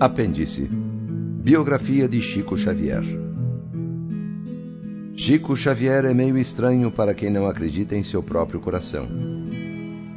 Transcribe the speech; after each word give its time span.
Apêndice 0.00 0.68
Biografia 0.70 2.08
de 2.08 2.22
Chico 2.22 2.56
Xavier 2.56 3.02
Chico 5.16 5.56
Xavier 5.56 6.04
é 6.04 6.14
meio 6.14 6.38
estranho 6.38 6.88
para 6.92 7.12
quem 7.12 7.30
não 7.30 7.48
acredita 7.48 7.96
em 7.96 8.04
seu 8.04 8.22
próprio 8.22 8.60
coração. 8.60 9.08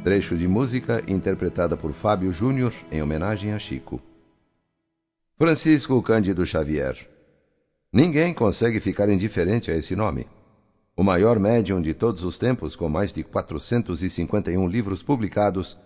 Trecho 0.04 0.36
de 0.36 0.46
música 0.46 1.02
interpretada 1.08 1.76
por 1.76 1.92
Fábio 1.92 2.32
Júnior 2.32 2.72
em 2.92 3.02
homenagem 3.02 3.54
a 3.54 3.58
Chico. 3.58 4.00
Francisco 5.36 6.00
Cândido 6.00 6.46
Xavier. 6.46 6.96
Ninguém 7.92 8.32
consegue 8.32 8.78
ficar 8.78 9.08
indiferente 9.08 9.68
a 9.72 9.76
esse 9.76 9.96
nome. 9.96 10.28
O 10.96 11.02
maior 11.02 11.40
médium 11.40 11.82
de 11.82 11.92
todos 11.92 12.22
os 12.22 12.38
tempos, 12.38 12.76
com 12.76 12.88
mais 12.88 13.12
de 13.12 13.24
451 13.24 14.68
livros 14.68 15.02
publicados, 15.02 15.76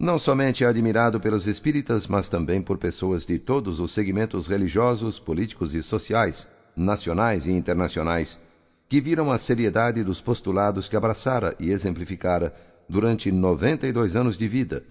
não 0.00 0.18
somente 0.18 0.64
é 0.64 0.66
admirado 0.66 1.20
pelos 1.20 1.46
espíritas, 1.46 2.06
mas 2.06 2.30
também 2.30 2.62
por 2.62 2.78
pessoas 2.78 3.26
de 3.26 3.38
todos 3.38 3.80
os 3.80 3.92
segmentos 3.92 4.46
religiosos, 4.46 5.20
políticos 5.20 5.74
e 5.74 5.82
sociais, 5.82 6.48
nacionais 6.74 7.46
e 7.46 7.52
internacionais, 7.52 8.40
que 8.88 8.98
viram 8.98 9.30
a 9.30 9.36
seriedade 9.36 10.02
dos 10.02 10.18
postulados 10.18 10.88
que 10.88 10.96
abraçara 10.96 11.54
e 11.60 11.68
exemplificara 11.70 12.54
durante 12.88 13.30
92 13.30 14.16
anos 14.16 14.38
de 14.38 14.48
vida, 14.48 14.82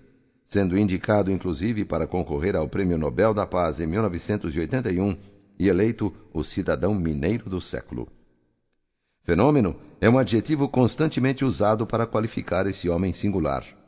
sendo 0.45 0.77
indicado 0.77 1.31
inclusive 1.31 1.83
para 1.85 2.05
concorrer 2.05 2.55
ao 2.55 2.69
Prêmio 2.69 2.97
Nobel 2.99 3.33
da 3.33 3.47
Paz 3.47 3.81
em 3.81 3.87
1981 3.87 5.17
e 5.57 5.67
eleito 5.67 6.13
o 6.31 6.43
cidadão 6.43 6.93
mineiro 6.93 7.49
do 7.49 7.59
século. 7.59 8.07
Fenômeno 9.23 9.75
é 9.99 10.07
um 10.07 10.19
adjetivo 10.19 10.69
constantemente 10.69 11.43
usado 11.43 11.87
para 11.87 12.05
qualificar 12.05 12.67
esse 12.67 12.87
homem 12.87 13.11
singular. 13.11 13.78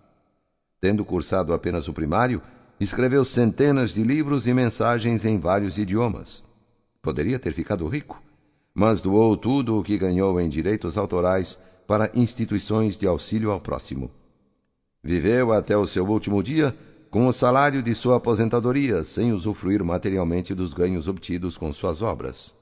Tendo 0.82 1.06
cursado 1.06 1.54
apenas 1.54 1.88
o 1.88 1.94
primário, 1.94 2.42
escreveu 2.80 3.24
centenas 3.24 3.94
de 3.94 4.04
livros 4.04 4.48
e 4.48 4.54
mensagens 4.54 5.24
em 5.24 5.38
vários 5.40 5.78
idiomas. 5.78 6.44
Poderia 7.04 7.38
ter 7.38 7.54
ficado 7.54 7.88
rico, 7.88 8.20
mas 8.74 9.00
doou 9.00 9.38
tudo 9.38 9.78
o 9.78 9.84
que 9.84 9.96
ganhou 9.96 10.42
em 10.42 10.50
direitos 10.50 10.98
autorais 10.98 11.60
para 11.86 12.10
instituições 12.16 12.98
de 12.98 13.06
auxílio 13.06 13.52
ao 13.52 13.62
próximo. 13.62 14.10
Viveu 15.04 15.54
até 15.54 15.78
o 15.78 15.86
seu 15.86 16.04
último 16.04 16.42
dia 16.42 16.76
com 17.12 17.28
o 17.28 17.34
salário 17.34 17.84
de 17.84 17.94
sua 17.94 18.16
aposentadoria, 18.16 19.04
sem 19.04 19.34
usufruir 19.34 19.84
materialmente 19.84 20.56
dos 20.56 20.74
ganhos 20.74 21.08
obtidos 21.08 21.58
com 21.58 21.72
suas 21.72 22.02
obras. 22.02 22.56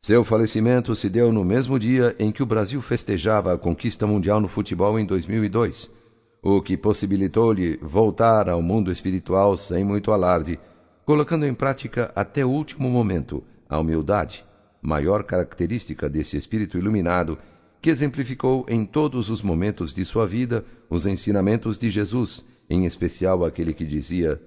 Seu 0.00 0.24
falecimento 0.24 0.96
se 0.96 1.08
deu 1.08 1.30
no 1.30 1.44
mesmo 1.44 1.78
dia 1.78 2.16
em 2.18 2.32
que 2.32 2.42
o 2.42 2.46
Brasil 2.46 2.82
festejava 2.82 3.52
a 3.52 3.58
conquista 3.58 4.04
mundial 4.04 4.40
no 4.40 4.48
futebol 4.48 4.98
em 4.98 5.06
2002 5.06 6.05
o 6.48 6.62
que 6.62 6.76
possibilitou-lhe 6.76 7.76
voltar 7.78 8.48
ao 8.48 8.62
mundo 8.62 8.92
espiritual 8.92 9.56
sem 9.56 9.82
muito 9.82 10.12
alarde, 10.12 10.60
colocando 11.04 11.44
em 11.44 11.52
prática 11.52 12.12
até 12.14 12.46
o 12.46 12.48
último 12.48 12.88
momento 12.88 13.42
a 13.68 13.80
humildade, 13.80 14.44
maior 14.80 15.24
característica 15.24 16.08
desse 16.08 16.36
espírito 16.36 16.78
iluminado, 16.78 17.36
que 17.82 17.90
exemplificou 17.90 18.64
em 18.68 18.86
todos 18.86 19.28
os 19.28 19.42
momentos 19.42 19.92
de 19.92 20.04
sua 20.04 20.24
vida 20.24 20.64
os 20.88 21.04
ensinamentos 21.04 21.78
de 21.78 21.90
Jesus, 21.90 22.46
em 22.70 22.86
especial 22.86 23.44
aquele 23.44 23.74
que 23.74 23.84
dizia: 23.84 24.40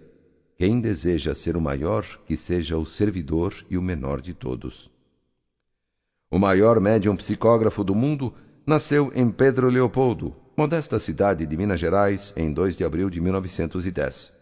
Quem 0.58 0.80
deseja 0.80 1.36
ser 1.36 1.58
o 1.58 1.62
maior, 1.62 2.06
que 2.26 2.38
seja 2.38 2.78
o 2.78 2.86
servidor 2.86 3.54
e 3.70 3.78
o 3.78 3.82
menor 3.82 4.22
de 4.22 4.34
todos. 4.34 4.90
O 6.32 6.40
maior 6.40 6.80
médium 6.80 7.18
psicógrafo 7.18 7.84
do 7.84 7.94
mundo 7.94 8.34
nasceu 8.66 9.12
em 9.14 9.30
Pedro 9.30 9.68
Leopoldo, 9.68 10.34
modesta 10.60 11.00
cidade 11.00 11.46
de 11.46 11.56
Minas 11.56 11.80
Gerais, 11.80 12.34
em 12.36 12.52
2 12.52 12.76
de 12.76 12.84
abril 12.84 13.10
de 13.10 13.22
1910. 13.22 14.34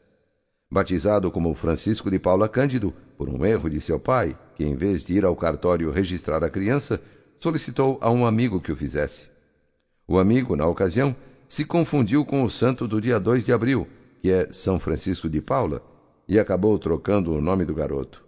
Batizado 0.68 1.30
como 1.30 1.54
Francisco 1.54 2.10
de 2.10 2.18
Paula 2.18 2.50
Cândido, 2.50 2.92
por 3.16 3.30
um 3.30 3.46
erro 3.46 3.70
de 3.70 3.80
seu 3.80 4.00
pai, 4.00 4.36
que 4.56 4.66
em 4.66 4.76
vez 4.76 5.06
de 5.06 5.14
ir 5.14 5.24
ao 5.24 5.36
cartório 5.36 5.92
registrar 5.92 6.44
a 6.44 6.50
criança, 6.50 7.00
solicitou 7.40 8.00
a 8.02 8.10
um 8.10 8.26
amigo 8.26 8.60
que 8.60 8.72
o 8.72 8.76
fizesse. 8.76 9.28
O 10.08 10.18
amigo, 10.18 10.56
na 10.56 10.66
ocasião, 10.66 11.16
se 11.48 11.64
confundiu 11.64 12.26
com 12.26 12.44
o 12.44 12.50
santo 12.50 12.88
do 12.88 13.00
dia 13.00 13.20
2 13.20 13.46
de 13.46 13.54
abril, 13.54 13.88
que 14.20 14.32
é 14.32 14.52
São 14.52 14.80
Francisco 14.80 15.30
de 15.30 15.40
Paula, 15.40 15.84
e 16.28 16.40
acabou 16.40 16.80
trocando 16.80 17.32
o 17.32 17.40
nome 17.40 17.64
do 17.64 17.76
garoto. 17.76 18.26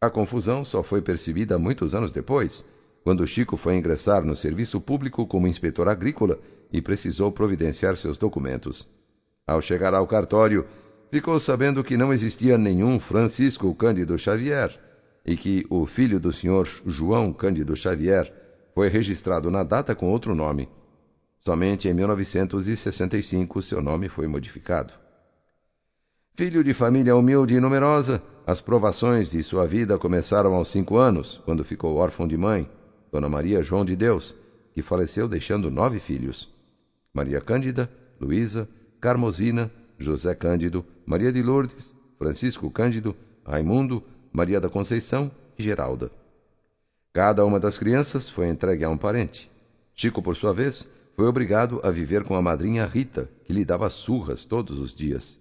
A 0.00 0.10
confusão 0.10 0.64
só 0.64 0.82
foi 0.82 1.00
percebida 1.00 1.56
muitos 1.56 1.94
anos 1.94 2.10
depois, 2.10 2.64
quando 3.04 3.24
Chico 3.28 3.56
foi 3.56 3.76
ingressar 3.76 4.24
no 4.24 4.34
serviço 4.34 4.80
público 4.80 5.24
como 5.24 5.46
inspetor 5.46 5.88
agrícola 5.88 6.40
e 6.72 6.80
precisou 6.80 7.30
providenciar 7.30 7.96
seus 7.96 8.16
documentos. 8.16 8.88
Ao 9.46 9.60
chegar 9.60 9.92
ao 9.92 10.06
cartório, 10.06 10.66
ficou 11.10 11.38
sabendo 11.38 11.84
que 11.84 11.96
não 11.96 12.12
existia 12.12 12.56
nenhum 12.56 12.98
Francisco 12.98 13.74
Cândido 13.74 14.18
Xavier 14.18 14.78
e 15.24 15.36
que 15.36 15.66
o 15.68 15.84
filho 15.86 16.18
do 16.18 16.32
senhor 16.32 16.66
João 16.86 17.32
Cândido 17.32 17.76
Xavier 17.76 18.32
foi 18.74 18.88
registrado 18.88 19.50
na 19.50 19.62
data 19.62 19.94
com 19.94 20.10
outro 20.10 20.34
nome. 20.34 20.68
Somente 21.40 21.88
em 21.88 21.92
1965 21.94 23.60
seu 23.60 23.82
nome 23.82 24.08
foi 24.08 24.26
modificado. 24.26 24.94
Filho 26.34 26.64
de 26.64 26.72
família 26.72 27.14
humilde 27.14 27.54
e 27.54 27.60
numerosa, 27.60 28.22
as 28.46 28.60
provações 28.60 29.32
de 29.32 29.42
sua 29.42 29.66
vida 29.66 29.98
começaram 29.98 30.54
aos 30.54 30.68
cinco 30.68 30.96
anos, 30.96 31.42
quando 31.44 31.64
ficou 31.64 31.96
órfão 31.96 32.26
de 32.26 32.36
mãe, 32.36 32.68
Dona 33.12 33.28
Maria 33.28 33.62
João 33.62 33.84
de 33.84 33.94
Deus, 33.94 34.34
que 34.72 34.80
faleceu 34.80 35.28
deixando 35.28 35.70
nove 35.70 36.00
filhos. 36.00 36.48
Maria 37.14 37.42
Cândida, 37.42 37.90
Luísa, 38.18 38.66
Carmosina, 38.98 39.70
José 39.98 40.34
Cândido, 40.34 40.82
Maria 41.04 41.30
de 41.30 41.42
Lourdes, 41.42 41.94
Francisco 42.16 42.70
Cândido, 42.70 43.14
Raimundo, 43.44 44.02
Maria 44.32 44.58
da 44.58 44.70
Conceição 44.70 45.30
e 45.58 45.62
Geralda. 45.62 46.10
Cada 47.12 47.44
uma 47.44 47.60
das 47.60 47.76
crianças 47.76 48.30
foi 48.30 48.48
entregue 48.48 48.84
a 48.84 48.88
um 48.88 48.96
parente. 48.96 49.50
Chico, 49.94 50.22
por 50.22 50.36
sua 50.36 50.54
vez, 50.54 50.88
foi 51.14 51.26
obrigado 51.26 51.82
a 51.84 51.90
viver 51.90 52.24
com 52.24 52.34
a 52.34 52.40
madrinha 52.40 52.86
Rita, 52.86 53.28
que 53.44 53.52
lhe 53.52 53.64
dava 53.64 53.90
surras 53.90 54.46
todos 54.46 54.80
os 54.80 54.94
dias. 54.94 55.38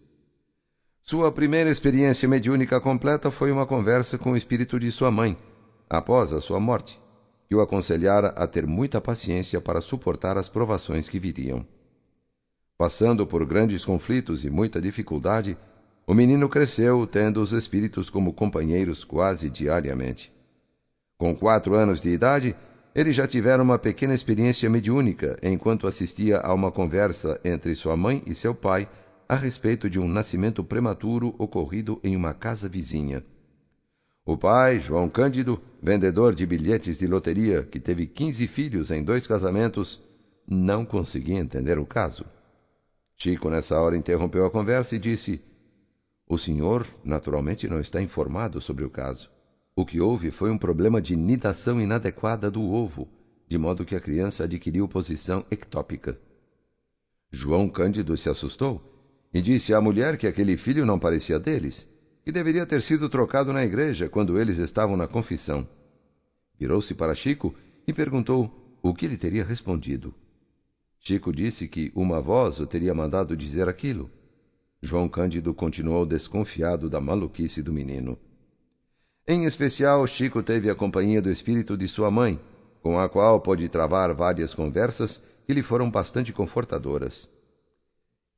Sua 1.01 1.31
primeira 1.31 1.69
experiência 1.69 2.27
mediúnica 2.27 2.81
completa 2.81 3.31
foi 3.31 3.49
uma 3.49 3.65
conversa 3.65 4.17
com 4.17 4.33
o 4.33 4.37
espírito 4.37 4.77
de 4.77 4.91
sua 4.91 5.09
mãe, 5.09 5.37
após 5.89 6.33
a 6.33 6.41
sua 6.41 6.59
morte 6.59 7.00
que 7.51 7.55
o 7.55 7.59
aconselhara 7.59 8.29
a 8.29 8.47
ter 8.47 8.65
muita 8.65 9.01
paciência 9.01 9.59
para 9.59 9.81
suportar 9.81 10.37
as 10.37 10.47
provações 10.47 11.09
que 11.09 11.19
viriam. 11.19 11.67
Passando 12.77 13.27
por 13.27 13.45
grandes 13.45 13.83
conflitos 13.83 14.45
e 14.45 14.49
muita 14.49 14.81
dificuldade, 14.81 15.57
o 16.07 16.13
menino 16.13 16.47
cresceu 16.47 17.05
tendo 17.05 17.41
os 17.41 17.51
espíritos 17.51 18.09
como 18.09 18.31
companheiros 18.31 19.03
quase 19.03 19.49
diariamente. 19.49 20.31
Com 21.17 21.35
quatro 21.35 21.75
anos 21.75 21.99
de 21.99 22.11
idade, 22.11 22.55
ele 22.95 23.11
já 23.11 23.27
tivera 23.27 23.61
uma 23.61 23.77
pequena 23.77 24.13
experiência 24.13 24.69
mediúnica 24.69 25.37
enquanto 25.43 25.87
assistia 25.87 26.37
a 26.37 26.53
uma 26.53 26.71
conversa 26.71 27.37
entre 27.43 27.75
sua 27.75 27.97
mãe 27.97 28.23
e 28.25 28.33
seu 28.33 28.55
pai 28.55 28.87
a 29.27 29.35
respeito 29.35 29.89
de 29.89 29.99
um 29.99 30.07
nascimento 30.07 30.63
prematuro 30.63 31.35
ocorrido 31.37 31.99
em 32.01 32.15
uma 32.15 32.33
casa 32.33 32.69
vizinha. 32.69 33.21
O 34.25 34.37
pai, 34.37 34.79
João 34.79 35.09
Cândido, 35.09 35.61
vendedor 35.81 36.35
de 36.35 36.45
bilhetes 36.45 36.99
de 36.99 37.07
loteria, 37.07 37.63
que 37.63 37.79
teve 37.79 38.05
quinze 38.05 38.47
filhos 38.47 38.91
em 38.91 39.03
dois 39.03 39.25
casamentos, 39.25 39.99
não 40.47 40.85
conseguia 40.85 41.39
entender 41.39 41.79
o 41.79 41.85
caso. 41.85 42.23
Chico, 43.17 43.49
nessa 43.49 43.79
hora, 43.79 43.97
interrompeu 43.97 44.45
a 44.45 44.51
conversa 44.51 44.95
e 44.95 44.99
disse: 44.99 45.41
O 46.27 46.37
senhor, 46.37 46.85
naturalmente, 47.03 47.67
não 47.67 47.79
está 47.79 48.01
informado 48.01 48.61
sobre 48.61 48.85
o 48.85 48.89
caso. 48.89 49.29
O 49.75 49.85
que 49.85 49.99
houve 49.99 50.29
foi 50.29 50.51
um 50.51 50.57
problema 50.57 51.01
de 51.01 51.15
nidação 51.15 51.81
inadequada 51.81 52.51
do 52.51 52.61
ovo, 52.61 53.07
de 53.47 53.57
modo 53.57 53.85
que 53.85 53.95
a 53.95 54.01
criança 54.01 54.43
adquiriu 54.43 54.87
posição 54.87 55.45
ectópica. 55.49 56.19
João 57.31 57.69
Cândido 57.69 58.15
se 58.17 58.29
assustou 58.29 58.81
e 59.33 59.41
disse 59.41 59.73
à 59.73 59.79
mulher 59.79 60.17
que 60.17 60.27
aquele 60.27 60.57
filho 60.57 60.85
não 60.85 60.99
parecia 60.99 61.39
deles 61.39 61.90
que 62.23 62.31
deveria 62.31 62.65
ter 62.65 62.81
sido 62.81 63.09
trocado 63.09 63.51
na 63.51 63.63
igreja 63.63 64.07
quando 64.07 64.39
eles 64.39 64.57
estavam 64.57 64.95
na 64.95 65.07
confissão. 65.07 65.67
Virou-se 66.59 66.93
para 66.93 67.15
Chico 67.15 67.55
e 67.87 67.93
perguntou 67.93 68.77
o 68.81 68.93
que 68.93 69.05
ele 69.05 69.17
teria 69.17 69.43
respondido. 69.43 70.13
Chico 70.99 71.33
disse 71.33 71.67
que 71.67 71.91
uma 71.95 72.21
voz 72.21 72.59
o 72.59 72.67
teria 72.67 72.93
mandado 72.93 73.35
dizer 73.35 73.67
aquilo. 73.67 74.09
João 74.81 75.09
Cândido 75.09 75.53
continuou 75.53 76.05
desconfiado 76.05 76.89
da 76.89 77.01
maluquice 77.01 77.63
do 77.63 77.73
menino. 77.73 78.17
Em 79.27 79.45
especial, 79.45 80.05
Chico 80.05 80.43
teve 80.43 80.69
a 80.69 80.75
companhia 80.75 81.21
do 81.21 81.31
espírito 81.31 81.77
de 81.77 81.87
sua 81.87 82.11
mãe, 82.11 82.39
com 82.81 82.99
a 82.99 83.07
qual 83.07 83.39
pôde 83.39 83.69
travar 83.69 84.13
várias 84.13 84.53
conversas 84.53 85.21
que 85.45 85.53
lhe 85.53 85.63
foram 85.63 85.89
bastante 85.89 86.33
confortadoras. 86.33 87.29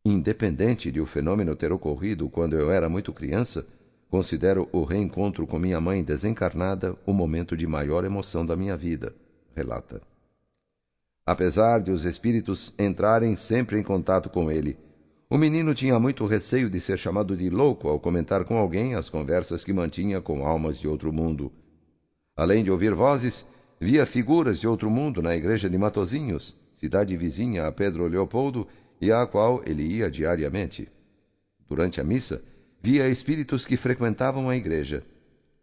Independente 0.05 0.91
de 0.91 0.99
o 0.99 1.05
fenômeno 1.05 1.55
ter 1.55 1.71
ocorrido 1.71 2.29
quando 2.29 2.57
eu 2.57 2.69
era 2.69 2.89
muito 2.89 3.13
criança, 3.13 3.65
considero 4.09 4.67
o 4.71 4.83
reencontro 4.83 5.47
com 5.47 5.57
minha 5.57 5.79
mãe 5.79 6.03
desencarnada 6.03 6.95
o 7.05 7.13
momento 7.13 7.55
de 7.55 7.65
maior 7.65 8.03
emoção 8.03 8.45
da 8.45 8.55
minha 8.55 8.75
vida, 8.75 9.15
relata. 9.55 10.01
Apesar 11.25 11.81
de 11.81 11.89
os 11.89 12.03
espíritos 12.03 12.73
entrarem 12.77 13.33
sempre 13.35 13.79
em 13.79 13.83
contato 13.83 14.29
com 14.29 14.51
ele, 14.51 14.77
O 15.33 15.37
menino 15.37 15.73
tinha 15.73 15.99
muito 15.99 16.27
receio 16.27 16.69
de 16.69 16.79
ser 16.79 16.95
chamado 16.99 17.35
de 17.35 17.49
louco 17.49 17.87
ao 17.87 17.99
comentar 17.99 18.45
com 18.45 18.55
alguém 18.55 18.93
as 18.93 19.09
conversas 19.09 19.63
que 19.63 19.73
mantinha 19.73 20.21
com 20.21 20.45
almas 20.45 20.77
de 20.77 20.87
outro 20.87 21.11
mundo. 21.11 21.51
Além 22.37 22.63
de 22.63 22.69
ouvir 22.69 22.93
vozes, 22.93 23.47
via 23.81 24.05
figuras 24.05 24.59
de 24.59 24.67
outro 24.67 24.91
mundo 24.91 25.23
na 25.23 25.35
igreja 25.35 25.67
de 25.67 25.75
Matozinhos, 25.75 26.55
cidade 26.73 27.17
vizinha 27.17 27.65
a 27.65 27.71
Pedro 27.71 28.05
Leopoldo 28.05 28.67
e 28.99 29.11
à 29.11 29.25
qual 29.25 29.61
ele 29.65 29.83
ia 29.83 30.09
diariamente. 30.09 30.89
Durante 31.67 31.99
a 31.99 32.03
missa, 32.03 32.41
via 32.81 33.07
espíritos 33.07 33.65
que 33.65 33.77
frequentavam 33.77 34.49
a 34.49 34.55
igreja. 34.55 35.03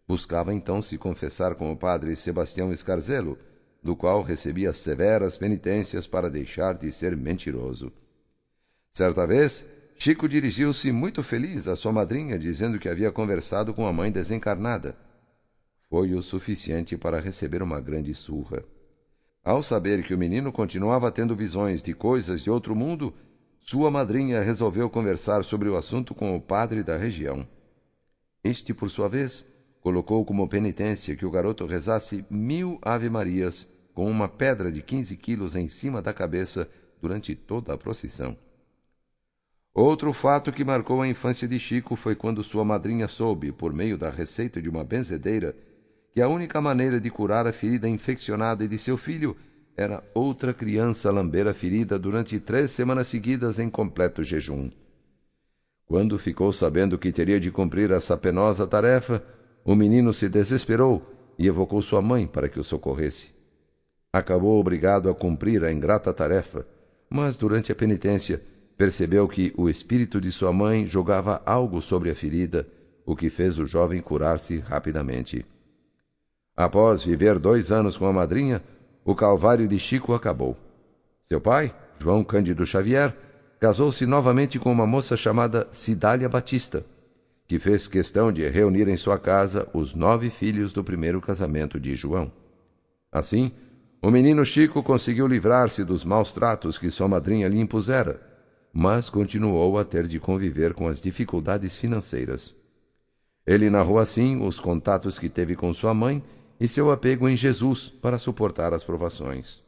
Buscava 0.09 0.53
então 0.53 0.83
se 0.83 0.99
confessar 0.99 1.55
com 1.55 1.71
o 1.71 1.77
padre 1.77 2.17
Sebastião 2.17 2.73
Escarzelo, 2.73 3.39
do 3.83 3.95
qual 3.95 4.23
recebia 4.23 4.73
severas 4.73 5.37
penitências 5.37 6.07
para 6.07 6.29
deixar 6.29 6.75
de 6.75 6.91
ser 6.93 7.17
mentiroso. 7.17 7.93
Certa 8.93 9.27
vez, 9.27 9.65
Chico 9.97 10.29
dirigiu-se 10.29 10.91
muito 10.91 11.23
feliz 11.23 11.69
à 11.69 11.77
sua 11.77 11.93
madrinha, 11.93 12.39
dizendo 12.39 12.79
que 12.79 12.89
havia 12.89 13.13
conversado 13.13 13.75
com 13.75 13.87
a 13.87 13.93
mãe 13.93 14.11
desencarnada. 14.11 14.97
Foi 15.89 16.15
o 16.15 16.23
suficiente 16.23 16.97
para 16.97 17.21
receber 17.21 17.63
uma 17.63 17.81
grande 17.81 18.15
surra. 18.15 18.65
Ao 19.43 19.63
saber 19.63 20.03
que 20.05 20.13
o 20.13 20.19
menino 20.19 20.53
continuava 20.53 21.11
tendo 21.11 21.35
visões 21.35 21.83
de 21.83 21.95
coisas 21.95 22.43
de 22.43 22.51
outro 22.51 22.77
mundo, 22.77 23.15
sua 23.59 23.91
madrinha 23.91 24.43
resolveu 24.43 24.91
conversar 24.91 25.43
sobre 25.45 25.69
o 25.69 25.77
assunto 25.77 26.15
com 26.15 26.37
o 26.37 26.41
padre 26.41 26.83
da 26.83 26.97
região. 26.97 27.49
Este, 28.45 28.75
por 28.75 28.91
sua 28.91 29.09
vez, 29.09 29.47
colocou 29.81 30.25
como 30.27 30.49
penitência 30.49 31.17
que 31.17 31.25
o 31.25 31.31
garoto 31.31 31.65
rezasse 31.65 32.25
mil 32.31 32.79
ave-marias 32.83 33.67
com 33.95 34.11
uma 34.11 34.29
pedra 34.29 34.71
de 34.71 34.83
quinze 34.83 35.17
quilos 35.17 35.57
em 35.57 35.69
cima 35.69 36.03
da 36.03 36.13
cabeça 36.13 36.69
durante 37.01 37.35
toda 37.35 37.73
a 37.73 37.79
procissão. 37.79 38.37
Outro 39.73 40.13
fato 40.13 40.53
que 40.53 40.65
marcou 40.65 41.01
a 41.01 41.09
infância 41.09 41.49
de 41.49 41.59
Chico 41.59 41.97
foi 41.97 42.15
quando 42.15 42.45
sua 42.45 42.65
madrinha 42.65 43.09
soube, 43.09 43.53
por 43.53 43.73
meio 43.73 43.97
da 43.97 44.11
receita 44.11 44.61
de 44.61 44.69
uma 44.69 44.85
benzedeira, 44.85 45.57
que 46.13 46.21
a 46.21 46.29
única 46.29 46.61
maneira 46.61 47.01
de 47.01 47.11
curar 47.11 47.47
a 47.47 47.53
ferida 47.53 47.89
infeccionada 47.89 48.67
de 48.67 48.79
seu 48.79 48.97
filho 48.97 49.37
era 49.77 50.03
outra 50.15 50.53
criança 50.53 51.11
lamber 51.11 51.47
a 51.47 51.55
ferida 51.55 51.99
durante 51.99 52.39
três 52.41 52.71
semanas 52.71 53.07
seguidas 53.07 53.59
em 53.59 53.71
completo 53.71 54.23
jejum. 54.23 54.71
Quando 55.87 56.19
ficou 56.19 56.53
sabendo 56.53 56.99
que 56.99 57.13
teria 57.13 57.41
de 57.41 57.51
cumprir 57.51 57.91
essa 57.91 58.17
penosa 58.17 58.67
tarefa, 58.67 59.23
o 59.65 59.75
menino 59.75 60.13
se 60.13 60.29
desesperou 60.29 61.03
e 61.39 61.47
evocou 61.47 61.81
sua 61.81 62.03
mãe 62.03 62.27
para 62.27 62.49
que 62.49 62.61
o 62.61 62.65
socorresse. 62.65 63.33
Acabou 64.13 64.59
obrigado 64.59 65.09
a 65.09 65.15
cumprir 65.15 65.65
a 65.65 65.73
ingrata 65.73 66.13
tarefa, 66.13 66.67
mas 67.09 67.37
durante 67.37 67.71
a 67.71 67.75
penitência 67.75 68.43
percebeu 68.77 69.29
que 69.29 69.53
o 69.57 69.69
espírito 69.69 70.21
de 70.21 70.33
sua 70.33 70.53
mãe 70.53 70.87
jogava 70.87 71.43
algo 71.47 71.81
sobre 71.81 72.11
a 72.11 72.15
ferida, 72.15 72.67
o 73.07 73.15
que 73.15 73.31
fez 73.31 73.59
o 73.59 73.67
jovem 73.67 74.01
curar-se 74.01 74.59
rapidamente. 74.59 75.45
Após 76.57 77.03
viver 77.03 77.39
dois 77.39 77.73
anos 77.73 77.97
com 77.97 78.07
a 78.07 78.13
madrinha, 78.13 78.63
o 79.05 79.15
calvário 79.15 79.67
de 79.67 79.79
Chico 79.79 80.13
acabou. 80.13 80.57
Seu 81.23 81.41
pai, 81.41 81.75
João 81.99 82.23
Cândido 82.25 82.67
Xavier, 82.67 83.17
casou-se 83.59 84.05
novamente 84.07 84.59
com 84.59 84.71
uma 84.73 84.87
moça 84.87 85.17
chamada 85.17 85.69
Cidália 85.71 86.29
Batista, 86.29 86.85
que 87.47 87.59
fez 87.59 87.87
questão 87.87 88.33
de 88.33 88.49
reunir 88.49 88.89
em 88.89 88.97
sua 88.97 89.19
casa 89.19 89.69
os 89.73 89.95
nove 89.95 90.31
filhos 90.31 90.73
do 90.73 90.85
primeiro 90.85 91.21
casamento 91.21 91.79
de 91.79 91.95
João. 91.95 92.33
Assim, 93.13 93.53
o 94.03 94.11
menino 94.11 94.45
Chico 94.47 94.83
conseguiu 94.83 95.27
livrar-se 95.27 95.85
dos 95.85 96.05
maus 96.05 96.33
tratos 96.33 96.79
que 96.79 96.91
sua 96.91 97.09
madrinha 97.09 97.49
lhe 97.49 97.61
impusera, 97.61 98.21
mas 98.73 99.11
continuou 99.11 99.79
a 99.79 99.85
ter 99.85 100.07
de 100.07 100.19
conviver 100.19 100.73
com 100.75 100.89
as 100.89 101.01
dificuldades 101.01 101.77
financeiras. 101.77 102.57
Ele 103.47 103.69
narrou 103.69 103.99
assim 103.99 104.41
os 104.47 104.61
contatos 104.61 105.19
que 105.19 105.29
teve 105.29 105.57
com 105.57 105.75
sua 105.75 105.93
mãe 105.93 106.23
e 106.61 106.69
seu 106.69 106.91
apego 106.91 107.27
em 107.27 107.37
Jesus 107.37 107.91
para 108.03 108.19
suportar 108.19 108.75
as 108.75 108.85
provações. 108.85 109.63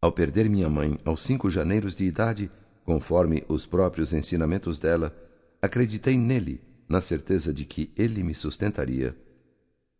Ao 0.00 0.12
perder 0.12 0.48
minha 0.48 0.70
mãe 0.70 0.96
aos 1.04 1.22
cinco 1.22 1.50
janeiros 1.50 1.96
de 1.96 2.04
idade, 2.04 2.50
conforme 2.84 3.44
os 3.48 3.66
próprios 3.66 4.12
ensinamentos 4.12 4.78
dela, 4.78 5.12
acreditei 5.60 6.16
nele, 6.16 6.62
na 6.88 7.00
certeza 7.00 7.52
de 7.52 7.64
que 7.66 7.90
ele 7.96 8.22
me 8.22 8.34
sustentaria. 8.34 9.14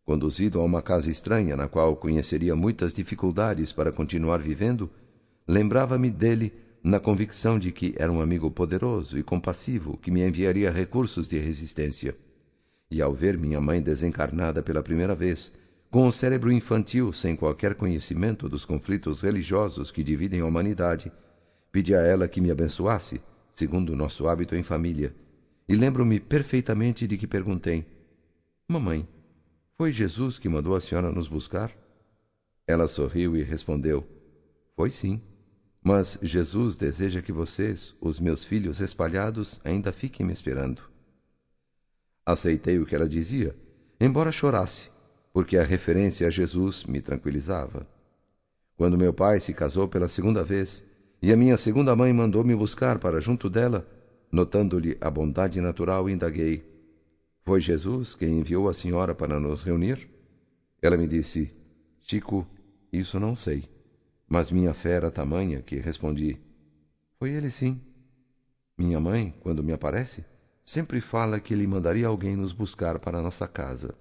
Conduzido 0.05 0.61
a 0.61 0.65
uma 0.65 0.81
casa 0.81 1.11
estranha, 1.11 1.57
na 1.57 1.69
qual 1.69 1.97
conheceria 1.97 2.57
muitas 2.57 2.93
dificuldades 2.93 3.73
para 3.73 3.93
continuar 3.93 4.41
vivendo, 4.41 4.91
lembrava-me 5.47 6.11
dele 6.11 6.53
na 6.83 6.99
convicção 6.99 7.59
de 7.59 7.71
que 7.73 7.93
era 7.97 8.11
um 8.11 8.21
amigo 8.21 8.51
poderoso 8.51 9.19
e 9.19 9.23
compassivo 9.23 9.99
que 9.99 10.11
me 10.11 10.27
enviaria 10.27 10.71
recursos 10.71 11.29
de 11.29 11.39
resistência. 11.39 12.17
E 12.91 13.01
ao 13.01 13.15
ver 13.15 13.39
minha 13.39 13.61
mãe 13.61 13.81
desencarnada 13.81 14.63
pela 14.63 14.83
primeira 14.83 15.15
vez, 15.15 15.53
com 15.91 16.07
o 16.09 16.13
cérebro 16.13 16.51
infantil 16.51 17.13
sem 17.13 17.37
qualquer 17.37 17.75
conhecimento 17.75 18.49
dos 18.49 18.65
conflitos 18.65 19.21
religiosos 19.23 19.91
que 19.91 20.03
dividem 20.03 20.41
a 20.41 20.47
humanidade, 20.47 21.13
pedi 21.71 21.95
a 21.95 22.01
ela 22.01 22.29
que 22.29 22.41
me 22.41 22.51
abençoasse, 22.51 23.21
segundo 23.51 23.91
o 23.91 23.97
nosso 23.97 24.27
hábito 24.27 24.55
em 24.55 24.63
família, 24.63 25.15
e 25.69 25.75
lembro-me 25.77 26.19
perfeitamente 26.19 27.07
de 27.07 27.17
que 27.17 27.27
perguntei: 27.27 27.87
Mamãe, 28.69 29.09
foi 29.77 29.93
Jesus 29.93 30.39
que 30.39 30.49
mandou 30.49 30.75
a 30.75 30.81
senhora 30.81 31.13
nos 31.13 31.29
buscar? 31.29 31.73
Ela 32.67 32.89
sorriu 32.89 33.37
e 33.37 33.43
respondeu: 33.43 34.05
Foi 34.75 34.91
sim. 34.91 35.23
Mas 35.83 36.19
Jesus 36.21 36.77
deseja 36.77 37.23
que 37.23 37.33
vocês, 37.33 37.95
os 38.01 38.21
meus 38.21 38.45
filhos 38.45 38.81
espalhados, 38.81 39.59
ainda 39.65 39.93
fiquem 39.93 40.27
me 40.27 40.33
esperando. 40.33 40.90
Aceitei 42.33 42.79
o 42.79 42.87
que 42.87 42.95
ela 42.95 43.09
dizia, 43.09 43.57
embora 44.01 44.33
chorasse, 44.33 44.91
porque 45.33 45.57
a 45.57 45.65
referência 45.65 46.27
a 46.27 46.31
Jesus 46.31 46.85
me 46.85 47.01
tranquilizava. 47.01 47.87
Quando 48.77 48.99
meu 48.99 49.13
pai 49.13 49.41
se 49.41 49.53
casou 49.53 49.89
pela 49.89 50.09
segunda 50.09 50.43
vez 50.45 50.83
e 51.23 51.33
a 51.33 51.37
minha 51.37 51.57
segunda 51.57 51.95
mãe 51.95 52.13
mandou 52.13 52.45
me 52.45 52.55
buscar 52.55 52.99
para 52.99 53.21
junto 53.21 53.51
dela, 53.51 53.87
Notando-lhe 54.33 54.97
a 55.01 55.11
bondade 55.11 55.61
natural, 55.61 56.09
indaguei: 56.09 56.63
Foi 57.43 57.61
Jesus 57.61 58.15
quem 58.15 58.39
enviou 58.39 58.69
a 58.69 58.75
senhora 58.75 59.13
para 59.13 59.41
nos 59.41 59.65
reunir? 59.65 60.09
Ela 60.81 60.97
me 60.97 61.09
disse: 61.09 61.53
Chico, 61.99 62.47
isso 62.93 63.19
não 63.19 63.35
sei. 63.35 63.69
Mas 64.29 64.53
minha 64.53 64.73
fé 64.73 64.91
era 64.93 65.11
tamanha 65.11 65.63
que 65.63 65.77
respondi: 65.79 66.39
Foi 67.19 67.31
ele 67.31 67.51
sim. 67.51 67.81
Minha 68.79 69.01
mãe, 69.01 69.35
quando 69.41 69.65
me 69.65 69.73
aparece, 69.73 70.25
sempre 70.65 71.01
fala 71.01 71.41
que 71.41 71.55
ele 71.55 71.67
mandaria 71.67 72.07
alguém 72.07 72.37
nos 72.37 72.53
buscar 72.53 72.99
para 72.99 73.23
nossa 73.23 73.47
casa. 73.47 73.95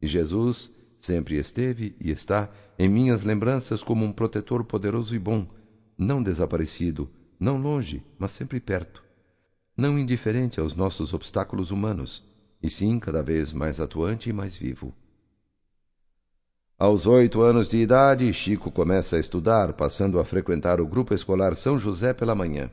E 0.00 0.06
Jesus 0.06 0.70
sempre 0.98 1.36
esteve 1.36 1.96
e 2.00 2.10
está 2.10 2.50
em 2.78 2.88
minhas 2.88 3.22
lembranças 3.22 3.82
como 3.82 4.04
um 4.04 4.12
protetor 4.12 4.64
poderoso 4.64 5.14
e 5.14 5.18
bom, 5.18 5.46
não 5.96 6.22
desaparecido, 6.22 7.10
não 7.38 7.56
longe, 7.56 8.02
mas 8.18 8.32
sempre 8.32 8.60
perto 8.60 9.06
não 9.76 9.98
indiferente 9.98 10.58
aos 10.58 10.74
nossos 10.74 11.12
obstáculos 11.12 11.70
humanos, 11.70 12.24
e 12.62 12.70
sim 12.70 12.98
cada 12.98 13.22
vez 13.22 13.52
mais 13.52 13.78
atuante 13.78 14.30
e 14.30 14.32
mais 14.32 14.56
vivo. 14.56 14.94
Aos 16.78 17.06
oito 17.06 17.42
anos 17.42 17.68
de 17.68 17.78
idade, 17.78 18.32
Chico 18.32 18.70
começa 18.70 19.16
a 19.16 19.20
estudar, 19.20 19.74
passando 19.74 20.18
a 20.18 20.24
frequentar 20.24 20.80
o 20.80 20.86
grupo 20.86 21.14
escolar 21.14 21.54
São 21.56 21.78
José 21.78 22.14
pela 22.14 22.34
manhã. 22.34 22.70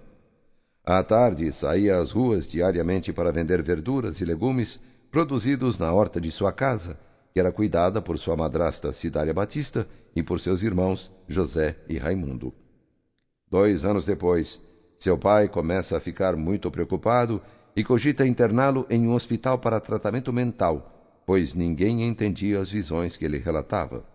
À 0.86 1.02
tarde, 1.02 1.50
saía 1.54 1.98
às 1.98 2.12
ruas 2.12 2.52
diariamente 2.52 3.13
para 3.13 3.32
vender 3.32 3.63
verduras 3.63 4.20
e 4.20 4.25
legumes 4.25 4.82
produzidos 5.10 5.78
na 5.78 5.94
horta 5.94 6.20
de 6.20 6.30
sua 6.30 6.52
casa, 6.52 7.00
que 7.32 7.40
era 7.40 7.54
cuidada 7.54 8.02
por 8.02 8.20
sua 8.20 8.36
madrasta 8.36 8.92
Cidália 8.92 9.34
Batista 9.34 9.88
e 10.13 10.22
por 10.22 10.42
seus 10.42 10.62
irmãos 10.62 11.10
José 11.25 11.78
e 11.88 11.98
Raimundo. 11.98 12.54
Dois 13.50 13.86
anos 13.86 14.06
depois, 14.06 14.62
seu 15.00 15.18
pai 15.18 15.48
começa 15.48 15.96
a 15.96 16.02
ficar 16.02 16.36
muito 16.36 16.70
preocupado 16.70 17.42
e 17.74 17.82
cogita 17.82 18.28
interná-lo 18.28 18.86
em 18.90 19.08
um 19.08 19.13
hospital 19.13 19.58
para 19.58 19.80
tratamento 19.80 20.34
mental, 20.34 20.86
pois 21.25 21.54
ninguém 21.54 22.04
entendia 22.04 22.60
as 22.60 22.70
visões 22.70 23.16
que 23.16 23.24
ele 23.24 23.38
relatava. 23.38 24.06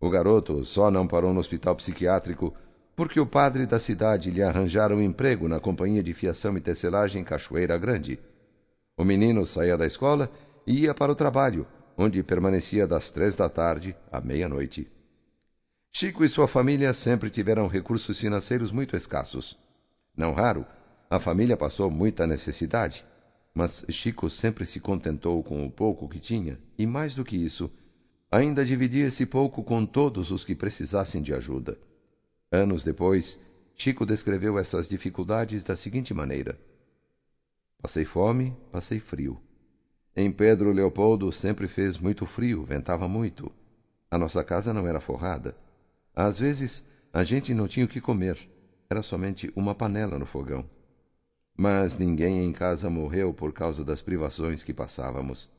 O 0.00 0.10
garoto 0.10 0.64
só 0.64 0.90
não 0.90 1.06
parou 1.06 1.32
no 1.32 1.38
hospital 1.38 1.76
psiquiátrico 1.76 2.52
porque 2.96 3.20
o 3.20 3.26
padre 3.26 3.66
da 3.66 3.78
cidade 3.78 4.30
lhe 4.30 4.42
arranjara 4.42 4.96
um 4.96 5.02
emprego 5.02 5.46
na 5.46 5.60
companhia 5.60 6.02
de 6.02 6.14
fiação 6.14 6.56
e 6.56 6.62
tecelagem 6.62 7.22
Cachoeira 7.22 7.76
Grande. 7.76 8.18
O 8.96 9.04
menino 9.04 9.44
saía 9.44 9.76
da 9.76 9.86
escola 9.86 10.32
e 10.66 10.80
ia 10.80 10.94
para 10.94 11.12
o 11.12 11.14
trabalho, 11.14 11.66
onde 11.94 12.22
permanecia 12.22 12.86
das 12.86 13.10
três 13.10 13.36
da 13.36 13.50
tarde 13.50 13.94
à 14.10 14.18
meia-noite. 14.18 14.90
Chico 15.94 16.24
e 16.24 16.28
sua 16.28 16.48
família 16.48 16.94
sempre 16.94 17.28
tiveram 17.28 17.68
recursos 17.68 18.18
financeiros 18.18 18.72
muito 18.72 18.96
escassos. 18.96 19.58
Não 20.16 20.32
raro, 20.32 20.64
a 21.10 21.20
família 21.20 21.56
passou 21.56 21.90
muita 21.90 22.26
necessidade, 22.26 23.04
mas 23.54 23.84
Chico 23.90 24.30
sempre 24.30 24.64
se 24.64 24.80
contentou 24.80 25.42
com 25.42 25.66
o 25.66 25.70
pouco 25.70 26.08
que 26.08 26.18
tinha 26.18 26.58
e, 26.78 26.86
mais 26.86 27.14
do 27.14 27.24
que 27.24 27.36
isso, 27.36 27.70
ainda 28.30 28.64
dividia 28.64 29.06
esse 29.06 29.26
pouco 29.26 29.62
com 29.62 29.84
todos 29.84 30.30
os 30.30 30.44
que 30.44 30.54
precisassem 30.54 31.20
de 31.20 31.34
ajuda. 31.34 31.78
Anos 32.52 32.84
depois, 32.84 33.38
Chico 33.74 34.06
descreveu 34.06 34.56
essas 34.56 34.88
dificuldades 34.88 35.64
da 35.64 35.74
seguinte 35.74 36.14
maneira: 36.14 36.58
Passei 37.82 38.04
fome, 38.04 38.56
passei 38.70 39.00
frio. 39.00 39.42
Em 40.14 40.30
Pedro 40.30 40.70
Leopoldo 40.70 41.30
sempre 41.32 41.66
fez 41.66 41.98
muito 41.98 42.24
frio, 42.24 42.64
ventava 42.64 43.08
muito. 43.08 43.52
A 44.10 44.16
nossa 44.16 44.44
casa 44.44 44.72
não 44.72 44.86
era 44.86 45.00
forrada. 45.00 45.56
Às 46.14 46.38
vezes, 46.38 46.82
a 47.12 47.24
gente 47.24 47.52
não 47.52 47.66
tinha 47.66 47.84
o 47.84 47.88
que 47.88 48.00
comer. 48.00 48.48
Era 48.88 49.02
somente 49.02 49.50
uma 49.54 49.74
panela 49.74 50.18
no 50.18 50.24
fogão. 50.24 50.70
Mas 51.58 51.98
ninguém 51.98 52.44
em 52.44 52.52
casa 52.52 52.88
morreu 52.88 53.34
por 53.34 53.52
causa 53.52 53.84
das 53.84 54.00
privações 54.00 54.62
que 54.62 54.72
passávamos. 54.72 55.50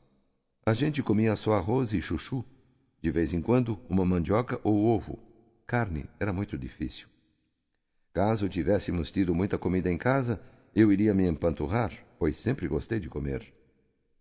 A 0.64 0.72
gente 0.72 1.02
comia 1.02 1.36
só 1.36 1.52
arroz 1.52 1.92
e 1.92 2.00
chuchu. 2.00 2.44
De 3.02 3.10
vez 3.10 3.32
em 3.32 3.42
quando, 3.42 3.78
uma 3.88 4.04
mandioca 4.04 4.58
ou 4.64 4.86
ovo. 4.86 5.27
Carne 5.68 6.08
era 6.18 6.32
muito 6.32 6.56
difícil. 6.56 7.06
Caso 8.14 8.48
tivéssemos 8.48 9.12
tido 9.12 9.34
muita 9.34 9.58
comida 9.58 9.92
em 9.92 9.98
casa, 9.98 10.40
eu 10.74 10.90
iria 10.90 11.12
me 11.12 11.28
empanturrar, 11.28 11.92
pois 12.18 12.38
sempre 12.38 12.66
gostei 12.66 12.98
de 12.98 13.10
comer. 13.10 13.46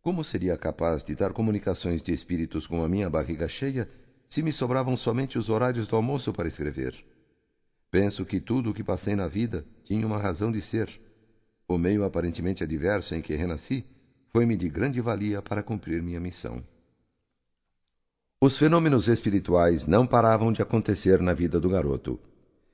Como 0.02 0.26
seria 0.26 0.58
capaz 0.58 1.06
de 1.06 1.16
dar 1.16 1.32
comunicações 1.32 2.02
de 2.02 2.12
espíritos 2.12 2.68
com 2.68 2.84
a 2.84 2.90
minha 2.90 3.10
barriga 3.10 3.48
cheia 3.48 3.90
se 4.28 4.44
me 4.44 4.52
sobravam 4.52 4.98
somente 4.98 5.38
os 5.38 5.48
horários 5.48 5.88
do 5.88 5.96
almoço 5.96 6.34
para 6.34 6.50
escrever? 6.50 6.94
Penso 7.90 8.26
que 8.26 8.42
tudo 8.42 8.72
o 8.72 8.74
que 8.74 8.84
passei 8.84 9.16
na 9.16 9.30
vida 9.30 9.66
tinha 9.86 10.06
uma 10.06 10.18
razão 10.18 10.52
de 10.52 10.62
ser. 10.62 11.00
O 11.66 11.78
meio 11.78 12.04
aparentemente 12.04 12.62
adverso 12.62 13.16
em 13.16 13.22
que 13.22 13.34
renasci 13.34 13.88
foi-me 14.28 14.58
de 14.58 14.68
grande 14.68 15.00
valia 15.00 15.42
para 15.42 15.64
cumprir 15.64 16.04
minha 16.04 16.20
missão. 16.20 16.62
Os 18.40 18.56
fenômenos 18.56 19.08
espirituais 19.08 19.88
não 19.88 20.06
paravam 20.06 20.54
de 20.54 20.62
acontecer 20.62 21.20
na 21.20 21.34
vida 21.34 21.60
do 21.60 21.68
garoto. 21.70 22.20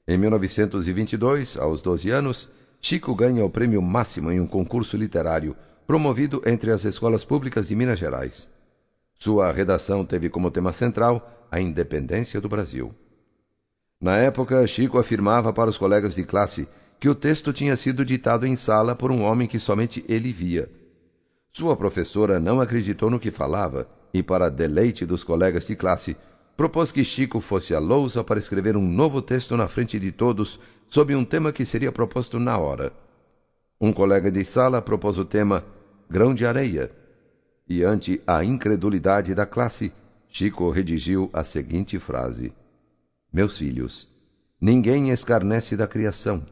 Em 0.05 0.17
1922, 0.17 1.55
aos 1.55 1.82
12 1.82 2.10
anos, 2.10 2.50
Chico 2.82 3.15
ganha 3.15 3.46
o 3.46 3.50
prêmio 3.50 3.82
máximo 3.82 4.29
em 4.29 4.41
um 4.41 4.46
concurso 4.46 4.98
literário 4.98 5.55
promovido 5.88 6.41
entre 6.46 6.70
as 6.70 6.84
escolas 6.84 7.24
públicas 7.24 7.70
de 7.70 7.77
Minas 7.77 7.98
Gerais. 7.98 8.50
Sua 9.17 9.53
redação 9.53 10.05
teve 10.05 10.29
como 10.29 10.51
tema 10.51 10.74
central 10.74 11.48
a 11.50 11.62
independência 11.62 12.41
do 12.41 12.50
Brasil. 12.50 12.93
Na 14.01 14.17
época, 14.17 14.67
Chico 14.67 15.00
afirmava 15.00 15.53
para 15.53 15.70
os 15.70 15.77
colegas 15.77 16.15
de 16.15 16.25
classe 16.25 16.67
que 17.00 17.08
o 17.08 17.15
texto 17.15 17.53
tinha 17.53 17.77
sido 17.77 18.03
ditado 18.03 18.46
em 18.46 18.58
sala 18.58 18.98
por 18.98 19.13
um 19.13 19.24
homem 19.24 19.48
que 19.48 19.60
somente 19.60 20.03
ele 20.10 20.34
via. 20.34 20.70
Sua 21.53 21.77
professora 21.77 22.38
não 22.38 22.60
acreditou 22.60 23.10
no 23.10 23.17
que 23.17 23.32
falava 23.32 23.88
e, 24.13 24.22
para 24.22 24.50
deleite 24.50 25.05
dos 25.05 25.24
colegas 25.24 25.65
de 25.67 25.75
classe, 25.75 26.15
propôs 26.55 26.91
que 26.91 27.03
Chico 27.03 27.41
fosse 27.41 27.74
à 27.74 27.79
lousa 27.79 28.24
para 28.24 28.39
escrever 28.39 28.77
um 28.77 28.88
novo 28.88 29.22
texto 29.22 29.58
na 29.58 29.67
frente 29.67 30.00
de 30.00 30.12
todos 30.12 30.60
sobre 30.88 31.15
um 31.15 31.25
tema 31.25 31.51
que 31.51 31.65
seria 31.65 31.91
proposto 31.91 32.39
na 32.39 32.58
hora. 32.58 32.93
Um 33.82 33.91
colega 33.91 34.32
de 34.32 34.46
sala 34.46 34.82
propôs 34.82 35.17
o 35.17 35.25
tema 35.25 35.65
Grão 36.10 36.36
de 36.36 36.46
Areia, 36.46 36.91
e 37.67 37.84
ante 37.84 38.22
a 38.27 38.43
incredulidade 38.43 39.34
da 39.34 39.46
classe, 39.46 39.91
Chico 40.29 40.70
redigiu 40.70 41.29
a 41.34 41.43
seguinte 41.43 41.98
frase: 41.98 42.53
Meus 43.32 43.58
filhos, 43.58 44.08
ninguém 44.60 45.10
escarnece 45.10 45.75
da 45.75 45.88
criação. 45.88 46.46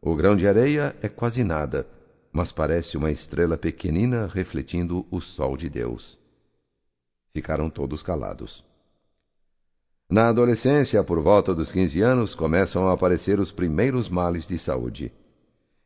O 0.00 0.14
grão 0.14 0.36
de 0.36 0.46
areia 0.46 0.94
é 1.02 1.08
quase 1.08 1.42
nada, 1.42 1.86
mas 2.32 2.52
parece 2.52 2.96
uma 2.96 3.10
estrela 3.10 3.56
pequenina 3.56 4.26
refletindo 4.26 5.06
o 5.10 5.20
sol 5.20 5.56
de 5.56 5.68
Deus. 5.68 6.17
Ficaram 7.32 7.68
todos 7.70 8.02
calados. 8.02 8.64
Na 10.10 10.28
adolescência, 10.28 11.04
por 11.04 11.20
volta 11.20 11.54
dos 11.54 11.70
15 11.70 12.00
anos, 12.00 12.34
começam 12.34 12.88
a 12.88 12.94
aparecer 12.94 13.38
os 13.38 13.52
primeiros 13.52 14.08
males 14.08 14.46
de 14.46 14.58
saúde. 14.58 15.12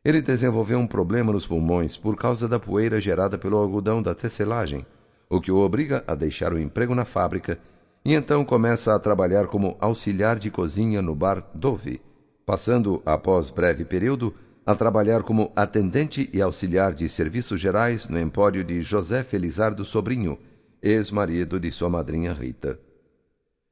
Ele 0.03 0.21
desenvolveu 0.21 0.79
um 0.79 0.87
problema 0.87 1.31
nos 1.31 1.45
pulmões 1.45 1.97
por 1.97 2.15
causa 2.15 2.47
da 2.47 2.59
poeira 2.59 3.01
gerada 3.01 3.37
pelo 3.37 3.57
algodão 3.57 4.01
da 4.01 4.15
tecelagem, 4.15 4.85
o 5.29 5.41
que 5.41 5.51
o 5.51 5.57
obriga 5.57 6.03
a 6.07 6.15
deixar 6.15 6.53
o 6.53 6.59
emprego 6.59 6.95
na 6.95 7.05
fábrica 7.05 7.59
e 8.05 8.13
então 8.13 8.43
começa 8.43 8.93
a 8.93 8.99
trabalhar 8.99 9.47
como 9.47 9.77
auxiliar 9.79 10.37
de 10.37 10.51
cozinha 10.51 11.01
no 11.01 11.15
bar 11.15 11.49
Dove, 11.53 12.01
passando, 12.45 13.01
após 13.05 13.49
breve 13.49 13.85
período, 13.85 14.33
a 14.65 14.75
trabalhar 14.75 15.23
como 15.23 15.51
atendente 15.55 16.29
e 16.33 16.41
auxiliar 16.41 16.93
de 16.93 17.07
serviços 17.07 17.59
gerais 17.59 18.07
no 18.07 18.19
empório 18.19 18.63
de 18.63 18.81
José 18.81 19.23
Felizardo 19.23 19.85
Sobrinho, 19.85 20.37
ex-marido 20.83 21.61
de 21.61 21.71
sua 21.71 21.89
madrinha 21.89 22.33
Rita. 22.33 22.77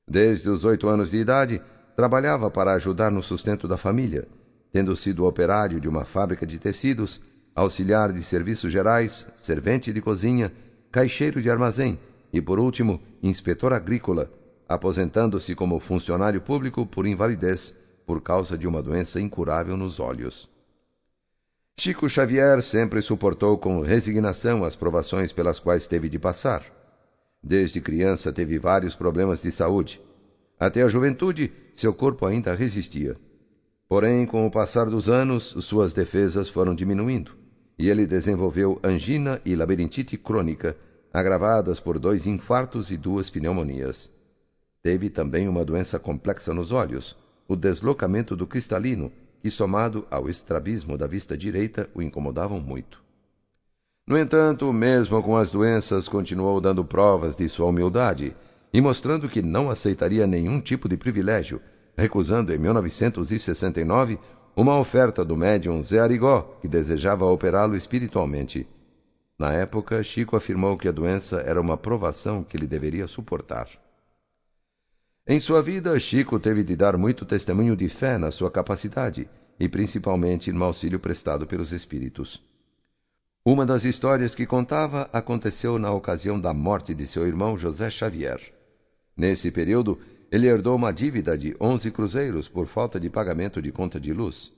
Desde 0.07 0.49
os 0.49 0.63
oito 0.63 0.87
anos 0.87 1.11
de 1.11 1.17
idade, 1.17 1.61
trabalhava 1.93 2.49
para 2.49 2.71
ajudar 2.71 3.11
no 3.11 3.21
sustento 3.21 3.67
da 3.67 3.75
família, 3.75 4.25
tendo 4.71 4.95
sido 4.95 5.25
operário 5.25 5.81
de 5.81 5.89
uma 5.89 6.05
fábrica 6.05 6.47
de 6.47 6.57
tecidos, 6.57 7.21
auxiliar 7.53 8.13
de 8.13 8.23
serviços 8.23 8.71
gerais, 8.71 9.27
servente 9.35 9.91
de 9.91 10.01
cozinha, 10.01 10.53
caixeiro 10.89 11.41
de 11.41 11.49
armazém 11.49 11.99
e, 12.31 12.41
por 12.41 12.59
último, 12.59 13.01
inspetor 13.21 13.73
agrícola, 13.73 14.31
aposentando-se 14.67 15.53
como 15.53 15.81
funcionário 15.81 16.39
público 16.39 16.85
por 16.85 17.05
invalidez 17.05 17.75
por 18.05 18.21
causa 18.21 18.57
de 18.57 18.65
uma 18.65 18.81
doença 18.81 19.19
incurável 19.19 19.75
nos 19.75 19.99
olhos. 19.99 20.49
Chico 21.77 22.07
Xavier 22.07 22.61
sempre 22.61 23.01
suportou 23.01 23.57
com 23.57 23.81
resignação 23.81 24.63
as 24.63 24.77
provações 24.77 25.33
pelas 25.33 25.59
quais 25.59 25.87
teve 25.87 26.07
de 26.07 26.17
passar 26.17 26.80
Desde 27.43 27.81
criança 27.81 28.31
teve 28.31 28.59
vários 28.59 28.95
problemas 28.95 29.41
de 29.41 29.51
saúde. 29.51 30.01
Até 30.59 30.83
a 30.83 30.87
juventude, 30.87 31.51
seu 31.73 31.93
corpo 31.93 32.25
ainda 32.25 32.53
resistia. 32.53 33.15
Porém, 33.87 34.25
com 34.25 34.45
o 34.45 34.51
passar 34.51 34.85
dos 34.85 35.09
anos, 35.09 35.55
suas 35.59 35.93
defesas 35.93 36.47
foram 36.49 36.75
diminuindo 36.75 37.41
e 37.81 37.89
ele 37.89 38.05
desenvolveu 38.05 38.79
angina 38.83 39.41
e 39.43 39.55
labirintite 39.55 40.15
crônica, 40.15 40.77
agravadas 41.11 41.79
por 41.79 41.97
dois 41.97 42.27
infartos 42.27 42.91
e 42.91 42.95
duas 42.95 43.27
pneumonias. 43.27 44.11
Teve 44.83 45.09
também 45.09 45.47
uma 45.47 45.65
doença 45.65 45.97
complexa 45.97 46.53
nos 46.53 46.71
olhos, 46.71 47.17
o 47.47 47.55
deslocamento 47.55 48.35
do 48.35 48.45
cristalino, 48.45 49.11
que, 49.41 49.49
somado 49.49 50.05
ao 50.11 50.29
estrabismo 50.29 50.95
da 50.95 51.07
vista 51.07 51.35
direita, 51.35 51.89
o 51.95 52.03
incomodavam 52.03 52.59
muito. 52.59 53.00
No 54.07 54.17
entanto, 54.17 54.71
mesmo 54.73 55.21
com 55.21 55.37
as 55.37 55.51
doenças, 55.51 56.09
continuou 56.09 56.59
dando 56.59 56.83
provas 56.83 57.35
de 57.35 57.47
sua 57.47 57.67
humildade 57.67 58.35
e 58.73 58.81
mostrando 58.81 59.29
que 59.29 59.41
não 59.41 59.69
aceitaria 59.69 60.25
nenhum 60.25 60.59
tipo 60.59 60.89
de 60.89 60.97
privilégio, 60.97 61.61
recusando 61.97 62.53
em 62.53 62.57
1969 62.57 64.19
uma 64.55 64.77
oferta 64.77 65.23
do 65.23 65.37
médium 65.37 65.81
Zé 65.83 65.99
Arigó, 65.99 66.57
que 66.61 66.67
desejava 66.67 67.25
operá-lo 67.25 67.75
espiritualmente. 67.75 68.67
Na 69.37 69.53
época, 69.53 70.03
Chico 70.03 70.35
afirmou 70.35 70.77
que 70.77 70.87
a 70.87 70.91
doença 70.91 71.37
era 71.37 71.59
uma 71.59 71.77
provação 71.77 72.43
que 72.43 72.57
ele 72.57 72.67
deveria 72.67 73.07
suportar. 73.07 73.69
Em 75.25 75.39
sua 75.39 75.61
vida, 75.61 75.97
Chico 75.99 76.39
teve 76.39 76.63
de 76.63 76.75
dar 76.75 76.97
muito 76.97 77.25
testemunho 77.25 77.75
de 77.75 77.87
fé 77.87 78.17
na 78.17 78.31
sua 78.31 78.51
capacidade 78.51 79.29
e 79.59 79.69
principalmente 79.69 80.51
no 80.51 80.63
auxílio 80.63 80.99
prestado 80.99 81.47
pelos 81.47 81.71
espíritos. 81.71 82.43
Uma 83.43 83.65
das 83.65 83.83
histórias 83.85 84.35
que 84.35 84.45
contava 84.45 85.09
aconteceu 85.11 85.79
na 85.79 85.91
ocasião 85.91 86.39
da 86.39 86.53
morte 86.53 86.93
de 86.93 87.07
seu 87.07 87.25
irmão 87.25 87.57
José 87.57 87.89
Xavier. 87.89 88.39
Nesse 89.17 89.49
período, 89.49 89.99
ele 90.31 90.45
herdou 90.45 90.75
uma 90.75 90.93
dívida 90.93 91.35
de 91.35 91.55
onze 91.59 91.89
cruzeiros 91.89 92.47
por 92.47 92.67
falta 92.67 92.99
de 92.99 93.09
pagamento 93.09 93.59
de 93.59 93.71
conta 93.71 93.99
de 93.99 94.13
luz. 94.13 94.53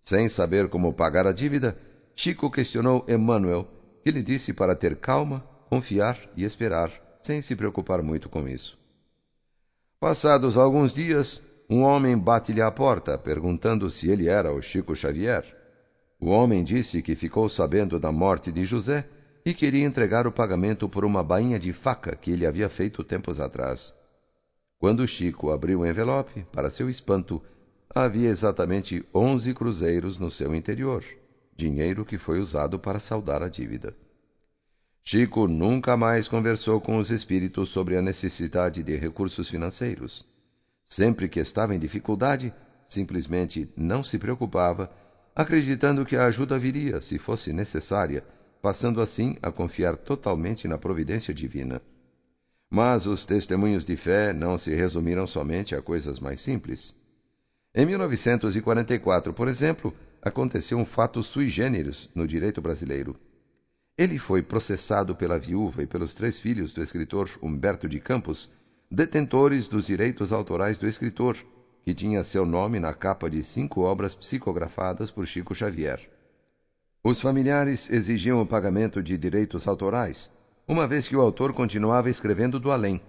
Sem 0.00 0.28
saber 0.28 0.68
como 0.68 0.94
pagar 0.94 1.26
a 1.26 1.32
dívida, 1.32 1.76
Chico 2.14 2.48
questionou 2.48 3.04
Emmanuel, 3.08 3.66
que 4.04 4.12
lhe 4.12 4.22
disse 4.22 4.52
para 4.52 4.76
ter 4.76 4.94
calma, 4.98 5.40
confiar 5.68 6.16
e 6.36 6.44
esperar, 6.44 6.92
sem 7.18 7.42
se 7.42 7.56
preocupar 7.56 8.02
muito 8.02 8.28
com 8.28 8.48
isso. 8.48 8.78
Passados 9.98 10.56
alguns 10.56 10.94
dias, 10.94 11.42
um 11.68 11.82
homem 11.82 12.16
bate-lhe 12.16 12.62
à 12.62 12.70
porta, 12.70 13.18
perguntando 13.18 13.90
se 13.90 14.08
ele 14.08 14.28
era 14.28 14.52
o 14.52 14.62
Chico 14.62 14.94
Xavier. 14.94 15.61
O 16.22 16.30
homem 16.30 16.62
disse 16.62 17.02
que 17.02 17.16
ficou 17.16 17.48
sabendo 17.48 17.98
da 17.98 18.12
morte 18.12 18.52
de 18.52 18.64
José 18.64 19.08
e 19.44 19.52
queria 19.52 19.84
entregar 19.84 20.24
o 20.24 20.30
pagamento 20.30 20.88
por 20.88 21.04
uma 21.04 21.20
bainha 21.20 21.58
de 21.58 21.72
faca 21.72 22.14
que 22.14 22.30
ele 22.30 22.46
havia 22.46 22.68
feito 22.68 23.02
tempos 23.02 23.40
atrás. 23.40 23.92
Quando 24.78 25.04
Chico 25.04 25.50
abriu 25.50 25.80
o 25.80 25.86
envelope, 25.86 26.46
para 26.52 26.70
seu 26.70 26.88
espanto, 26.88 27.42
havia 27.92 28.28
exatamente 28.28 29.04
onze 29.12 29.52
cruzeiros 29.52 30.16
no 30.16 30.30
seu 30.30 30.54
interior, 30.54 31.04
dinheiro 31.56 32.04
que 32.04 32.16
foi 32.16 32.38
usado 32.38 32.78
para 32.78 33.00
saldar 33.00 33.42
a 33.42 33.48
dívida. 33.48 33.92
Chico 35.02 35.48
nunca 35.48 35.96
mais 35.96 36.28
conversou 36.28 36.80
com 36.80 36.98
os 36.98 37.10
espíritos 37.10 37.70
sobre 37.70 37.96
a 37.96 38.00
necessidade 38.00 38.80
de 38.84 38.94
recursos 38.94 39.48
financeiros. 39.48 40.24
Sempre 40.86 41.28
que 41.28 41.40
estava 41.40 41.74
em 41.74 41.80
dificuldade, 41.80 42.54
simplesmente 42.86 43.68
não 43.76 44.04
se 44.04 44.20
preocupava 44.20 44.88
acreditando 45.34 46.04
que 46.04 46.16
a 46.16 46.26
ajuda 46.26 46.58
viria, 46.58 47.00
se 47.00 47.18
fosse 47.18 47.52
necessária, 47.52 48.24
passando 48.60 49.00
assim 49.00 49.36
a 49.42 49.50
confiar 49.50 49.96
totalmente 49.96 50.68
na 50.68 50.78
providência 50.78 51.32
divina. 51.32 51.80
Mas 52.70 53.06
os 53.06 53.26
testemunhos 53.26 53.84
de 53.84 53.96
fé 53.96 54.32
não 54.32 54.56
se 54.56 54.74
resumiram 54.74 55.26
somente 55.26 55.74
a 55.74 55.82
coisas 55.82 56.18
mais 56.18 56.40
simples. 56.40 56.94
Em 57.74 57.84
1944, 57.86 59.32
por 59.32 59.48
exemplo, 59.48 59.94
aconteceu 60.20 60.78
um 60.78 60.84
fato 60.84 61.22
sui 61.22 61.48
generis 61.48 62.08
no 62.14 62.26
direito 62.26 62.60
brasileiro. 62.60 63.18
Ele 63.96 64.18
foi 64.18 64.42
processado 64.42 65.14
pela 65.14 65.38
viúva 65.38 65.82
e 65.82 65.86
pelos 65.86 66.14
três 66.14 66.38
filhos 66.38 66.72
do 66.72 66.82
escritor 66.82 67.28
Humberto 67.42 67.88
de 67.88 68.00
Campos, 68.00 68.50
detentores 68.90 69.68
dos 69.68 69.86
direitos 69.86 70.32
autorais 70.32 70.78
do 70.78 70.86
escritor, 70.86 71.36
que 71.84 71.94
tinha 71.94 72.22
seu 72.22 72.46
nome 72.46 72.78
na 72.78 72.94
capa 72.94 73.28
de 73.28 73.42
cinco 73.42 73.82
obras 73.82 74.14
psicografadas 74.14 75.10
por 75.10 75.26
Chico 75.26 75.54
Xavier. 75.54 76.00
Os 77.04 77.20
familiares 77.20 77.90
exigiam 77.90 78.40
o 78.40 78.46
pagamento 78.46 79.02
de 79.02 79.18
direitos 79.18 79.66
autorais, 79.66 80.30
uma 80.68 80.86
vez 80.86 81.08
que 81.08 81.16
o 81.16 81.20
autor 81.20 81.52
continuava 81.52 82.08
escrevendo 82.08 82.60
do 82.60 82.70
além. 82.70 83.02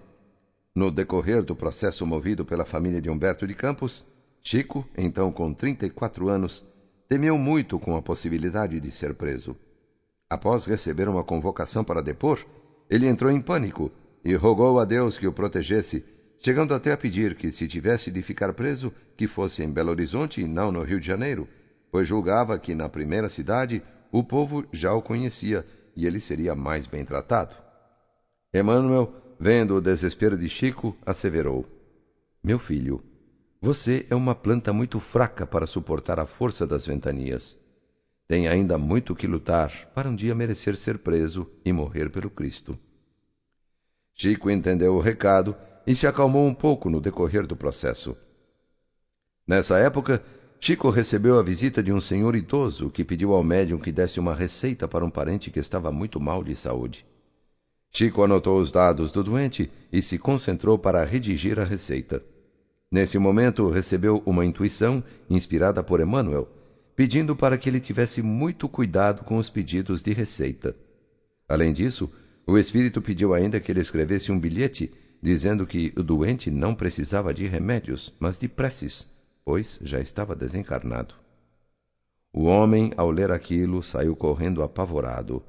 No 0.75 0.89
decorrer 0.89 1.43
do 1.43 1.55
processo 1.55 2.05
movido 2.05 2.43
pela 2.43 2.65
família 2.65 2.99
de 2.99 3.09
Humberto 3.09 3.45
de 3.45 3.53
Campos, 3.53 4.03
Chico, 4.41 4.87
então 4.97 5.31
com 5.31 5.53
34 5.53 6.27
anos, 6.27 6.65
temeu 7.07 7.37
muito 7.37 7.77
com 7.77 7.95
a 7.95 8.01
possibilidade 8.01 8.79
de 8.79 8.91
ser 8.91 9.13
preso. 9.13 9.55
Após 10.27 10.65
receber 10.65 11.07
uma 11.07 11.23
convocação 11.23 11.83
para 11.83 12.01
depor, 12.01 12.43
ele 12.89 13.07
entrou 13.07 13.31
em 13.31 13.39
pânico 13.39 13.91
e 14.25 14.33
rogou 14.33 14.79
a 14.79 14.85
Deus 14.85 15.15
que 15.15 15.27
o 15.27 15.31
protegesse, 15.31 16.03
chegando 16.43 16.73
até 16.73 16.91
a 16.91 16.97
pedir 16.97 17.35
que, 17.35 17.49
se 17.51 17.67
tivesse 17.67 18.11
de 18.11 18.21
ficar 18.21 18.51
preso, 18.53 18.93
que 19.15 19.27
fosse 19.27 19.63
em 19.63 19.71
Belo 19.71 19.91
Horizonte 19.91 20.41
e 20.41 20.47
não 20.47 20.71
no 20.73 20.83
Rio 20.83 20.99
de 20.99 21.07
Janeiro, 21.07 21.47
pois 21.89 22.05
julgava 22.05 22.59
que 22.59 22.75
na 22.75 22.89
primeira 22.89 23.29
cidade 23.29 23.81
o 24.11 24.23
povo 24.23 24.65
já 24.73 24.93
o 24.93 25.01
conhecia 25.01 25.65
e 25.95 26.05
ele 26.05 26.19
seria 26.19 26.53
mais 26.53 26.85
bem 26.85 27.05
tratado. 27.05 27.55
Emmanuel, 28.53 29.13
vendo 29.39 29.75
o 29.75 29.81
desespero 29.81 30.37
de 30.37 30.49
Chico, 30.49 30.97
asseverou: 31.05 31.65
Meu 32.43 32.59
filho, 32.59 33.01
você 33.61 34.05
é 34.09 34.15
uma 34.15 34.35
planta 34.35 34.73
muito 34.73 34.99
fraca 34.99 35.47
para 35.47 35.65
suportar 35.65 36.19
a 36.19 36.25
força 36.25 36.67
das 36.67 36.85
ventanias. 36.85 37.57
Tem 38.27 38.49
ainda 38.49 38.77
muito 38.77 39.15
que 39.15 39.27
lutar 39.27 39.89
para 39.95 40.09
um 40.09 40.15
dia 40.15 40.35
merecer 40.35 40.75
ser 40.75 40.97
preso 40.97 41.49
e 41.63 41.71
morrer 41.71 42.09
pelo 42.09 42.29
Cristo. 42.29 42.77
Chico 44.13 44.49
entendeu 44.49 44.93
o 44.95 44.99
recado 44.99 45.55
e 45.85 45.93
se 45.93 46.07
acalmou 46.07 46.45
um 46.47 46.53
pouco 46.53 46.89
no 46.89 47.01
decorrer 47.01 47.45
do 47.45 47.55
processo. 47.55 48.15
Nessa 49.47 49.77
época, 49.77 50.23
Chico 50.59 50.89
recebeu 50.89 51.37
a 51.37 51.43
visita 51.43 51.83
de 51.83 51.91
um 51.91 51.99
senhor 51.99 52.35
idoso 52.35 52.89
que 52.89 53.03
pediu 53.03 53.33
ao 53.33 53.43
médium 53.43 53.77
que 53.77 53.91
desse 53.91 54.19
uma 54.19 54.33
receita 54.33 54.87
para 54.87 55.03
um 55.03 55.09
parente 55.09 55.51
que 55.51 55.59
estava 55.59 55.91
muito 55.91 56.21
mal 56.21 56.41
de 56.41 56.55
saúde. 56.55 57.05
Chico 57.91 58.23
anotou 58.23 58.59
os 58.59 58.71
dados 58.71 59.11
do 59.11 59.23
doente 59.23 59.69
e 59.91 60.01
se 60.01 60.17
concentrou 60.17 60.79
para 60.79 61.03
redigir 61.03 61.59
a 61.59 61.65
receita. 61.65 62.23
Nesse 62.89 63.17
momento, 63.17 63.69
recebeu 63.69 64.23
uma 64.25 64.45
intuição, 64.45 65.03
inspirada 65.29 65.83
por 65.83 65.99
Emmanuel, 65.99 66.47
pedindo 66.95 67.35
para 67.35 67.57
que 67.57 67.69
ele 67.69 67.79
tivesse 67.79 68.21
muito 68.21 68.69
cuidado 68.69 69.23
com 69.23 69.37
os 69.37 69.49
pedidos 69.49 70.01
de 70.01 70.13
receita. 70.13 70.75
Além 71.49 71.73
disso, 71.73 72.09
o 72.47 72.57
espírito 72.57 73.01
pediu 73.01 73.33
ainda 73.33 73.59
que 73.59 73.71
ele 73.71 73.81
escrevesse 73.81 74.31
um 74.31 74.39
bilhete 74.39 74.91
dizendo 75.23 75.65
que 75.65 75.91
o 75.97 76.03
doente 76.03 76.51
não 76.51 76.75
precisava 76.75 77.33
de 77.33 77.47
remédios, 77.47 78.13
mas 78.19 78.37
de 78.37 78.47
preces 78.47 79.11
pois 79.43 79.79
já 79.83 79.99
estava 79.99 80.35
desencarnado. 80.35 81.15
O 82.31 82.45
homem, 82.45 82.91
ao 82.97 83.11
ler 83.11 83.31
aquilo, 83.31 83.83
saiu 83.83 84.15
correndo 84.15 84.63
apavorado. 84.63 85.43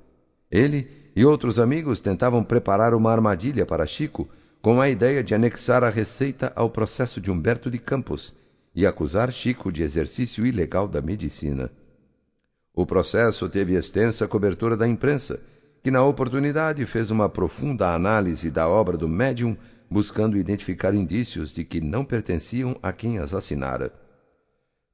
Ele 0.50 0.88
e 1.16 1.24
outros 1.24 1.58
amigos 1.58 2.00
tentavam 2.00 2.42
preparar 2.44 2.94
uma 2.94 3.10
armadilha 3.10 3.64
para 3.64 3.86
Chico 3.86 4.28
com 4.60 4.80
a 4.80 4.88
ideia 4.88 5.22
de 5.22 5.34
anexar 5.34 5.84
a 5.84 5.88
receita 5.88 6.52
ao 6.56 6.68
processo 6.68 7.20
de 7.20 7.30
Humberto 7.30 7.70
de 7.70 7.78
Campos 7.78 8.34
e 8.74 8.86
acusar 8.86 9.32
Chico 9.32 9.70
de 9.70 9.82
exercício 9.82 10.44
ilegal 10.44 10.88
da 10.88 11.00
medicina. 11.00 11.70
O 12.74 12.84
processo 12.84 13.48
teve 13.48 13.74
extensa 13.74 14.26
cobertura 14.26 14.76
da 14.76 14.86
imprensa, 14.86 15.40
que 15.84 15.90
na 15.90 16.02
oportunidade 16.02 16.86
fez 16.86 17.10
uma 17.10 17.28
profunda 17.28 17.92
análise 17.92 18.50
da 18.50 18.66
obra 18.66 18.96
do 18.96 19.06
médium 19.06 19.54
buscando 19.90 20.38
identificar 20.38 20.94
indícios 20.94 21.52
de 21.52 21.62
que 21.62 21.78
não 21.78 22.06
pertenciam 22.06 22.74
a 22.82 22.90
quem 22.90 23.18
as 23.18 23.34
assinara. 23.34 23.92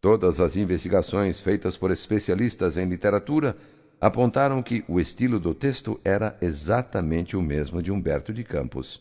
Todas 0.01 0.41
as 0.41 0.57
investigações 0.57 1.39
feitas 1.39 1.77
por 1.77 1.93
especialistas 1.93 2.77
em 2.77 2.87
literatura 2.87 3.57
apontaram 4.01 4.61
que 4.65 4.85
o 4.89 4.99
estilo 4.99 5.39
do 5.39 5.55
texto 5.55 6.01
era 6.05 6.37
exatamente 6.43 7.37
o 7.37 7.43
mesmo 7.43 7.81
de 7.81 7.93
Humberto 7.93 8.33
de 8.33 8.43
Campos. 8.43 9.01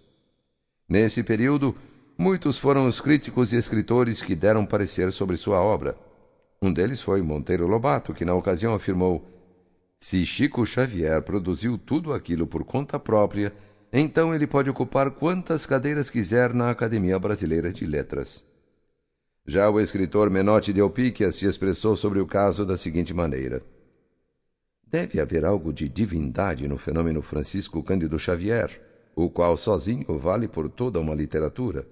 Nesse 0.87 1.23
período, 1.23 1.75
muitos 2.15 2.55
foram 2.55 2.87
os 2.87 3.01
críticos 3.01 3.51
e 3.51 3.55
escritores 3.55 4.21
que 4.21 4.35
deram 4.35 4.63
parecer 4.63 5.11
sobre 5.11 5.37
sua 5.37 5.59
obra. 5.59 5.95
Um 6.61 6.71
deles 6.71 7.01
foi 7.01 7.23
Monteiro 7.23 7.65
Lobato, 7.65 8.13
que 8.13 8.23
na 8.25 8.35
ocasião 8.35 8.75
afirmou: 8.75 9.38
Se 10.01 10.25
Chico 10.25 10.65
Xavier 10.65 11.21
produziu 11.21 11.77
tudo 11.77 12.13
aquilo 12.13 12.47
por 12.47 12.63
conta 12.63 12.97
própria, 12.97 13.53
então 13.91 14.33
ele 14.33 14.47
pode 14.47 14.69
ocupar 14.69 15.11
quantas 15.11 15.65
cadeiras 15.65 16.09
quiser 16.09 16.53
na 16.53 16.69
Academia 16.69 17.19
Brasileira 17.19 17.73
de 17.73 17.85
Letras. 17.85 18.45
Já 19.45 19.69
o 19.69 19.77
escritor 19.77 20.29
Menotti 20.29 20.71
de 20.71 20.81
Opíquia 20.81 21.33
se 21.33 21.45
expressou 21.45 21.97
sobre 21.97 22.21
o 22.21 22.25
caso 22.25 22.65
da 22.65 22.77
seguinte 22.77 23.13
maneira: 23.13 23.61
Deve 24.87 25.19
haver 25.19 25.43
algo 25.43 25.73
de 25.73 25.89
divindade 25.89 26.65
no 26.65 26.77
fenômeno 26.77 27.21
Francisco 27.21 27.83
Cândido 27.83 28.17
Xavier, 28.17 28.81
o 29.13 29.29
qual 29.29 29.57
sozinho 29.57 30.17
vale 30.17 30.47
por 30.47 30.69
toda 30.69 30.97
uma 30.99 31.13
literatura, 31.13 31.85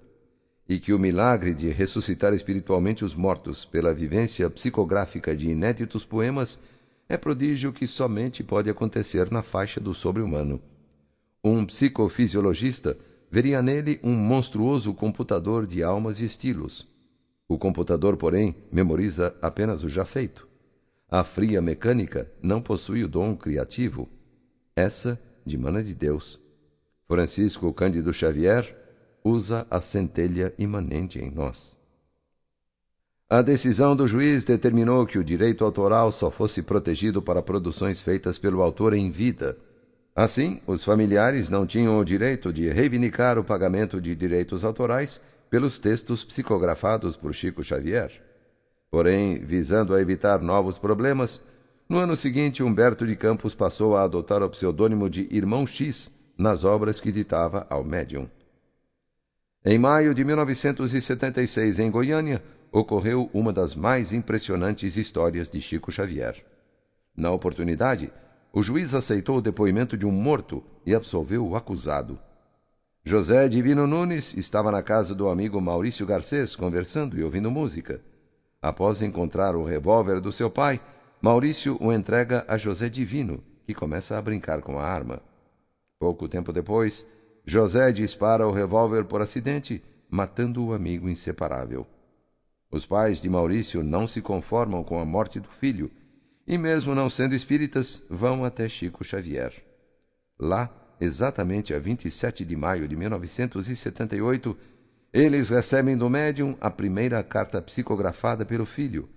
e 0.70 0.80
que 0.80 0.94
o 0.94 1.00
milagre 1.00 1.54
de 1.54 1.68
ressuscitar 1.72 2.34
espiritualmente 2.34 3.04
os 3.04 3.14
mortos 3.14 3.66
pela 3.66 3.94
vivência 3.94 4.50
psicográfica 4.50 5.36
de 5.36 5.50
inéditos 5.50 6.06
poemas 6.06 6.58
é 7.10 7.18
prodígio 7.18 7.72
que 7.72 7.88
somente 7.88 8.44
pode 8.44 8.70
acontecer 8.70 9.32
na 9.32 9.42
faixa 9.42 9.80
do 9.80 9.94
sobre-humano. 9.94 10.62
Um 11.44 11.66
psicofisiologista 11.66 12.98
veria 13.30 13.62
nele 13.62 14.00
um 14.04 14.14
monstruoso 14.14 14.94
computador 14.94 15.66
de 15.66 15.84
almas 15.84 16.20
e 16.20 16.26
estilos. 16.26 16.88
O 17.48 17.58
computador, 17.58 18.18
porém, 18.18 18.56
memoriza 18.72 19.36
apenas 19.42 19.84
o 19.84 19.90
já 19.90 20.04
feito. 20.04 20.48
A 21.10 21.24
fria 21.24 21.62
mecânica 21.62 22.30
não 22.42 22.62
possui 22.62 23.04
o 23.04 23.08
dom 23.08 23.36
criativo. 23.36 24.10
Essa, 24.76 25.20
de 25.46 25.58
mana 25.58 25.82
de 25.82 25.94
Deus. 25.94 26.40
Francisco 27.08 27.74
Cândido 27.74 28.12
Xavier 28.12 28.76
usa 29.24 29.66
a 29.70 29.80
centelha 29.80 30.54
imanente 30.58 31.20
em 31.20 31.32
nós. 31.32 31.77
A 33.30 33.42
decisão 33.42 33.96
do 33.96 34.08
juiz 34.08 34.46
determinou 34.46 35.06
que 35.06 35.20
o 35.20 35.24
direito 35.24 35.66
autoral 35.66 36.12
só 36.12 36.32
fosse 36.32 36.62
protegido 36.62 37.22
para 37.22 37.42
produções 37.42 38.02
feitas 38.02 38.38
pelo 38.38 38.62
autor 38.62 38.94
em 38.94 39.12
vida 39.12 39.58
Assim, 40.18 40.60
os 40.66 40.84
familiares 40.84 41.48
não 41.48 41.64
tinham 41.68 42.00
o 42.00 42.04
direito 42.04 42.52
de 42.52 42.68
reivindicar 42.70 43.38
o 43.38 43.44
pagamento 43.44 44.02
de 44.02 44.16
direitos 44.16 44.66
autorais 44.66 45.22
pelos 45.48 45.78
textos 45.78 46.24
psicografados 46.24 47.16
por 47.16 47.36
Chico 47.36 47.64
Xavier. 47.64 48.12
Porém, 48.90 49.46
visando 49.46 49.94
a 49.94 50.02
evitar 50.02 50.42
novos 50.42 50.80
problemas, 50.80 51.44
no 51.88 52.00
ano 52.00 52.16
seguinte 52.16 52.64
Humberto 52.64 53.06
de 53.06 53.16
Campos 53.16 53.54
passou 53.54 53.96
a 53.96 54.02
adotar 54.02 54.42
o 54.42 54.50
pseudônimo 54.50 55.08
de 55.08 55.28
Irmão 55.30 55.68
X 55.68 56.12
nas 56.36 56.64
obras 56.64 57.00
que 57.00 57.12
ditava 57.12 57.68
ao 57.70 57.84
médium. 57.84 58.28
Em 59.64 59.78
maio 59.78 60.16
de 60.16 60.24
1976, 60.24 61.78
em 61.78 61.92
Goiânia, 61.92 62.42
ocorreu 62.72 63.30
uma 63.34 63.54
das 63.54 63.76
mais 63.76 64.14
impressionantes 64.14 64.98
histórias 64.98 65.50
de 65.50 65.62
Chico 65.62 65.92
Xavier. 65.92 66.44
Na 67.16 67.32
oportunidade, 67.32 68.12
o 68.54 68.62
juiz 68.62 68.94
aceitou 68.94 69.38
o 69.38 69.42
depoimento 69.42 69.98
de 69.98 70.06
um 70.06 70.12
morto 70.12 70.64
e 70.86 70.94
absolveu 70.94 71.48
o 71.48 71.56
acusado. 71.56 72.20
José 73.04 73.48
Divino 73.48 73.88
Nunes 73.88 74.34
estava 74.34 74.72
na 74.72 74.84
casa 74.84 75.16
do 75.16 75.30
amigo 75.30 75.62
Maurício 75.62 76.06
Garcês 76.06 76.56
conversando 76.56 77.18
e 77.18 77.24
ouvindo 77.24 77.50
música. 77.50 78.02
Após 78.62 79.02
encontrar 79.02 79.56
o 79.56 79.64
revólver 79.64 80.20
do 80.20 80.32
seu 80.32 80.50
pai, 80.50 80.82
Maurício 81.22 81.78
o 81.80 81.92
entrega 81.92 82.46
a 82.48 82.58
José 82.58 82.90
Divino, 82.90 83.44
que 83.66 83.74
começa 83.74 84.18
a 84.18 84.22
brincar 84.22 84.62
com 84.62 84.78
a 84.78 84.84
arma. 84.84 85.22
Pouco 86.00 86.28
tempo 86.28 86.54
depois, 86.54 87.06
José 87.46 87.92
dispara 87.92 88.48
o 88.48 88.52
revólver 88.52 89.06
por 89.06 89.22
acidente, 89.22 89.84
matando 90.10 90.66
o 90.66 90.74
amigo 90.74 91.10
inseparável. 91.10 91.88
Os 92.70 92.86
pais 92.86 93.22
de 93.22 93.30
Maurício 93.30 93.82
não 93.82 94.06
se 94.06 94.22
conformam 94.22 94.84
com 94.84 95.00
a 95.00 95.06
morte 95.06 95.40
do 95.40 95.48
filho 95.48 95.90
e, 96.46 96.58
mesmo 96.58 96.94
não 96.94 97.10
sendo 97.10 97.34
espíritas, 97.34 98.04
vão 98.10 98.44
até 98.44 98.68
Chico 98.68 99.04
Xavier. 99.04 99.54
Lá, 100.40 100.70
exatamente 101.00 101.74
a 101.74 101.80
27 101.80 102.44
de 102.44 102.56
maio 102.56 102.88
de 102.88 102.96
1978, 102.96 104.58
eles 105.14 105.50
recebem 105.50 105.98
do 105.98 106.10
médium 106.10 106.58
a 106.60 106.70
primeira 106.70 107.24
carta 107.24 107.62
psicografada 107.62 108.46
pelo 108.46 108.66
filho, 108.66 109.10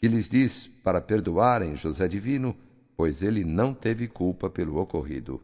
que 0.00 0.06
lhes 0.08 0.28
diz 0.28 0.68
para 0.82 1.00
perdoarem 1.00 1.76
José 1.76 2.06
Divino, 2.06 2.56
pois 2.96 3.22
ele 3.22 3.44
não 3.44 3.74
teve 3.74 4.06
culpa 4.06 4.48
pelo 4.48 4.76
ocorrido. 4.76 5.42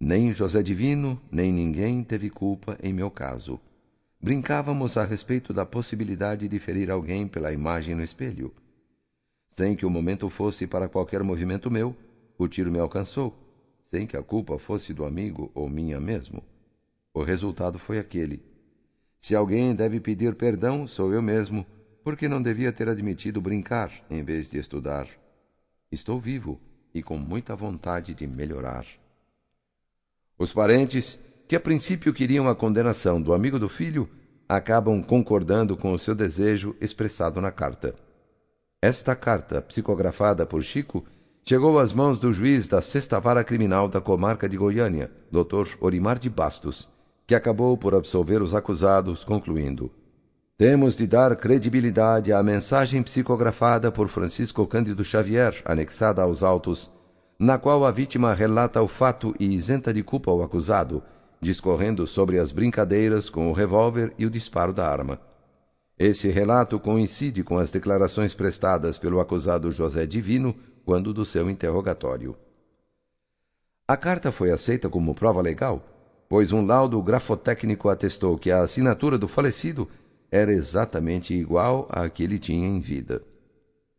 Nem 0.00 0.34
José 0.34 0.62
Divino, 0.62 1.20
nem 1.30 1.52
ninguém 1.52 2.02
teve 2.02 2.28
culpa 2.28 2.76
em 2.82 2.92
meu 2.92 3.10
caso. 3.10 3.60
Brincávamos 4.22 4.96
a 4.96 5.04
respeito 5.04 5.52
da 5.52 5.66
possibilidade 5.66 6.46
de 6.46 6.58
ferir 6.60 6.92
alguém 6.92 7.26
pela 7.26 7.52
imagem 7.52 7.96
no 7.96 8.04
espelho. 8.04 8.54
Sem 9.48 9.74
que 9.74 9.84
o 9.84 9.90
momento 9.90 10.30
fosse 10.30 10.64
para 10.64 10.88
qualquer 10.88 11.24
movimento 11.24 11.68
meu, 11.68 11.96
o 12.38 12.46
tiro 12.46 12.70
me 12.70 12.78
alcançou, 12.78 13.36
sem 13.82 14.06
que 14.06 14.16
a 14.16 14.22
culpa 14.22 14.56
fosse 14.60 14.94
do 14.94 15.04
amigo 15.04 15.50
ou 15.52 15.68
minha 15.68 16.00
mesmo. 16.00 16.40
O 17.12 17.24
resultado 17.24 17.80
foi 17.80 17.98
aquele. 17.98 18.40
Se 19.20 19.34
alguém 19.34 19.74
deve 19.74 19.98
pedir 19.98 20.36
perdão, 20.36 20.86
sou 20.86 21.12
eu 21.12 21.20
mesmo, 21.20 21.66
porque 22.04 22.28
não 22.28 22.40
devia 22.40 22.72
ter 22.72 22.88
admitido 22.88 23.40
brincar 23.40 23.92
em 24.08 24.22
vez 24.22 24.48
de 24.48 24.56
estudar. 24.56 25.08
Estou 25.90 26.18
vivo 26.18 26.60
e 26.94 27.02
com 27.02 27.18
muita 27.18 27.56
vontade 27.56 28.14
de 28.14 28.26
melhorar. 28.26 28.86
Os 30.38 30.52
parentes, 30.52 31.18
que 31.52 31.56
a 31.56 31.60
princípio 31.60 32.14
queriam 32.14 32.48
a 32.48 32.54
condenação 32.54 33.20
do 33.20 33.34
amigo 33.34 33.58
do 33.58 33.68
filho, 33.68 34.08
acabam 34.48 35.02
concordando 35.02 35.76
com 35.76 35.92
o 35.92 35.98
seu 35.98 36.14
desejo 36.14 36.74
expressado 36.80 37.42
na 37.42 37.52
carta. 37.52 37.94
Esta 38.80 39.14
carta, 39.14 39.60
psicografada 39.60 40.46
por 40.46 40.62
Chico, 40.62 41.04
chegou 41.44 41.78
às 41.78 41.92
mãos 41.92 42.18
do 42.18 42.32
juiz 42.32 42.66
da 42.68 42.80
Sexta 42.80 43.20
Vara 43.20 43.44
Criminal 43.44 43.86
da 43.86 44.00
comarca 44.00 44.48
de 44.48 44.56
Goiânia, 44.56 45.12
Dr. 45.30 45.76
Orimar 45.78 46.18
de 46.18 46.30
Bastos, 46.30 46.88
que 47.26 47.34
acabou 47.34 47.76
por 47.76 47.94
absolver 47.94 48.40
os 48.40 48.54
acusados, 48.54 49.22
concluindo: 49.22 49.92
Temos 50.56 50.96
de 50.96 51.06
dar 51.06 51.36
credibilidade 51.36 52.32
à 52.32 52.42
mensagem 52.42 53.02
psicografada 53.02 53.92
por 53.92 54.08
Francisco 54.08 54.66
Cândido 54.66 55.04
Xavier, 55.04 55.60
anexada 55.66 56.22
aos 56.22 56.42
autos, 56.42 56.90
na 57.38 57.58
qual 57.58 57.84
a 57.84 57.90
vítima 57.90 58.32
relata 58.32 58.80
o 58.80 58.88
fato 58.88 59.34
e 59.38 59.52
isenta 59.52 59.92
de 59.92 60.02
culpa 60.02 60.32
o 60.32 60.42
acusado, 60.42 61.02
discorrendo 61.42 62.06
sobre 62.06 62.38
as 62.38 62.52
brincadeiras 62.52 63.28
com 63.28 63.50
o 63.50 63.52
revólver 63.52 64.14
e 64.16 64.24
o 64.24 64.30
disparo 64.30 64.72
da 64.72 64.88
arma. 64.88 65.20
Esse 65.98 66.28
relato 66.28 66.78
coincide 66.78 67.42
com 67.42 67.58
as 67.58 67.70
declarações 67.70 68.32
prestadas 68.32 68.96
pelo 68.96 69.20
acusado 69.20 69.70
José 69.72 70.06
Divino 70.06 70.54
quando 70.84 71.12
do 71.12 71.26
seu 71.26 71.50
interrogatório. 71.50 72.36
A 73.86 73.96
carta 73.96 74.30
foi 74.30 74.52
aceita 74.52 74.88
como 74.88 75.14
prova 75.14 75.40
legal, 75.40 75.84
pois 76.28 76.52
um 76.52 76.64
laudo 76.64 77.02
grafotécnico 77.02 77.88
atestou 77.88 78.38
que 78.38 78.50
a 78.50 78.62
assinatura 78.62 79.18
do 79.18 79.26
falecido 79.26 79.88
era 80.30 80.52
exatamente 80.52 81.34
igual 81.34 81.86
à 81.90 82.08
que 82.08 82.22
ele 82.22 82.38
tinha 82.38 82.66
em 82.66 82.80
vida. 82.80 83.22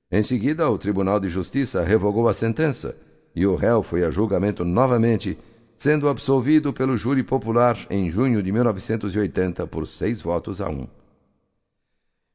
Em 0.10 0.24
seguida, 0.24 0.70
o 0.70 0.78
Tribunal 0.78 1.20
de 1.20 1.28
Justiça 1.28 1.84
revogou 1.84 2.28
a 2.28 2.34
sentença 2.34 2.96
e 3.36 3.46
o 3.46 3.56
réu 3.56 3.84
foi 3.84 4.04
a 4.04 4.12
julgamento 4.12 4.64
novamente, 4.64 5.38
sendo 5.84 6.08
absolvido 6.08 6.72
pelo 6.72 6.96
júri 6.96 7.24
popular 7.24 7.78
em 7.90 8.10
junho 8.10 8.42
de 8.42 8.54
1980 8.54 9.68
por 9.68 9.86
seis 9.86 10.22
votos 10.22 10.62
a 10.62 10.70
um. 10.70 10.88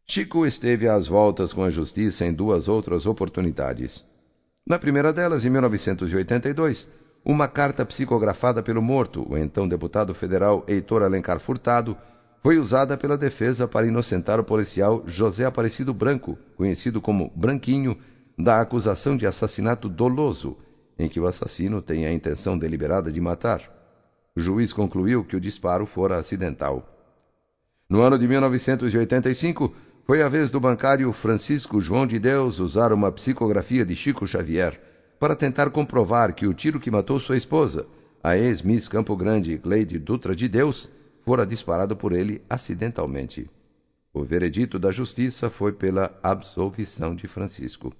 Chico 0.06 0.44
esteve 0.44 0.86
às 0.86 1.06
voltas 1.06 1.54
com 1.54 1.62
a 1.62 1.70
justiça 1.70 2.26
em 2.26 2.34
duas 2.34 2.68
outras 2.68 3.06
oportunidades. 3.06 4.04
Na 4.66 4.78
primeira 4.78 5.14
delas, 5.14 5.46
em 5.46 5.48
1982, 5.48 6.90
uma 7.24 7.48
carta 7.48 7.86
psicografada 7.86 8.62
pelo 8.62 8.82
morto, 8.82 9.26
o 9.26 9.34
então 9.34 9.66
deputado 9.66 10.12
federal 10.12 10.62
Heitor 10.68 11.02
Alencar 11.02 11.40
Furtado, 11.40 11.96
foi 12.40 12.58
usada 12.58 12.98
pela 12.98 13.16
defesa 13.16 13.66
para 13.66 13.86
inocentar 13.86 14.38
o 14.38 14.44
policial 14.44 15.02
José 15.06 15.46
Aparecido 15.46 15.94
Branco, 15.94 16.36
conhecido 16.54 17.00
como 17.00 17.32
Branquinho, 17.34 17.96
da 18.38 18.60
acusação 18.60 19.16
de 19.16 19.26
assassinato 19.26 19.88
doloso, 19.88 20.58
em 20.98 21.08
que 21.08 21.20
o 21.20 21.26
assassino 21.26 21.80
tem 21.80 22.06
a 22.06 22.12
intenção 22.12 22.58
deliberada 22.58 23.12
de 23.12 23.20
matar. 23.20 23.62
O 24.34 24.40
juiz 24.40 24.72
concluiu 24.72 25.24
que 25.24 25.36
o 25.36 25.40
disparo 25.40 25.86
fora 25.86 26.18
acidental. 26.18 26.86
No 27.88 28.02
ano 28.02 28.18
de 28.18 28.26
1985, 28.26 29.74
foi 30.04 30.22
a 30.22 30.28
vez 30.28 30.50
do 30.50 30.58
bancário 30.58 31.12
Francisco 31.12 31.80
João 31.80 32.06
de 32.06 32.18
Deus 32.18 32.58
usar 32.58 32.92
uma 32.92 33.12
psicografia 33.12 33.84
de 33.84 33.94
Chico 33.94 34.26
Xavier 34.26 34.80
para 35.18 35.36
tentar 35.36 35.70
comprovar 35.70 36.34
que 36.34 36.46
o 36.46 36.54
tiro 36.54 36.80
que 36.80 36.90
matou 36.90 37.18
sua 37.18 37.36
esposa, 37.36 37.86
a 38.22 38.36
ex-miss 38.36 38.88
Campo 38.88 39.16
Grande 39.16 39.56
Gleide 39.56 39.98
Dutra 39.98 40.34
de 40.34 40.48
Deus, 40.48 40.88
fora 41.20 41.46
disparado 41.46 41.96
por 41.96 42.12
ele 42.12 42.42
acidentalmente. 42.48 43.50
O 44.12 44.24
veredito 44.24 44.78
da 44.78 44.90
justiça 44.90 45.50
foi 45.50 45.72
pela 45.72 46.18
absolvição 46.22 47.14
de 47.14 47.26
Francisco. 47.26 47.92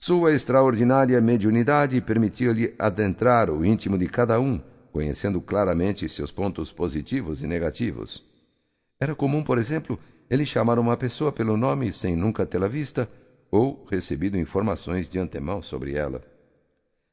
Sua 0.00 0.32
extraordinária 0.32 1.20
mediunidade 1.20 2.00
permitia-lhe 2.00 2.72
adentrar 2.78 3.50
o 3.50 3.64
íntimo 3.64 3.98
de 3.98 4.06
cada 4.06 4.40
um, 4.40 4.60
conhecendo 4.92 5.40
claramente 5.40 6.08
seus 6.08 6.30
pontos 6.30 6.72
positivos 6.72 7.42
e 7.42 7.48
negativos. 7.48 8.24
Era 9.00 9.16
comum, 9.16 9.42
por 9.42 9.58
exemplo, 9.58 9.98
ele 10.30 10.46
chamar 10.46 10.78
uma 10.78 10.96
pessoa 10.96 11.32
pelo 11.32 11.56
nome 11.56 11.92
sem 11.92 12.14
nunca 12.14 12.46
tê-la 12.46 12.68
vista 12.68 13.10
ou 13.50 13.84
recebido 13.90 14.38
informações 14.38 15.08
de 15.08 15.18
antemão 15.18 15.60
sobre 15.60 15.94
ela. 15.94 16.22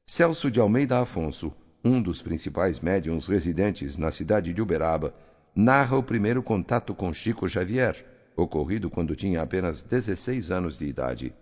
Celso 0.06 0.52
de 0.52 0.60
Almeida 0.60 1.00
Afonso, 1.00 1.52
um 1.84 2.00
dos 2.00 2.22
principais 2.22 2.80
médiums 2.80 3.28
residentes 3.28 3.98
na 3.98 4.12
cidade 4.12 4.54
de 4.54 4.62
Uberaba, 4.62 5.12
narra 5.56 5.98
o 5.98 6.04
primeiro 6.04 6.44
contato 6.44 6.94
com 6.94 7.12
Chico 7.12 7.50
Xavier, 7.50 8.06
ocorrido 8.38 8.92
quando 8.92 9.16
tinha 9.16 9.42
apenas 9.42 9.82
16 9.82 10.52
anos 10.52 10.78
de 10.78 10.86
idade. 10.86 11.34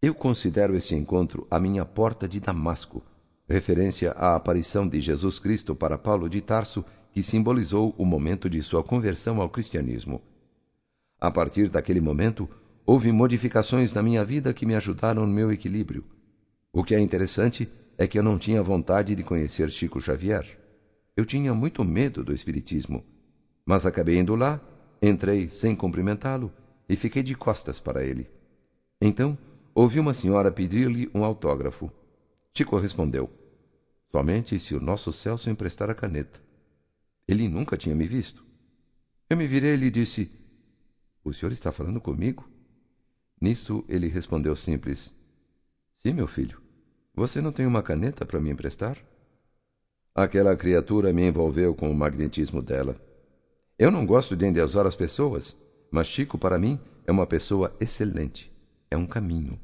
Eu 0.00 0.14
considero 0.14 0.76
esse 0.76 0.94
encontro 0.94 1.44
a 1.50 1.58
minha 1.58 1.84
porta 1.84 2.28
de 2.28 2.38
Damasco, 2.38 3.02
referência 3.48 4.12
à 4.12 4.36
aparição 4.36 4.86
de 4.86 5.00
Jesus 5.00 5.40
Cristo 5.40 5.74
para 5.74 5.98
Paulo 5.98 6.28
de 6.28 6.40
Tarso 6.40 6.84
que 7.10 7.20
simbolizou 7.20 7.92
o 7.98 8.04
momento 8.04 8.48
de 8.48 8.62
sua 8.62 8.84
conversão 8.84 9.40
ao 9.40 9.48
cristianismo. 9.48 10.22
A 11.20 11.32
partir 11.32 11.68
daquele 11.68 12.00
momento, 12.00 12.48
houve 12.86 13.10
modificações 13.10 13.92
na 13.92 14.00
minha 14.00 14.24
vida 14.24 14.54
que 14.54 14.64
me 14.64 14.76
ajudaram 14.76 15.26
no 15.26 15.32
meu 15.32 15.50
equilíbrio. 15.50 16.04
O 16.72 16.84
que 16.84 16.94
é 16.94 17.00
interessante 17.00 17.68
é 17.96 18.06
que 18.06 18.16
eu 18.16 18.22
não 18.22 18.38
tinha 18.38 18.62
vontade 18.62 19.16
de 19.16 19.24
conhecer 19.24 19.68
Chico 19.68 20.00
Xavier. 20.00 20.46
Eu 21.16 21.26
tinha 21.26 21.52
muito 21.52 21.84
medo 21.84 22.22
do 22.22 22.32
Espiritismo. 22.32 23.04
Mas 23.66 23.84
acabei 23.84 24.16
indo 24.16 24.36
lá, 24.36 24.60
entrei 25.02 25.48
sem 25.48 25.74
cumprimentá-lo 25.74 26.52
e 26.88 26.94
fiquei 26.94 27.24
de 27.24 27.34
costas 27.34 27.80
para 27.80 28.04
ele. 28.04 28.30
Então, 29.00 29.36
ouvi 29.74 30.00
uma 30.00 30.14
senhora 30.14 30.50
pedir-lhe 30.50 31.08
um 31.14 31.24
autógrafo. 31.24 31.90
Chico 32.56 32.78
respondeu: 32.78 33.30
Somente 34.10 34.58
se 34.58 34.74
o 34.74 34.80
nosso 34.80 35.12
Celso 35.12 35.50
emprestar 35.50 35.90
a 35.90 35.94
caneta. 35.94 36.40
Ele 37.26 37.48
nunca 37.48 37.76
tinha 37.76 37.94
me 37.94 38.06
visto. 38.06 38.44
Eu 39.28 39.36
me 39.36 39.46
virei 39.46 39.74
e 39.74 39.76
lhe 39.76 39.90
disse: 39.90 40.30
O 41.22 41.32
senhor 41.32 41.52
está 41.52 41.70
falando 41.70 42.00
comigo? 42.00 42.48
Nisso 43.40 43.84
ele 43.88 44.08
respondeu 44.08 44.56
simples: 44.56 45.12
Sim, 45.94 46.14
meu 46.14 46.26
filho. 46.26 46.60
Você 47.14 47.40
não 47.40 47.52
tem 47.52 47.66
uma 47.66 47.82
caneta 47.82 48.24
para 48.24 48.40
me 48.40 48.50
emprestar? 48.50 48.96
Aquela 50.14 50.56
criatura 50.56 51.12
me 51.12 51.28
envolveu 51.28 51.74
com 51.74 51.90
o 51.90 51.94
magnetismo 51.94 52.62
dela. 52.62 52.96
Eu 53.78 53.90
não 53.90 54.06
gosto 54.06 54.34
de 54.34 54.46
endeusar 54.46 54.86
as 54.86 54.96
pessoas, 54.96 55.56
mas 55.90 56.08
Chico, 56.08 56.36
para 56.38 56.58
mim, 56.58 56.80
é 57.06 57.12
uma 57.12 57.26
pessoa 57.26 57.76
excelente. 57.78 58.50
É 58.90 58.96
um 58.96 59.06
caminho. 59.06 59.58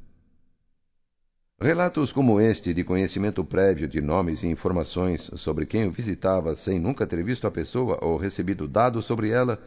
Relatos 1.61 2.13
como 2.13 2.41
este, 2.41 2.75
de 2.75 2.85
conhecimento 2.85 3.45
prévio 3.45 3.89
de 3.89 4.01
nomes 4.01 4.43
e 4.43 4.49
informações 4.49 5.31
sobre 5.37 5.65
quem 5.65 5.87
o 5.87 5.91
visitava 5.91 6.55
sem 6.55 6.79
nunca 6.79 7.07
ter 7.07 7.23
visto 7.25 7.47
a 7.47 7.51
pessoa 7.51 7.99
ou 8.03 8.17
recebido 8.17 8.69
dados 8.69 9.07
sobre 9.07 9.31
ela, 9.31 9.59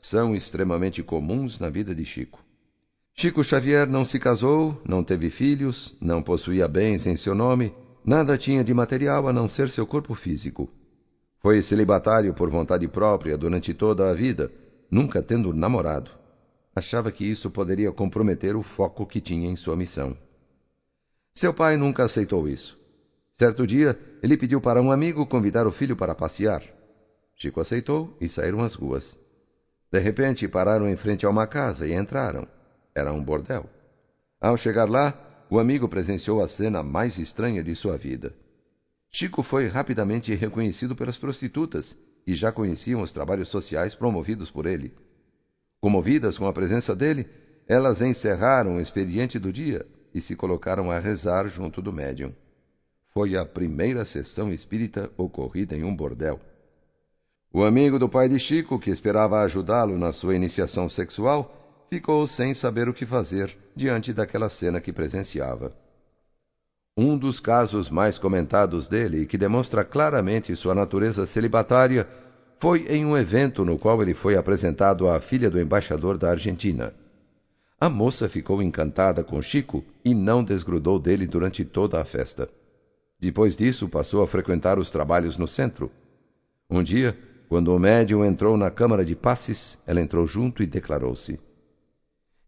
são 0.00 0.34
extremamente 0.34 1.02
comuns 1.02 1.58
na 1.58 1.68
vida 1.68 1.94
de 1.94 2.04
Chico. 2.04 2.44
Chico 3.14 3.42
Xavier 3.42 3.88
não 3.88 4.04
se 4.04 4.18
casou, 4.18 4.80
não 4.86 5.02
teve 5.02 5.28
filhos, 5.28 5.96
não 6.00 6.22
possuía 6.22 6.68
bens 6.68 7.06
em 7.06 7.16
seu 7.16 7.34
nome, 7.34 7.74
nada 8.04 8.38
tinha 8.38 8.62
de 8.62 8.72
material 8.72 9.26
a 9.26 9.32
não 9.32 9.48
ser 9.48 9.70
seu 9.70 9.86
corpo 9.86 10.14
físico. 10.14 10.70
Foi 11.40 11.60
celibatário 11.62 12.32
por 12.32 12.48
vontade 12.48 12.86
própria 12.86 13.36
durante 13.36 13.74
toda 13.74 14.08
a 14.08 14.14
vida, 14.14 14.52
nunca 14.90 15.22
tendo 15.22 15.52
namorado. 15.52 16.19
Achava 16.74 17.10
que 17.10 17.24
isso 17.24 17.50
poderia 17.50 17.92
comprometer 17.92 18.54
o 18.54 18.62
foco 18.62 19.06
que 19.06 19.20
tinha 19.20 19.48
em 19.48 19.56
sua 19.56 19.76
missão. 19.76 20.16
Seu 21.34 21.52
pai 21.52 21.76
nunca 21.76 22.04
aceitou 22.04 22.48
isso. 22.48 22.78
Certo 23.32 23.66
dia, 23.66 23.98
ele 24.22 24.36
pediu 24.36 24.60
para 24.60 24.80
um 24.80 24.92
amigo 24.92 25.26
convidar 25.26 25.66
o 25.66 25.72
filho 25.72 25.96
para 25.96 26.14
passear. 26.14 26.62
Chico 27.34 27.60
aceitou 27.60 28.16
e 28.20 28.28
saíram 28.28 28.60
às 28.60 28.74
ruas. 28.74 29.18
De 29.90 29.98
repente, 29.98 30.46
pararam 30.46 30.88
em 30.88 30.96
frente 30.96 31.24
a 31.24 31.30
uma 31.30 31.46
casa 31.46 31.86
e 31.86 31.94
entraram. 31.94 32.46
Era 32.94 33.12
um 33.12 33.24
bordel. 33.24 33.68
Ao 34.40 34.56
chegar 34.56 34.88
lá, 34.88 35.14
o 35.48 35.58
amigo 35.58 35.88
presenciou 35.88 36.40
a 36.40 36.46
cena 36.46 36.82
mais 36.82 37.18
estranha 37.18 37.64
de 37.64 37.74
sua 37.74 37.96
vida. 37.96 38.36
Chico 39.10 39.42
foi 39.42 39.66
rapidamente 39.66 40.32
reconhecido 40.34 40.94
pelas 40.94 41.18
prostitutas, 41.18 41.98
que 42.24 42.34
já 42.34 42.52
conheciam 42.52 43.02
os 43.02 43.10
trabalhos 43.10 43.48
sociais 43.48 43.94
promovidos 43.94 44.50
por 44.50 44.66
ele. 44.66 44.94
Comovidas 45.80 46.36
com 46.36 46.46
a 46.46 46.52
presença 46.52 46.94
dele, 46.94 47.26
elas 47.66 48.02
encerraram 48.02 48.76
o 48.76 48.80
expediente 48.80 49.38
do 49.38 49.52
dia 49.52 49.86
e 50.14 50.20
se 50.20 50.36
colocaram 50.36 50.90
a 50.90 50.98
rezar 50.98 51.48
junto 51.48 51.80
do 51.80 51.92
médium. 51.92 52.34
Foi 53.14 53.36
a 53.36 53.44
primeira 53.44 54.04
sessão 54.04 54.52
espírita 54.52 55.10
ocorrida 55.16 55.74
em 55.74 55.82
um 55.82 55.96
bordel. 55.96 56.38
O 57.52 57.64
amigo 57.64 57.98
do 57.98 58.08
pai 58.08 58.28
de 58.28 58.38
Chico, 58.38 58.78
que 58.78 58.90
esperava 58.90 59.40
ajudá-lo 59.42 59.98
na 59.98 60.12
sua 60.12 60.36
iniciação 60.36 60.88
sexual, 60.88 61.86
ficou 61.90 62.26
sem 62.26 62.54
saber 62.54 62.88
o 62.88 62.94
que 62.94 63.04
fazer 63.04 63.56
diante 63.74 64.12
daquela 64.12 64.48
cena 64.48 64.80
que 64.80 64.92
presenciava. 64.92 65.72
Um 66.96 67.16
dos 67.16 67.40
casos 67.40 67.88
mais 67.88 68.18
comentados 68.18 68.86
dele, 68.86 69.26
que 69.26 69.38
demonstra 69.38 69.84
claramente 69.84 70.54
sua 70.54 70.74
natureza 70.74 71.26
celibatária, 71.26 72.06
foi 72.60 72.86
em 72.90 73.06
um 73.06 73.16
evento 73.16 73.64
no 73.64 73.78
qual 73.78 74.02
ele 74.02 74.12
foi 74.12 74.36
apresentado 74.36 75.08
à 75.08 75.18
filha 75.18 75.50
do 75.50 75.58
embaixador 75.58 76.18
da 76.18 76.30
Argentina. 76.30 76.92
A 77.80 77.88
moça 77.88 78.28
ficou 78.28 78.62
encantada 78.62 79.24
com 79.24 79.40
Chico 79.40 79.82
e 80.04 80.14
não 80.14 80.44
desgrudou 80.44 80.98
dele 80.98 81.26
durante 81.26 81.64
toda 81.64 81.98
a 81.98 82.04
festa. 82.04 82.50
Depois 83.18 83.56
disso, 83.56 83.88
passou 83.88 84.22
a 84.22 84.26
frequentar 84.26 84.78
os 84.78 84.90
trabalhos 84.90 85.38
no 85.38 85.48
centro. 85.48 85.90
Um 86.68 86.82
dia, 86.82 87.16
quando 87.48 87.74
o 87.74 87.78
médium 87.78 88.22
entrou 88.22 88.58
na 88.58 88.70
câmara 88.70 89.06
de 89.06 89.16
passes, 89.16 89.78
ela 89.86 90.02
entrou 90.02 90.26
junto 90.26 90.62
e 90.62 90.66
declarou-se. 90.66 91.40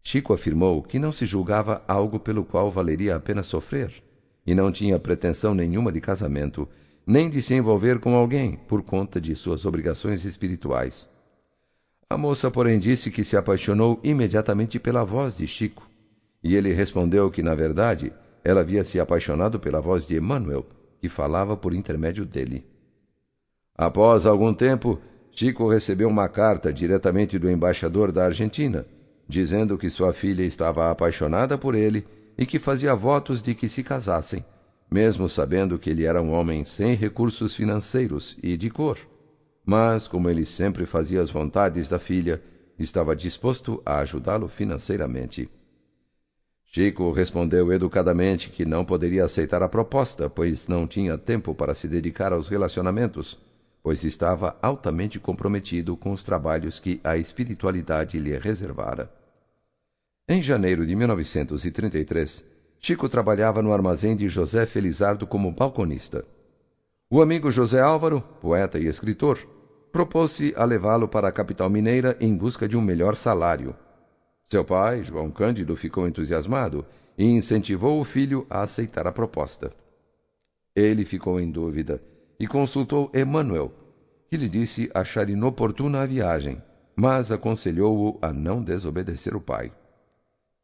Chico 0.03 0.31
afirmou 0.31 0.83
que 0.83 0.99
não 0.99 1.11
se 1.11 1.25
julgava 1.25 1.81
algo 1.87 2.19
pelo 2.19 2.45
qual 2.45 2.69
valeria 2.69 3.15
a 3.15 3.19
pena 3.19 3.41
sofrer, 3.41 3.91
e 4.45 4.53
não 4.53 4.71
tinha 4.71 4.99
pretensão 4.99 5.55
nenhuma 5.55 5.91
de 5.91 5.99
casamento, 5.99 6.69
nem 7.05 7.29
de 7.29 7.41
se 7.41 7.53
envolver 7.53 7.99
com 7.99 8.15
alguém 8.15 8.55
por 8.67 8.81
conta 8.81 9.19
de 9.19 9.35
suas 9.35 9.65
obrigações 9.65 10.23
espirituais. 10.23 11.09
A 12.09 12.17
moça, 12.17 12.49
porém, 12.49 12.79
disse 12.79 13.11
que 13.11 13.23
se 13.23 13.35
apaixonou 13.35 13.99
imediatamente 14.03 14.79
pela 14.79 15.03
voz 15.03 15.37
de 15.37 15.47
Chico, 15.47 15.89
e 16.43 16.55
ele 16.55 16.73
respondeu 16.73 17.29
que, 17.31 17.41
na 17.41 17.55
verdade, 17.55 18.13
ela 18.43 18.61
havia 18.61 18.83
se 18.83 18.99
apaixonado 18.99 19.59
pela 19.59 19.81
voz 19.81 20.07
de 20.07 20.17
Emmanuel, 20.17 20.65
que 20.99 21.09
falava 21.09 21.57
por 21.57 21.73
intermédio 21.73 22.25
dele. 22.25 22.65
Após 23.75 24.25
algum 24.25 24.53
tempo, 24.53 25.01
Chico 25.31 25.67
recebeu 25.67 26.07
uma 26.07 26.29
carta 26.29 26.71
diretamente 26.71 27.39
do 27.39 27.49
embaixador 27.49 28.11
da 28.11 28.25
Argentina, 28.25 28.85
dizendo 29.27 29.77
que 29.77 29.89
sua 29.89 30.13
filha 30.13 30.43
estava 30.43 30.91
apaixonada 30.91 31.57
por 31.57 31.73
ele 31.73 32.05
e 32.37 32.45
que 32.45 32.59
fazia 32.59 32.93
votos 32.93 33.41
de 33.41 33.55
que 33.55 33.67
se 33.67 33.83
casassem, 33.83 34.45
mesmo 34.91 35.27
sabendo 35.27 35.79
que 35.79 35.89
ele 35.89 36.05
era 36.05 36.21
um 36.21 36.31
homem 36.31 36.63
sem 36.63 36.95
recursos 36.95 37.55
financeiros 37.55 38.37
e 38.41 38.55
de 38.57 38.69
cor 38.69 38.97
mas, 39.65 40.07
como 40.07 40.29
ele 40.29 40.45
sempre 40.45 40.85
fazia 40.85 41.21
as 41.21 41.29
vontades 41.29 41.87
da 41.89 41.97
filha, 41.97 42.41
estava 42.77 43.15
disposto 43.15 43.81
a 43.85 43.99
ajudá-lo 43.99 44.47
financeiramente. 44.47 45.49
Chico 46.65 47.11
respondeu 47.11 47.71
educadamente 47.71 48.49
que 48.49 48.65
não 48.65 48.83
poderia 48.83 49.23
aceitar 49.23 49.61
a 49.61 49.69
proposta, 49.69 50.29
pois 50.29 50.67
não 50.67 50.87
tinha 50.87 51.17
tempo 51.17 51.53
para 51.53 51.73
se 51.73 51.87
dedicar 51.87 52.33
aos 52.33 52.49
relacionamentos, 52.49 53.39
pois 53.81 54.03
estava 54.03 54.57
altamente 54.61 55.19
comprometido 55.19 55.95
com 55.95 56.11
os 56.11 56.23
trabalhos 56.23 56.79
que 56.79 56.99
a 57.03 57.15
espiritualidade 57.15 58.19
lhe 58.19 58.37
reservara. 58.37 59.09
Em 60.27 60.41
janeiro 60.41 60.85
de 60.85 60.95
1933, 60.95 62.43
Chico 62.85 63.07
trabalhava 63.07 63.61
no 63.61 63.71
armazém 63.71 64.13
de 64.13 64.27
José 64.27 64.65
Felizardo 64.65 65.25
como 65.25 65.49
balconista. 65.53 66.25
O 67.09 67.21
amigo 67.21 67.49
José 67.49 67.79
Álvaro, 67.79 68.19
poeta 68.41 68.77
e 68.77 68.87
escritor, 68.87 69.39
propôs-se 69.89 70.53
a 70.57 70.65
levá-lo 70.65 71.07
para 71.07 71.29
a 71.29 71.31
capital 71.31 71.69
mineira 71.69 72.17
em 72.19 72.35
busca 72.35 72.67
de 72.67 72.75
um 72.75 72.81
melhor 72.81 73.15
salário. 73.15 73.73
Seu 74.43 74.65
pai, 74.65 75.01
João 75.01 75.31
Cândido, 75.31 75.77
ficou 75.77 76.05
entusiasmado 76.05 76.85
e 77.17 77.23
incentivou 77.23 78.01
o 78.01 78.03
filho 78.03 78.45
a 78.49 78.63
aceitar 78.63 79.07
a 79.07 79.13
proposta. 79.13 79.71
Ele 80.75 81.05
ficou 81.05 81.39
em 81.39 81.49
dúvida 81.49 82.03
e 82.37 82.45
consultou 82.45 83.09
Emmanuel, 83.13 83.71
que 84.29 84.35
lhe 84.35 84.49
disse 84.49 84.91
achar 84.93 85.29
inoportuna 85.29 86.01
a 86.01 86.05
viagem, 86.05 86.61
mas 86.97 87.31
aconselhou-o 87.31 88.19
a 88.21 88.33
não 88.33 88.61
desobedecer 88.61 89.37
o 89.37 89.39
pai. 89.39 89.71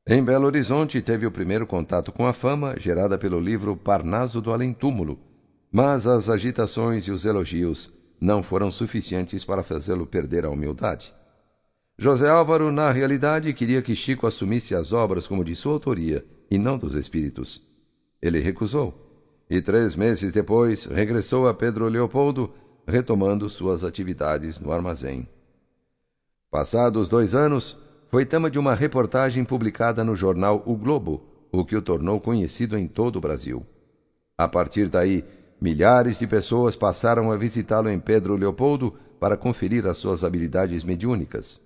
Em 0.07 0.23
Belo 0.23 0.47
Horizonte 0.47 1.01
teve 1.01 1.25
o 1.25 1.31
primeiro 1.31 1.67
contato 1.67 2.11
com 2.11 2.25
a 2.25 2.33
fama 2.33 2.75
gerada 2.79 3.17
pelo 3.17 3.39
livro 3.39 3.75
Parnaso 3.75 4.41
do 4.41 4.51
Além-Túmulo, 4.51 5.19
mas 5.71 6.07
as 6.07 6.29
agitações 6.29 7.03
e 7.05 7.11
os 7.11 7.25
elogios 7.25 7.91
não 8.19 8.41
foram 8.41 8.71
suficientes 8.71 9.45
para 9.45 9.61
fazê-lo 9.61 10.07
perder 10.07 10.45
a 10.45 10.49
humildade. 10.49 11.13
José 11.97 12.29
Álvaro, 12.29 12.71
na 12.71 12.91
realidade, 12.91 13.53
queria 13.53 13.81
que 13.81 13.95
Chico 13.95 14.25
assumisse 14.25 14.73
as 14.73 14.93
obras 14.93 15.27
como 15.27 15.43
de 15.43 15.55
sua 15.55 15.73
autoria 15.73 16.25
e 16.49 16.57
não 16.57 16.77
dos 16.77 16.95
espíritos. 16.95 17.61
Ele 18.21 18.39
recusou, 18.39 19.45
e 19.49 19.61
três 19.61 19.95
meses 19.95 20.31
depois 20.31 20.85
regressou 20.85 21.47
a 21.47 21.53
Pedro 21.53 21.87
Leopoldo, 21.87 22.53
retomando 22.87 23.49
suas 23.49 23.83
atividades 23.83 24.59
no 24.59 24.71
armazém. 24.71 25.27
Passados 26.49 27.07
dois 27.09 27.35
anos, 27.35 27.77
foi 28.09 28.25
tema 28.25 28.49
de 28.49 28.57
uma 28.57 28.73
reportagem 28.73 29.45
publicada 29.45 30.03
no 30.03 30.15
jornal 30.15 30.63
O 30.65 30.75
Globo, 30.75 31.23
o 31.51 31.63
que 31.63 31.75
o 31.75 31.81
tornou 31.81 32.19
conhecido 32.19 32.77
em 32.77 32.87
todo 32.87 33.17
o 33.17 33.21
Brasil. 33.21 33.65
A 34.37 34.47
partir 34.47 34.89
daí, 34.89 35.23
Milhares 35.61 36.19
de 36.19 36.25
pessoas 36.25 36.75
passaram 36.77 37.31
a 37.31 37.35
visitá-lo 37.35 37.89
em 37.89 37.99
Pedro 37.99 38.37
Leopoldo 38.37 38.93
para 39.19 39.35
conferir 39.35 39.85
as 39.85 39.97
suas 39.97 40.23
habilidades 40.23 40.85
mediúnicas. 40.85 41.59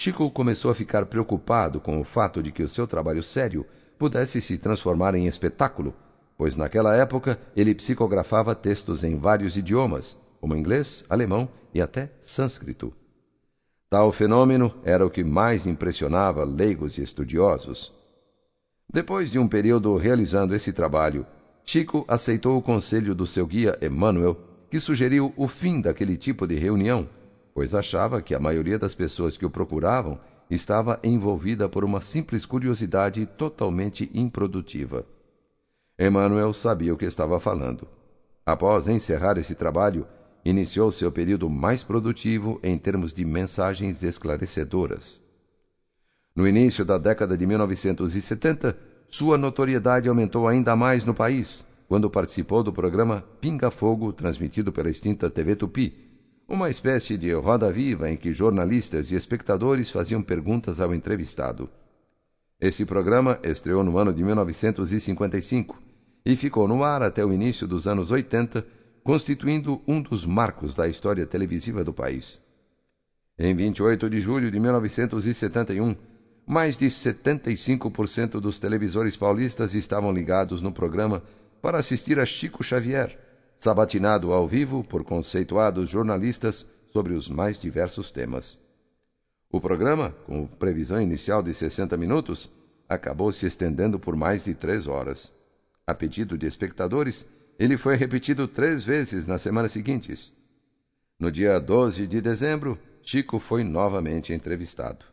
Chico 0.00 0.30
começou 0.30 0.70
a 0.70 0.74
ficar 0.74 1.04
preocupado 1.06 1.80
com 1.80 2.00
o 2.00 2.04
fato 2.04 2.40
de 2.40 2.52
que 2.52 2.62
o 2.62 2.68
seu 2.68 2.86
trabalho 2.86 3.24
sério 3.24 3.66
pudesse 3.98 4.40
se 4.40 4.56
transformar 4.56 5.16
em 5.16 5.26
espetáculo, 5.26 5.92
pois 6.36 6.54
naquela 6.54 6.94
época 6.94 7.36
ele 7.56 7.74
psicografava 7.74 8.54
textos 8.54 9.02
em 9.02 9.18
vários 9.18 9.56
idiomas, 9.56 10.16
como 10.40 10.54
inglês, 10.54 11.04
alemão 11.10 11.48
e 11.74 11.82
até 11.82 12.12
sânscrito. 12.20 12.94
Tal 13.90 14.12
fenômeno 14.12 14.74
era 14.84 15.06
o 15.06 15.10
que 15.10 15.24
mais 15.24 15.66
impressionava 15.66 16.44
leigos 16.44 16.98
e 16.98 17.02
estudiosos. 17.02 17.92
Depois 18.92 19.30
de 19.30 19.38
um 19.38 19.48
período 19.48 19.96
realizando 19.96 20.54
esse 20.54 20.72
trabalho 20.72 21.26
Chico 21.70 22.02
aceitou 22.08 22.56
o 22.56 22.62
conselho 22.62 23.14
do 23.14 23.26
seu 23.26 23.46
guia 23.46 23.78
Emmanuel, 23.82 24.38
que 24.70 24.80
sugeriu 24.80 25.34
o 25.36 25.46
fim 25.46 25.82
daquele 25.82 26.16
tipo 26.16 26.46
de 26.46 26.54
reunião, 26.54 27.06
pois 27.52 27.74
achava 27.74 28.22
que 28.22 28.34
a 28.34 28.40
maioria 28.40 28.78
das 28.78 28.94
pessoas 28.94 29.36
que 29.36 29.44
o 29.44 29.50
procuravam 29.50 30.18
estava 30.50 30.98
envolvida 31.04 31.68
por 31.68 31.84
uma 31.84 32.00
simples 32.00 32.46
curiosidade 32.46 33.26
totalmente 33.26 34.10
improdutiva. 34.14 35.04
Emmanuel 35.98 36.54
sabia 36.54 36.94
o 36.94 36.96
que 36.96 37.04
estava 37.04 37.38
falando. 37.38 37.86
Após 38.46 38.88
encerrar 38.88 39.36
esse 39.36 39.54
trabalho, 39.54 40.06
iniciou 40.44 40.90
seu 40.90 41.10
período 41.10 41.48
mais 41.50 41.82
produtivo 41.82 42.60
em 42.62 42.76
termos 42.78 43.12
de 43.12 43.24
mensagens 43.24 44.02
esclarecedoras. 44.02 45.20
No 46.34 46.46
início 46.46 46.84
da 46.84 46.98
década 46.98 47.36
de 47.36 47.46
1970, 47.46 48.78
sua 49.08 49.36
notoriedade 49.36 50.08
aumentou 50.08 50.46
ainda 50.46 50.76
mais 50.76 51.04
no 51.04 51.14
país 51.14 51.66
quando 51.88 52.10
participou 52.10 52.62
do 52.62 52.70
programa 52.70 53.24
Pinga 53.40 53.70
Fogo, 53.70 54.12
transmitido 54.12 54.70
pela 54.70 54.90
extinta 54.90 55.30
TV 55.30 55.56
Tupi, 55.56 55.96
uma 56.46 56.68
espécie 56.68 57.16
de 57.16 57.32
roda 57.32 57.72
viva 57.72 58.10
em 58.10 58.16
que 58.16 58.34
jornalistas 58.34 59.10
e 59.10 59.14
espectadores 59.14 59.90
faziam 59.90 60.22
perguntas 60.22 60.82
ao 60.82 60.94
entrevistado. 60.94 61.68
Esse 62.60 62.84
programa 62.84 63.38
estreou 63.42 63.82
no 63.82 63.96
ano 63.96 64.12
de 64.12 64.22
1955 64.22 65.80
e 66.26 66.36
ficou 66.36 66.68
no 66.68 66.84
ar 66.84 67.02
até 67.02 67.24
o 67.24 67.32
início 67.32 67.66
dos 67.66 67.88
anos 67.88 68.10
80, 68.10 68.66
constituindo 69.08 69.80
um 69.88 70.02
dos 70.02 70.26
marcos 70.26 70.74
da 70.74 70.86
história 70.86 71.24
televisiva 71.24 71.82
do 71.82 71.94
país. 71.94 72.38
Em 73.38 73.56
28 73.56 74.10
de 74.10 74.20
julho 74.20 74.50
de 74.50 74.60
1971, 74.60 75.96
mais 76.46 76.76
de 76.76 76.84
75% 76.88 78.38
dos 78.38 78.60
televisores 78.60 79.16
paulistas 79.16 79.74
estavam 79.74 80.12
ligados 80.12 80.60
no 80.60 80.70
programa 80.70 81.22
para 81.62 81.78
assistir 81.78 82.18
a 82.18 82.26
Chico 82.26 82.62
Xavier, 82.62 83.18
sabatinado 83.56 84.30
ao 84.30 84.46
vivo 84.46 84.84
por 84.84 85.02
conceituados 85.02 85.88
jornalistas 85.88 86.66
sobre 86.92 87.14
os 87.14 87.30
mais 87.30 87.56
diversos 87.56 88.10
temas. 88.10 88.58
O 89.50 89.58
programa, 89.58 90.14
com 90.26 90.46
previsão 90.46 91.00
inicial 91.00 91.42
de 91.42 91.54
60 91.54 91.96
minutos, 91.96 92.50
acabou 92.86 93.32
se 93.32 93.46
estendendo 93.46 93.98
por 93.98 94.14
mais 94.14 94.44
de 94.44 94.52
três 94.52 94.86
horas. 94.86 95.32
A 95.86 95.94
pedido 95.94 96.36
de 96.36 96.46
espectadores, 96.46 97.26
ele 97.58 97.76
foi 97.76 97.96
repetido 97.96 98.46
três 98.46 98.84
vezes 98.84 99.26
nas 99.26 99.42
semanas 99.42 99.72
seguintes. 99.72 100.32
No 101.18 101.32
dia 101.32 101.58
12 101.58 102.06
de 102.06 102.20
dezembro, 102.20 102.78
Chico 103.02 103.38
foi 103.40 103.64
novamente 103.64 104.32
entrevistado. 104.32 105.04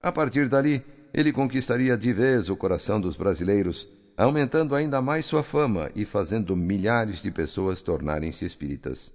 A 0.00 0.10
partir 0.10 0.48
dali, 0.48 0.82
ele 1.12 1.32
conquistaria 1.32 1.96
de 1.96 2.12
vez 2.12 2.48
o 2.48 2.56
coração 2.56 3.00
dos 3.00 3.16
brasileiros, 3.16 3.86
aumentando 4.16 4.74
ainda 4.74 5.02
mais 5.02 5.26
sua 5.26 5.42
fama 5.42 5.90
e 5.94 6.04
fazendo 6.04 6.56
milhares 6.56 7.22
de 7.22 7.30
pessoas 7.30 7.82
tornarem-se 7.82 8.44
espíritas. 8.44 9.12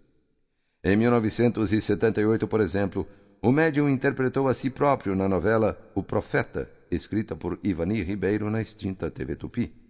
Em 0.83 0.95
1978, 0.95 2.47
por 2.47 2.61
exemplo, 2.61 3.07
o 3.41 3.51
médium 3.51 3.89
interpretou 3.89 4.47
a 4.47 4.53
si 4.53 4.69
próprio 4.69 5.15
na 5.15 5.27
novela 5.27 5.77
O 5.95 6.03
Profeta, 6.03 6.69
escrita 6.91 7.35
por 7.35 7.59
Ivani 7.63 8.03
Ribeiro 8.03 8.49
na 8.49 8.61
extinta 8.61 9.09
TV 9.09 9.35
Tupi. 9.35 9.82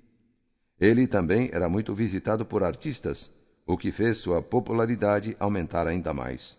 Ele 0.80 1.08
também 1.08 1.50
era 1.54 1.70
muito 1.70 1.94
visitado 1.94 2.46
por 2.46 2.64
artistas, 2.64 3.32
o 3.66 3.78
que 3.78 3.92
fez 3.92 4.18
sua 4.18 4.42
popularidade 4.42 5.36
aumentar 5.40 5.88
ainda 5.88 6.14
mais. 6.14 6.58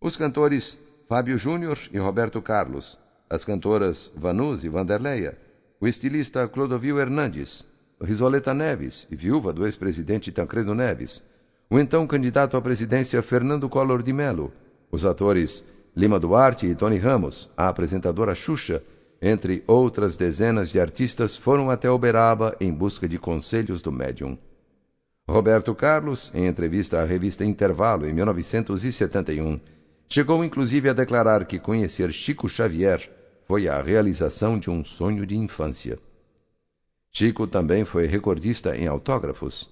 Os 0.00 0.16
cantores 0.16 0.78
Fábio 1.08 1.38
Júnior 1.38 1.78
e 1.92 1.98
Roberto 1.98 2.42
Carlos, 2.42 2.98
as 3.30 3.44
cantoras 3.44 4.12
Vanus 4.14 4.64
e 4.64 4.68
Vanderleia, 4.68 5.38
o 5.80 5.86
estilista 5.86 6.46
Clodovil 6.46 6.98
Hernandes, 6.98 7.64
Risoleta 8.00 8.52
Neves, 8.52 9.06
viúva 9.10 9.52
do 9.52 9.64
ex-presidente 9.64 10.30
Tancredo 10.30 10.74
Neves, 10.74 11.22
o 11.70 11.78
então 11.78 12.06
candidato 12.06 12.56
à 12.56 12.62
presidência 12.62 13.22
Fernando 13.22 13.68
Collor 13.68 14.02
de 14.02 14.12
Mello, 14.12 14.52
os 14.90 15.04
atores 15.04 15.64
Lima 15.96 16.20
Duarte 16.20 16.66
e 16.66 16.74
Tony 16.74 16.98
Ramos, 16.98 17.50
a 17.56 17.68
apresentadora 17.68 18.34
Xuxa, 18.34 18.82
entre 19.20 19.64
outras 19.66 20.16
dezenas 20.16 20.70
de 20.70 20.80
artistas, 20.80 21.36
foram 21.36 21.70
até 21.70 21.90
Uberaba 21.90 22.56
em 22.60 22.72
busca 22.72 23.08
de 23.08 23.18
conselhos 23.18 23.82
do 23.82 23.90
médium. 23.90 24.38
Roberto 25.28 25.74
Carlos, 25.74 26.30
em 26.34 26.46
entrevista 26.46 27.00
à 27.02 27.04
revista 27.04 27.44
Intervalo 27.44 28.06
em 28.06 28.12
1971, 28.12 29.60
chegou 30.08 30.42
inclusive 30.44 30.88
a 30.88 30.92
declarar 30.92 31.44
que 31.44 31.58
conhecer 31.58 32.12
Chico 32.12 32.48
Xavier 32.48 33.10
foi 33.42 33.68
a 33.68 33.82
realização 33.82 34.58
de 34.58 34.70
um 34.70 34.84
sonho 34.84 35.26
de 35.26 35.36
infância. 35.36 35.98
Chico 37.10 37.46
também 37.46 37.84
foi 37.84 38.06
recordista 38.06 38.76
em 38.76 38.86
autógrafos. 38.86 39.68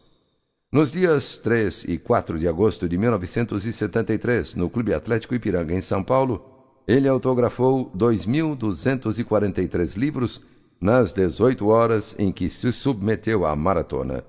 Nos 0.72 0.92
dias 0.92 1.38
3 1.38 1.85
e 1.85 1.98
4 1.98 2.38
de 2.38 2.48
agosto 2.48 2.88
de 2.88 2.98
1973, 2.98 4.54
no 4.56 4.68
Clube 4.68 4.92
Atlético 4.92 5.35
Ipiranga, 5.35 5.72
em 5.72 5.80
São 5.80 6.02
Paulo, 6.02 6.56
ele 6.87 7.09
autografou 7.09 7.90
2.243 7.96 9.96
livros 9.96 10.40
nas 10.81 11.12
18 11.12 11.66
horas 11.66 12.14
em 12.18 12.31
que 12.31 12.49
se 12.49 12.72
submeteu 12.72 13.44
à 13.44 13.57
maratona. 13.57 14.22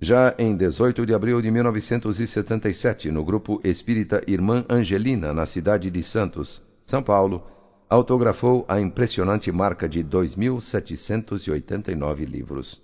Já 0.00 0.32
em 0.38 0.56
18 0.56 1.04
de 1.04 1.12
abril 1.12 1.42
de 1.42 1.50
1977, 1.50 3.10
no 3.10 3.24
grupo 3.24 3.60
espírita 3.64 4.22
Irmã 4.28 4.64
Angelina, 4.70 5.34
na 5.34 5.44
cidade 5.44 5.90
de 5.90 6.04
Santos, 6.04 6.62
São 6.84 7.02
Paulo, 7.02 7.42
autografou 7.90 8.64
a 8.68 8.80
impressionante 8.80 9.50
marca 9.50 9.88
de 9.88 10.04
2.789 10.04 12.24
livros. 12.26 12.80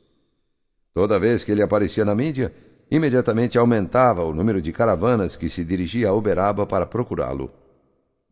Toda 0.92 1.20
vez 1.20 1.44
que 1.44 1.53
ele 1.53 1.62
aparecia 1.62 2.05
na 2.05 2.16
mídia, 2.16 2.53
imediatamente 2.90 3.57
aumentava 3.59 4.24
o 4.24 4.35
número 4.35 4.61
de 4.61 4.72
caravanas 4.72 5.37
que 5.37 5.48
se 5.48 5.64
dirigia 5.64 6.09
a 6.09 6.12
Uberaba 6.12 6.66
para 6.66 6.85
procurá-lo. 6.85 7.48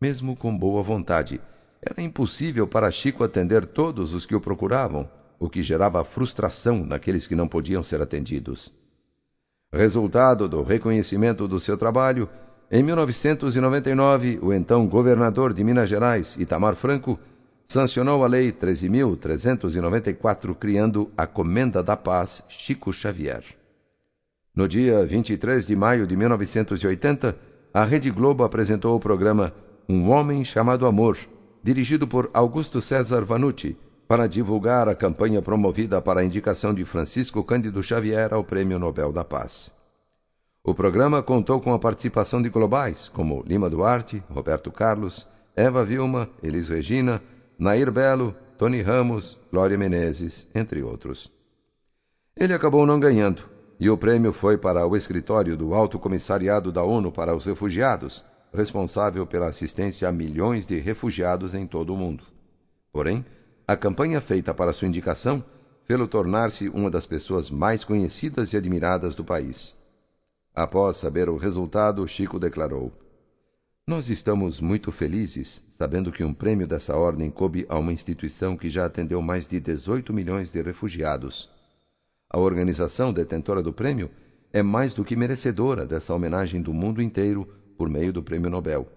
Mesmo 0.03 0.35
com 0.35 0.51
boa 0.57 0.83
vontade, 0.83 1.39
era 1.81 2.01
impossível 2.01 2.67
para 2.67 2.91
Chico 2.91 3.23
atender 3.23 3.65
todos 3.65 4.13
os 4.13 4.25
que 4.25 4.35
o 4.35 4.41
procuravam, 4.41 5.09
o 5.39 5.49
que 5.49 5.63
gerava 5.63 6.03
frustração 6.03 6.85
naqueles 6.85 7.25
que 7.25 7.35
não 7.35 7.47
podiam 7.47 7.81
ser 7.81 8.01
atendidos. 8.01 8.73
Resultado 9.71 10.49
do 10.49 10.61
reconhecimento 10.61 11.47
do 11.47 11.57
seu 11.57 11.77
trabalho, 11.77 12.27
em 12.69 12.83
1999, 12.83 14.39
o 14.41 14.51
então 14.51 14.85
governador 14.89 15.53
de 15.53 15.63
Minas 15.63 15.87
Gerais, 15.87 16.35
Itamar 16.35 16.75
Franco, 16.75 17.17
sancionou 17.65 18.25
a 18.25 18.27
Lei 18.27 18.51
13.394, 18.51 20.53
criando 20.53 21.09
a 21.15 21.25
Comenda 21.25 21.81
da 21.81 21.95
Paz 21.95 22.43
Chico 22.49 22.91
Xavier. 22.91 23.45
No 24.53 24.67
dia 24.67 25.05
23 25.05 25.65
de 25.65 25.77
maio 25.77 26.05
de 26.05 26.17
1980, 26.17 27.37
a 27.73 27.85
Rede 27.85 28.11
Globo 28.11 28.43
apresentou 28.43 28.97
o 28.97 28.99
programa 28.99 29.62
Um 29.87 30.09
Homem 30.09 30.45
Chamado 30.45 30.85
Amor, 30.85 31.17
dirigido 31.61 32.07
por 32.07 32.29
Augusto 32.33 32.81
César 32.81 33.25
Vanucci, 33.25 33.77
para 34.07 34.27
divulgar 34.27 34.87
a 34.87 34.95
campanha 34.95 35.41
promovida 35.41 36.01
para 36.01 36.21
a 36.21 36.23
indicação 36.23 36.73
de 36.73 36.85
Francisco 36.85 37.43
Cândido 37.43 37.83
Xavier 37.83 38.33
ao 38.33 38.45
Prêmio 38.45 38.79
Nobel 38.79 39.11
da 39.11 39.25
Paz. 39.25 39.71
O 40.63 40.73
programa 40.73 41.21
contou 41.21 41.59
com 41.59 41.73
a 41.73 41.79
participação 41.79 42.41
de 42.41 42.47
globais 42.47 43.09
como 43.09 43.43
Lima 43.45 43.69
Duarte, 43.69 44.23
Roberto 44.29 44.71
Carlos, 44.71 45.27
Eva 45.53 45.83
Vilma, 45.83 46.29
Elis 46.41 46.69
Regina, 46.69 47.21
Nair 47.59 47.91
Belo, 47.91 48.33
Tony 48.57 48.81
Ramos, 48.81 49.37
Glória 49.51 49.77
Menezes, 49.77 50.47
entre 50.55 50.81
outros. 50.81 51.29
Ele 52.37 52.53
acabou 52.53 52.85
não 52.85 52.99
ganhando, 52.99 53.49
e 53.77 53.89
o 53.89 53.97
prêmio 53.97 54.31
foi 54.31 54.57
para 54.57 54.87
o 54.87 54.95
escritório 54.95 55.57
do 55.57 55.73
Alto 55.73 55.99
Comissariado 55.99 56.71
da 56.71 56.83
ONU 56.83 57.11
para 57.11 57.35
os 57.35 57.45
Refugiados, 57.45 58.23
responsável 58.53 59.25
pela 59.25 59.47
assistência 59.47 60.07
a 60.07 60.11
milhões 60.11 60.67
de 60.67 60.77
refugiados 60.79 61.53
em 61.53 61.65
todo 61.65 61.93
o 61.93 61.97
mundo. 61.97 62.23
Porém, 62.91 63.25
a 63.67 63.75
campanha 63.75 64.21
feita 64.21 64.53
para 64.53 64.71
sua 64.71 64.87
indicação 64.87 65.43
fê-lo 65.85 66.07
tornar-se 66.07 66.69
uma 66.69 66.89
das 66.89 67.05
pessoas 67.05 67.49
mais 67.49 67.83
conhecidas 67.83 68.53
e 68.53 68.57
admiradas 68.57 69.15
do 69.15 69.23
país. 69.23 69.75
Após 70.53 70.97
saber 70.97 71.29
o 71.29 71.37
resultado, 71.37 72.07
Chico 72.07 72.39
declarou: 72.39 72.91
Nós 73.87 74.09
estamos 74.09 74.61
muito 74.61 74.91
felizes 74.91 75.63
sabendo 75.71 76.11
que 76.11 76.23
um 76.23 76.33
prêmio 76.33 76.67
dessa 76.67 76.95
ordem 76.95 77.31
coube 77.31 77.65
a 77.67 77.77
uma 77.79 77.91
instituição 77.91 78.55
que 78.55 78.69
já 78.69 78.85
atendeu 78.85 79.21
mais 79.21 79.47
de 79.47 79.59
18 79.59 80.13
milhões 80.13 80.51
de 80.51 80.61
refugiados. 80.61 81.49
A 82.29 82.39
organização 82.39 83.11
detentora 83.11 83.63
do 83.63 83.73
prêmio 83.73 84.09
é 84.51 84.61
mais 84.61 84.93
do 84.93 85.03
que 85.03 85.15
merecedora 85.15 85.85
dessa 85.85 86.13
homenagem 86.13 86.61
do 86.61 86.73
mundo 86.73 87.01
inteiro 87.01 87.47
por 87.77 87.89
meio 87.89 88.13
do 88.13 88.23
Prêmio 88.23 88.49
Nobel. 88.49 88.87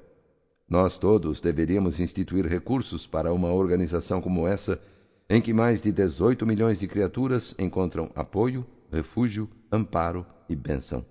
Nós 0.69 0.99
todos 0.99 1.41
deveríamos 1.41 2.01
instituir 2.01 2.47
recursos 2.47 3.07
para 3.07 3.33
uma 3.33 3.53
organização 3.53 4.21
como 4.21 4.47
essa, 4.47 4.81
em 5.29 5.41
que 5.41 5.53
mais 5.53 5.81
de 5.81 5.93
18 5.93 6.45
milhões 6.47 6.81
de 6.81 6.89
criaturas 6.89 7.55
encontram 7.59 8.11
apoio, 8.15 8.67
refúgio, 8.91 9.49
amparo 9.71 10.27
e 10.49 10.57
bênção. 10.57 11.05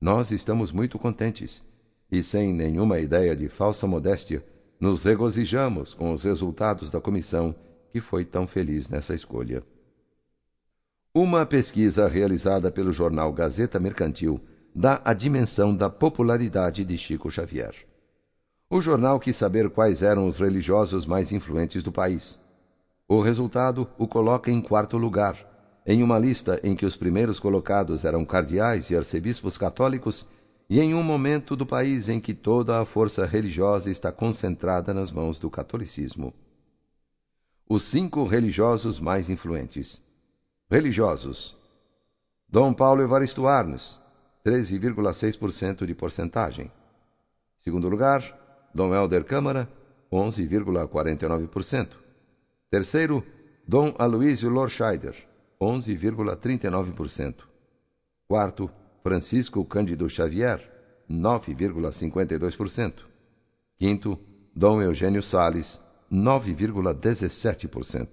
Nós 0.00 0.30
estamos 0.30 0.72
muito 0.72 0.98
contentes 0.98 1.62
e, 2.10 2.22
sem 2.22 2.54
nenhuma 2.54 2.98
ideia 2.98 3.36
de 3.36 3.48
falsa 3.48 3.86
modéstia, 3.86 4.44
nos 4.80 5.04
regozijamos 5.04 5.92
com 5.92 6.12
os 6.12 6.24
resultados 6.24 6.90
da 6.90 7.00
comissão 7.00 7.54
que 7.92 8.00
foi 8.00 8.24
tão 8.24 8.46
feliz 8.46 8.88
nessa 8.88 9.14
escolha. 9.14 9.62
Uma 11.14 11.44
pesquisa 11.44 12.08
realizada 12.08 12.70
pelo 12.70 12.92
jornal 12.92 13.32
Gazeta 13.32 13.78
Mercantil 13.78 14.40
dá 14.74 15.00
a 15.04 15.12
dimensão 15.12 15.74
da 15.74 15.90
popularidade 15.90 16.84
de 16.84 16.96
Chico 16.96 17.30
Xavier. 17.30 17.74
O 18.68 18.80
jornal 18.80 19.18
quis 19.18 19.34
saber 19.34 19.68
quais 19.68 20.02
eram 20.02 20.28
os 20.28 20.38
religiosos 20.38 21.04
mais 21.04 21.32
influentes 21.32 21.82
do 21.82 21.90
país. 21.90 22.38
O 23.08 23.20
resultado 23.20 23.88
o 23.98 24.06
coloca 24.06 24.50
em 24.50 24.60
quarto 24.60 24.96
lugar, 24.96 25.36
em 25.84 26.02
uma 26.04 26.18
lista 26.18 26.60
em 26.62 26.76
que 26.76 26.86
os 26.86 26.94
primeiros 26.94 27.40
colocados 27.40 28.04
eram 28.04 28.24
cardeais 28.24 28.90
e 28.90 28.96
arcebispos 28.96 29.58
católicos, 29.58 30.24
e 30.68 30.78
em 30.78 30.94
um 30.94 31.02
momento 31.02 31.56
do 31.56 31.66
país 31.66 32.08
em 32.08 32.20
que 32.20 32.32
toda 32.32 32.80
a 32.80 32.84
força 32.84 33.26
religiosa 33.26 33.90
está 33.90 34.12
concentrada 34.12 34.94
nas 34.94 35.10
mãos 35.10 35.40
do 35.40 35.50
catolicismo. 35.50 36.32
Os 37.68 37.82
cinco 37.82 38.22
religiosos 38.24 39.00
mais 39.00 39.28
influentes. 39.28 40.00
Religiosos. 40.70 41.56
Dom 42.48 42.72
Paulo 42.72 43.02
Evaristo 43.02 43.48
Arnes, 43.48 43.99
13,6% 44.44 45.86
de 45.86 45.94
porcentagem. 45.94 46.70
Segundo 47.58 47.88
lugar, 47.88 48.38
Dom 48.74 48.94
Helder 48.94 49.24
Câmara, 49.24 49.68
11,49%. 50.12 51.88
Terceiro, 52.70 53.24
Dom 53.66 53.94
Aloísio 53.98 54.48
Lorscheider, 54.48 55.14
11,39%. 55.60 57.34
Quarto, 58.26 58.70
Francisco 59.02 59.62
Cândido 59.64 60.08
Xavier, 60.08 60.70
9,52%. 61.10 63.04
Quinto, 63.78 64.18
Dom 64.54 64.80
Eugênio 64.80 65.22
Sales, 65.22 65.78
9,17%. 66.10 68.08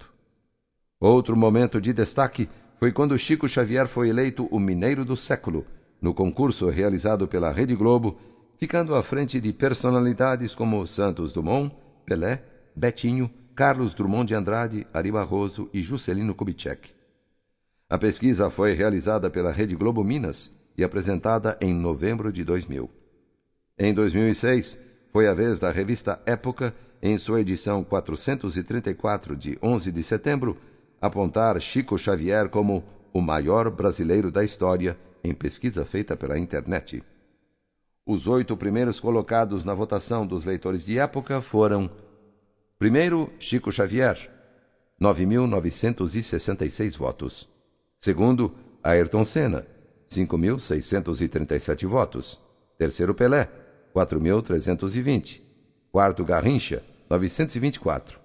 Outro 1.00 1.38
momento 1.38 1.80
de 1.80 1.94
destaque 1.94 2.50
foi 2.80 2.92
quando 2.92 3.18
Chico 3.18 3.48
Xavier 3.48 3.88
foi 3.88 4.10
eleito 4.10 4.46
o 4.48 4.60
Mineiro 4.60 5.06
do 5.06 5.16
Século, 5.16 5.66
no 6.01 6.13
concurso 6.13 6.69
realizado 6.69 7.27
pela 7.27 7.51
Rede 7.51 7.75
Globo, 7.75 8.17
ficando 8.57 8.95
à 8.95 9.03
frente 9.03 9.39
de 9.39 9.53
personalidades 9.53 10.53
como 10.55 10.86
Santos 10.86 11.33
Dumont, 11.33 11.71
Pelé, 12.06 12.43
Betinho, 12.75 13.29
Carlos 13.56 13.93
Drummond 13.93 14.27
de 14.27 14.35
Andrade, 14.35 14.87
Ari 14.93 15.12
Barroso 15.12 15.69
e 15.73 15.81
Juscelino 15.81 16.35
Kubitschek. 16.35 16.91
A 17.89 17.98
pesquisa 17.98 18.50
foi 18.50 18.73
realizada 18.73 19.29
pela 19.29 19.52
Rede 19.52 19.75
Globo 19.75 20.04
Minas 20.04 20.52
e 20.77 20.83
apresentada 20.83 21.58
em 21.62 21.73
novembro 21.73 22.31
de 22.31 22.43
2000. 22.43 22.89
Em 23.79 23.93
2006, 23.93 24.77
foi 25.12 25.27
a 25.27 25.33
vez 25.33 25.60
da 25.60 25.71
revista 25.71 26.19
Época, 26.25 26.75
em 27.02 27.17
sua 27.17 27.41
edição 27.41 27.83
434 27.83 29.35
de 29.35 29.58
11 29.62 29.91
de 29.91 30.04
setembro, 30.04 30.58
apontar 31.02 31.60
Chico 31.62 31.98
Xavier 31.98 32.50
como 32.50 32.83
o 33.13 33.21
maior 33.21 33.69
brasileiro 33.71 34.31
da 34.31 34.43
história 34.43 34.98
em 35.24 35.34
pesquisa 35.34 35.86
feita 35.86 36.15
pela 36.15 36.38
internet. 36.38 37.04
Os 38.06 38.28
oito 38.28 38.56
primeiros 38.56 39.00
colocados 39.00 39.63
na 39.63 39.74
votação 39.74 40.26
dos 40.26 40.46
leitores 40.46 40.86
de 40.86 40.98
época 40.98 41.42
foram: 41.42 41.92
primeiro, 42.80 43.30
Chico 43.40 43.72
Xavier, 43.72 44.30
9.966 45.02 46.98
votos. 46.98 47.50
Segundo, 48.00 48.56
Ayrton 48.82 49.26
Senna, 49.26 49.65
5.637 50.10 51.86
votos. 51.86 52.40
Terceiro, 52.78 53.13
Pelé, 53.13 53.50
4.320. 53.94 55.42
Quarto 55.92 56.24
Garrincha, 56.24 56.84
924. 57.10 58.20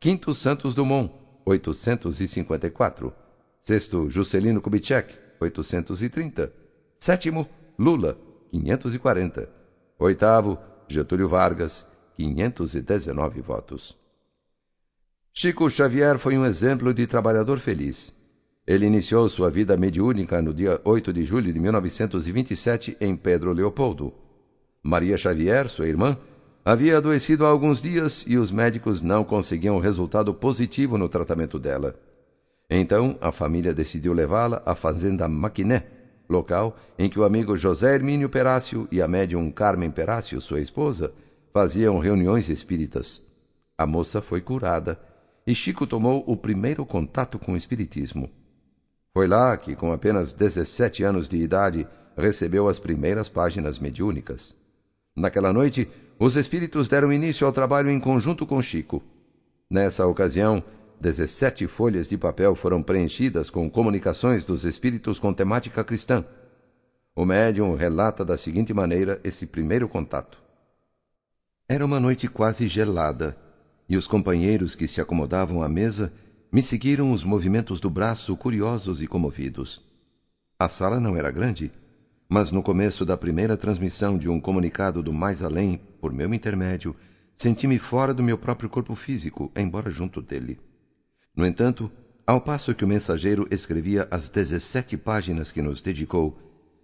Quinto 0.00 0.34
Santos 0.34 0.74
Dumont, 0.74 1.12
854. 1.44 3.12
Sexto 3.60 4.08
Juscelino 4.08 4.60
Kubitschek, 4.60 5.27
830. 5.40 6.52
Sétimo 6.96 7.48
Lula, 7.78 8.18
540. 8.50 9.48
Oitavo 9.98 10.58
Getúlio 10.88 11.28
Vargas, 11.28 11.86
519 12.16 13.40
votos. 13.40 13.96
Chico 15.32 15.68
Xavier 15.70 16.18
foi 16.18 16.36
um 16.36 16.44
exemplo 16.44 16.92
de 16.92 17.06
trabalhador 17.06 17.60
feliz. 17.60 18.12
Ele 18.66 18.86
iniciou 18.86 19.28
sua 19.28 19.48
vida 19.50 19.76
mediúnica 19.76 20.42
no 20.42 20.52
dia 20.52 20.80
8 20.84 21.12
de 21.12 21.24
julho 21.24 21.52
de 21.52 21.60
1927 21.60 22.96
em 23.00 23.16
Pedro 23.16 23.52
Leopoldo. 23.52 24.12
Maria 24.82 25.16
Xavier, 25.16 25.68
sua 25.68 25.86
irmã, 25.86 26.18
havia 26.64 26.98
adoecido 26.98 27.46
há 27.46 27.48
alguns 27.48 27.80
dias 27.80 28.24
e 28.26 28.36
os 28.36 28.50
médicos 28.50 29.00
não 29.00 29.24
conseguiam 29.24 29.78
resultado 29.78 30.34
positivo 30.34 30.98
no 30.98 31.08
tratamento 31.08 31.58
dela. 31.58 31.94
Então, 32.70 33.16
a 33.20 33.32
família 33.32 33.72
decidiu 33.72 34.12
levá-la 34.12 34.62
à 34.66 34.74
fazenda 34.74 35.26
Maquiné, 35.26 35.86
local 36.28 36.76
em 36.98 37.08
que 37.08 37.18
o 37.18 37.24
amigo 37.24 37.56
José 37.56 37.94
Hermínio 37.94 38.28
Perácio 38.28 38.86
e 38.92 39.00
a 39.00 39.08
médium 39.08 39.50
Carmen 39.50 39.90
Perácio, 39.90 40.40
sua 40.40 40.60
esposa, 40.60 41.12
faziam 41.52 41.98
reuniões 41.98 42.50
espíritas. 42.50 43.22
A 43.76 43.86
moça 43.86 44.20
foi 44.20 44.40
curada 44.40 45.00
e 45.46 45.54
Chico 45.54 45.86
tomou 45.86 46.22
o 46.26 46.36
primeiro 46.36 46.84
contato 46.84 47.38
com 47.38 47.54
o 47.54 47.56
espiritismo. 47.56 48.28
Foi 49.14 49.26
lá 49.26 49.56
que, 49.56 49.74
com 49.74 49.90
apenas 49.90 50.34
17 50.34 51.02
anos 51.02 51.26
de 51.26 51.38
idade, 51.38 51.88
recebeu 52.14 52.68
as 52.68 52.78
primeiras 52.78 53.30
páginas 53.30 53.78
mediúnicas. 53.78 54.54
Naquela 55.16 55.52
noite, 55.52 55.88
os 56.18 56.36
espíritos 56.36 56.88
deram 56.88 57.12
início 57.12 57.46
ao 57.46 57.52
trabalho 57.52 57.90
em 57.90 57.98
conjunto 57.98 58.46
com 58.46 58.60
Chico. 58.60 59.02
Nessa 59.70 60.06
ocasião, 60.06 60.62
17 61.00 61.68
folhas 61.68 62.08
de 62.08 62.18
papel 62.18 62.56
foram 62.56 62.82
preenchidas 62.82 63.50
com 63.50 63.70
comunicações 63.70 64.44
dos 64.44 64.64
espíritos 64.64 65.20
com 65.20 65.32
temática 65.32 65.84
cristã. 65.84 66.24
O 67.14 67.24
médium 67.24 67.76
relata 67.76 68.24
da 68.24 68.36
seguinte 68.36 68.74
maneira 68.74 69.20
esse 69.22 69.46
primeiro 69.46 69.88
contato. 69.88 70.42
Era 71.68 71.86
uma 71.86 72.00
noite 72.00 72.26
quase 72.26 72.66
gelada, 72.66 73.36
e 73.88 73.96
os 73.96 74.08
companheiros 74.08 74.74
que 74.74 74.88
se 74.88 75.00
acomodavam 75.00 75.62
à 75.62 75.68
mesa 75.68 76.12
me 76.50 76.62
seguiram 76.62 77.12
os 77.12 77.22
movimentos 77.22 77.80
do 77.80 77.88
braço 77.88 78.36
curiosos 78.36 79.00
e 79.00 79.06
comovidos. 79.06 79.80
A 80.58 80.68
sala 80.68 80.98
não 80.98 81.16
era 81.16 81.30
grande, 81.30 81.70
mas 82.28 82.50
no 82.50 82.62
começo 82.62 83.04
da 83.04 83.16
primeira 83.16 83.56
transmissão 83.56 84.18
de 84.18 84.28
um 84.28 84.40
comunicado 84.40 85.00
do 85.02 85.12
mais 85.12 85.44
além, 85.44 85.80
por 86.00 86.12
meu 86.12 86.34
intermédio, 86.34 86.96
senti-me 87.36 87.78
fora 87.78 88.12
do 88.12 88.22
meu 88.22 88.36
próprio 88.36 88.68
corpo 88.68 88.96
físico, 88.96 89.52
embora 89.54 89.90
junto 89.90 90.20
dele. 90.20 90.58
No 91.38 91.46
entanto, 91.46 91.88
ao 92.26 92.40
passo 92.40 92.74
que 92.74 92.84
o 92.84 92.88
mensageiro 92.88 93.46
escrevia 93.48 94.08
as 94.10 94.28
dezessete 94.28 94.96
páginas 94.96 95.52
que 95.52 95.62
nos 95.62 95.80
dedicou, 95.80 96.36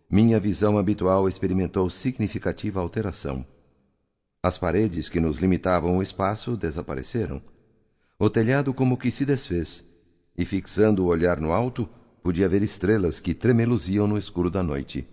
minha 0.08 0.38
visão 0.38 0.78
habitual 0.78 1.28
experimentou 1.28 1.90
significativa 1.90 2.80
alteração. 2.80 3.44
As 4.40 4.56
paredes 4.56 5.08
que 5.08 5.18
nos 5.18 5.38
limitavam 5.38 5.98
o 5.98 6.02
espaço 6.04 6.56
desapareceram 6.56 7.42
o 8.16 8.30
telhado 8.30 8.72
como 8.72 8.96
que 8.96 9.10
se 9.10 9.24
desfez, 9.24 9.84
e 10.38 10.44
fixando 10.44 11.02
o 11.02 11.08
olhar 11.08 11.40
no 11.40 11.50
alto, 11.50 11.88
podia 12.22 12.48
ver 12.48 12.62
estrelas 12.62 13.18
que 13.18 13.34
tremeluziam 13.34 14.06
no 14.06 14.16
escuro 14.16 14.48
da 14.48 14.62
noite. 14.62 15.04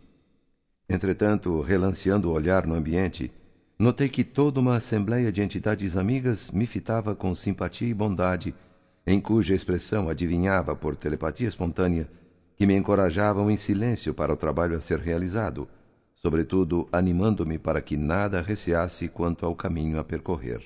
Entretanto, 0.88 1.62
relanceando 1.62 2.30
o 2.30 2.34
olhar 2.34 2.68
no 2.68 2.76
ambiente, 2.76 3.32
notei 3.80 4.08
que 4.08 4.24
toda 4.24 4.60
uma 4.60 4.76
assembleia 4.76 5.32
de 5.32 5.42
entidades 5.42 5.98
amigas 5.98 6.52
me 6.52 6.68
fitava 6.68 7.16
com 7.16 7.34
simpatia 7.34 7.88
e 7.88 7.94
bondade, 7.94 8.54
em 9.06 9.20
cuja 9.20 9.54
expressão 9.54 10.10
adivinhava 10.10 10.76
por 10.76 10.96
telepatia 10.96 11.48
espontânea 11.48 12.10
que 12.56 12.68
me 12.68 12.76
encorajavam 12.76 13.50
em 13.50 13.58
silêncio 13.58 14.14
para 14.14 14.32
o 14.32 14.38
trabalho 14.38 14.78
a 14.78 14.80
ser 14.80 15.00
realizado, 15.00 15.68
sobretudo 16.16 16.88
animando-me 16.92 17.58
para 17.58 17.82
que 17.82 17.98
nada 17.98 18.42
receasse 18.42 19.08
quanto 19.08 19.46
ao 19.46 19.56
caminho 19.56 20.00
a 20.00 20.04
percorrer. 20.04 20.62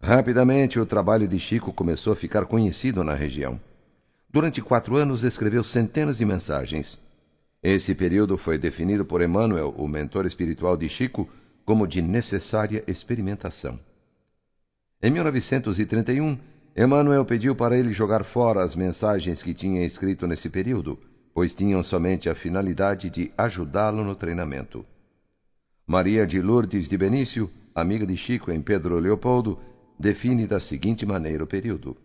Rapidamente, 0.00 0.78
o 0.78 0.86
trabalho 0.86 1.26
de 1.26 1.38
Chico 1.40 1.72
começou 1.72 2.12
a 2.12 2.16
ficar 2.16 2.46
conhecido 2.46 3.02
na 3.02 3.14
região. 3.14 3.60
Durante 4.30 4.62
quatro 4.62 4.96
anos, 4.96 5.24
escreveu 5.24 5.64
centenas 5.64 6.18
de 6.18 6.24
mensagens. 6.24 6.96
Esse 7.60 7.92
período 7.96 8.38
foi 8.38 8.56
definido 8.56 9.04
por 9.04 9.20
Emmanuel, 9.20 9.74
o 9.76 9.88
mentor 9.88 10.24
espiritual 10.24 10.76
de 10.76 10.88
Chico, 10.88 11.28
como 11.64 11.88
de 11.88 12.00
necessária 12.00 12.84
experimentação. 12.86 13.80
Em 15.00 15.12
1931, 15.12 16.36
Emmanuel 16.76 17.24
pediu 17.24 17.54
para 17.54 17.78
ele 17.78 17.92
jogar 17.92 18.24
fora 18.24 18.64
as 18.64 18.74
mensagens 18.74 19.40
que 19.40 19.54
tinha 19.54 19.86
escrito 19.86 20.26
nesse 20.26 20.50
período, 20.50 20.98
pois 21.32 21.54
tinham 21.54 21.84
somente 21.84 22.28
a 22.28 22.34
finalidade 22.34 23.08
de 23.08 23.32
ajudá-lo 23.38 24.02
no 24.02 24.16
treinamento. 24.16 24.84
Maria 25.86 26.26
de 26.26 26.42
Lourdes 26.42 26.88
de 26.88 26.98
Benício, 26.98 27.48
amiga 27.72 28.04
de 28.04 28.16
Chico 28.16 28.50
em 28.50 28.60
Pedro 28.60 28.98
Leopoldo, 28.98 29.60
define 29.96 30.48
da 30.48 30.58
seguinte 30.58 31.06
maneira 31.06 31.44
o 31.44 31.46
período. 31.46 31.96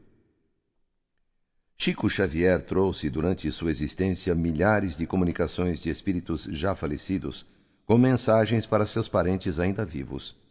Chico 1.76 2.08
Xavier 2.08 2.62
trouxe 2.62 3.10
durante 3.10 3.52
sua 3.52 3.72
existência 3.72 4.36
milhares 4.36 4.96
de 4.96 5.08
comunicações 5.08 5.82
de 5.82 5.89
espíritos 5.89 6.44
já 6.52 6.76
falecidos, 6.76 7.44
com 7.88 7.98
mensagens 7.98 8.68
para 8.68 8.86
seus 8.86 9.08
parentes 9.08 9.60
ainda 9.60 9.84
vivos. 9.84 10.43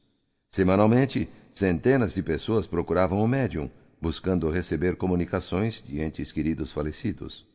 Semanalmente, 0.55 1.30
centenas 1.50 2.12
de 2.12 2.22
pessoas 2.22 2.66
procuravam 2.66 3.22
o 3.22 3.26
médium, 3.26 3.70
buscando 3.98 4.50
receber 4.50 4.96
comunicações 4.96 5.82
de 5.82 5.98
entes 5.98 6.30
queridos 6.30 6.70
falecidos. 6.70 7.46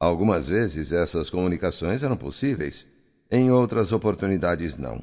Algumas 0.00 0.48
vezes 0.48 0.90
essas 0.90 1.30
comunicações 1.30 2.02
eram 2.02 2.16
possíveis, 2.16 2.88
em 3.30 3.52
outras 3.52 3.92
oportunidades 3.92 4.76
não. 4.76 5.00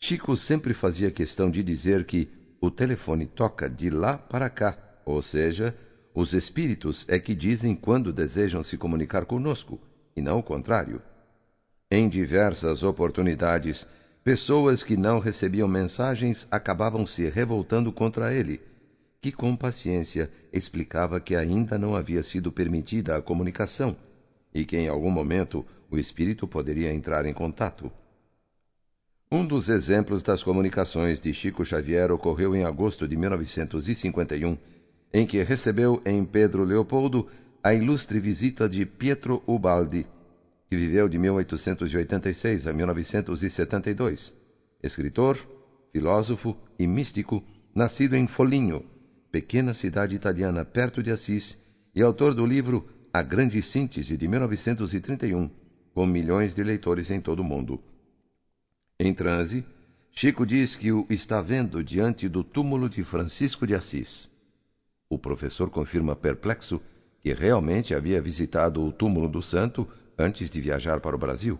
Chico 0.00 0.36
sempre 0.36 0.74
fazia 0.74 1.12
questão 1.12 1.48
de 1.48 1.62
dizer 1.62 2.04
que 2.04 2.28
o 2.60 2.68
telefone 2.68 3.24
toca 3.28 3.70
de 3.70 3.90
lá 3.90 4.18
para 4.18 4.50
cá, 4.50 4.76
ou 5.04 5.22
seja, 5.22 5.72
os 6.12 6.32
espíritos 6.32 7.04
é 7.06 7.20
que 7.20 7.32
dizem 7.32 7.76
quando 7.76 8.12
desejam 8.12 8.60
se 8.60 8.76
comunicar 8.76 9.24
conosco, 9.24 9.80
e 10.16 10.20
não 10.20 10.40
o 10.40 10.42
contrário. 10.42 11.00
Em 11.88 12.08
diversas 12.08 12.82
oportunidades, 12.82 13.86
pessoas 14.24 14.84
que 14.84 14.96
não 14.96 15.18
recebiam 15.18 15.66
mensagens 15.66 16.46
acabavam 16.50 17.04
se 17.04 17.28
revoltando 17.28 17.92
contra 17.92 18.32
ele, 18.32 18.60
que 19.20 19.32
com 19.32 19.56
paciência 19.56 20.30
explicava 20.52 21.20
que 21.20 21.34
ainda 21.34 21.76
não 21.78 21.94
havia 21.96 22.22
sido 22.22 22.52
permitida 22.52 23.16
a 23.16 23.22
comunicação 23.22 23.96
e 24.54 24.64
que 24.64 24.76
em 24.76 24.88
algum 24.88 25.10
momento 25.10 25.66
o 25.90 25.98
espírito 25.98 26.46
poderia 26.46 26.92
entrar 26.92 27.26
em 27.26 27.32
contato. 27.32 27.90
Um 29.30 29.46
dos 29.46 29.68
exemplos 29.68 30.22
das 30.22 30.42
comunicações 30.42 31.18
de 31.18 31.32
Chico 31.32 31.64
Xavier 31.64 32.12
ocorreu 32.12 32.54
em 32.54 32.64
agosto 32.64 33.08
de 33.08 33.16
1951, 33.16 34.58
em 35.12 35.26
que 35.26 35.42
recebeu 35.42 36.02
em 36.04 36.24
Pedro 36.24 36.64
Leopoldo 36.64 37.26
a 37.62 37.72
ilustre 37.72 38.20
visita 38.20 38.68
de 38.68 38.84
Pietro 38.84 39.42
Ubaldi, 39.46 40.06
que 40.72 40.76
viveu 40.76 41.06
de 41.06 41.18
1886 41.18 42.66
a 42.66 42.72
1972, 42.72 44.34
escritor, 44.82 45.36
filósofo 45.92 46.56
e 46.78 46.86
místico, 46.86 47.44
nascido 47.74 48.16
em 48.16 48.26
Foligno, 48.26 48.82
pequena 49.30 49.74
cidade 49.74 50.14
italiana 50.14 50.64
perto 50.64 51.02
de 51.02 51.10
Assis, 51.10 51.58
e 51.94 52.00
autor 52.00 52.32
do 52.32 52.46
livro 52.46 52.88
A 53.12 53.20
Grande 53.20 53.60
Síntese 53.60 54.16
de 54.16 54.26
1931, 54.26 55.50
com 55.92 56.06
milhões 56.06 56.54
de 56.54 56.64
leitores 56.64 57.10
em 57.10 57.20
todo 57.20 57.40
o 57.40 57.44
mundo. 57.44 57.78
Em 58.98 59.12
transe, 59.12 59.66
Chico 60.10 60.46
diz 60.46 60.74
que 60.74 60.90
o 60.90 61.06
está 61.10 61.42
vendo 61.42 61.84
diante 61.84 62.30
do 62.30 62.42
túmulo 62.42 62.88
de 62.88 63.04
Francisco 63.04 63.66
de 63.66 63.74
Assis. 63.74 64.30
O 65.06 65.18
professor 65.18 65.68
confirma 65.68 66.16
perplexo 66.16 66.80
que 67.20 67.34
realmente 67.34 67.94
havia 67.94 68.22
visitado 68.22 68.82
o 68.82 68.90
túmulo 68.90 69.28
do 69.28 69.42
santo 69.42 69.86
antes 70.22 70.48
de 70.48 70.60
viajar 70.60 71.00
para 71.00 71.16
o 71.16 71.18
Brasil. 71.18 71.58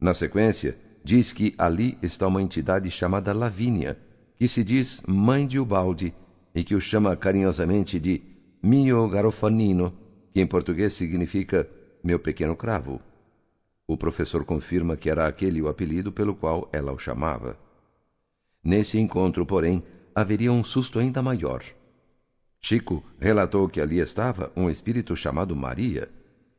Na 0.00 0.14
sequência, 0.14 0.76
diz 1.04 1.32
que 1.32 1.54
ali 1.58 1.98
está 2.02 2.26
uma 2.26 2.42
entidade 2.42 2.90
chamada 2.90 3.32
Lavínia, 3.32 3.98
que 4.36 4.48
se 4.48 4.64
diz 4.64 5.02
mãe 5.06 5.46
de 5.46 5.58
Ubaldi 5.58 6.14
e 6.54 6.64
que 6.64 6.74
o 6.74 6.80
chama 6.80 7.16
carinhosamente 7.16 7.98
de 7.98 8.22
Mio 8.62 9.08
Garofanino, 9.08 9.92
que 10.32 10.40
em 10.40 10.46
português 10.46 10.94
significa 10.94 11.68
meu 12.02 12.18
pequeno 12.18 12.56
cravo. 12.56 13.00
O 13.86 13.96
professor 13.96 14.44
confirma 14.44 14.96
que 14.96 15.10
era 15.10 15.26
aquele 15.26 15.60
o 15.60 15.68
apelido 15.68 16.12
pelo 16.12 16.34
qual 16.34 16.68
ela 16.72 16.92
o 16.92 16.98
chamava. 16.98 17.58
Nesse 18.64 18.98
encontro, 18.98 19.44
porém, 19.44 19.84
haveria 20.14 20.52
um 20.52 20.62
susto 20.62 20.98
ainda 20.98 21.20
maior. 21.20 21.62
Chico 22.60 23.04
relatou 23.18 23.68
que 23.68 23.80
ali 23.80 23.98
estava 23.98 24.52
um 24.56 24.70
espírito 24.70 25.16
chamado 25.16 25.54
Maria 25.56 26.08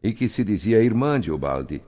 e 0.04 0.14
que 0.14 0.28
se 0.28 0.44
dizia 0.44 0.84
irmã 0.84 1.20
de 1.20 1.32
Ubaldi. 1.32 1.82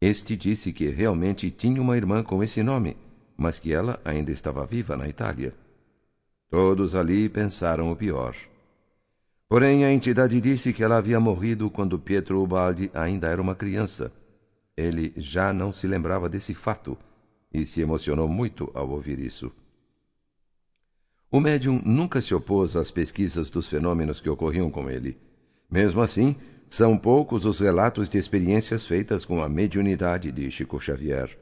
Este 0.00 0.34
disse 0.34 0.72
que 0.72 0.88
realmente 0.88 1.50
tinha 1.50 1.82
uma 1.82 1.96
irmã 1.96 2.22
com 2.22 2.42
esse 2.42 2.62
nome, 2.62 2.96
mas 3.36 3.58
que 3.58 3.72
ela 3.72 4.00
ainda 4.02 4.32
estava 4.32 4.64
viva 4.64 4.96
na 4.96 5.06
Itália. 5.06 5.54
Todos 6.48 6.94
ali 6.94 7.28
pensaram 7.28 7.92
o 7.92 7.96
pior. 7.96 8.34
Porém, 9.48 9.84
a 9.84 9.92
entidade 9.92 10.40
disse 10.40 10.72
que 10.72 10.82
ela 10.82 10.96
havia 10.96 11.20
morrido 11.20 11.70
quando 11.70 11.98
Pietro 11.98 12.42
Ubaldi 12.42 12.90
ainda 12.94 13.28
era 13.28 13.42
uma 13.42 13.54
criança. 13.54 14.10
Ele 14.76 15.12
já 15.16 15.52
não 15.52 15.72
se 15.72 15.86
lembrava 15.86 16.28
desse 16.28 16.54
fato 16.54 16.96
e 17.52 17.66
se 17.66 17.80
emocionou 17.80 18.28
muito 18.28 18.70
ao 18.72 18.88
ouvir 18.88 19.18
isso. 19.18 19.52
O 21.30 21.40
médium 21.40 21.80
nunca 21.84 22.20
se 22.20 22.34
opôs 22.34 22.74
às 22.74 22.90
pesquisas 22.90 23.50
dos 23.50 23.68
fenômenos 23.68 24.20
que 24.20 24.30
ocorriam 24.30 24.70
com 24.70 24.88
ele. 24.88 25.18
Mesmo 25.70 26.00
assim, 26.00 26.36
são 26.70 26.96
poucos 26.96 27.44
os 27.44 27.58
relatos 27.58 28.08
de 28.08 28.16
experiências 28.16 28.86
feitas 28.86 29.24
com 29.24 29.42
a 29.42 29.48
mediunidade 29.48 30.30
de 30.30 30.48
Chico 30.52 30.80
Xavier. 30.80 31.36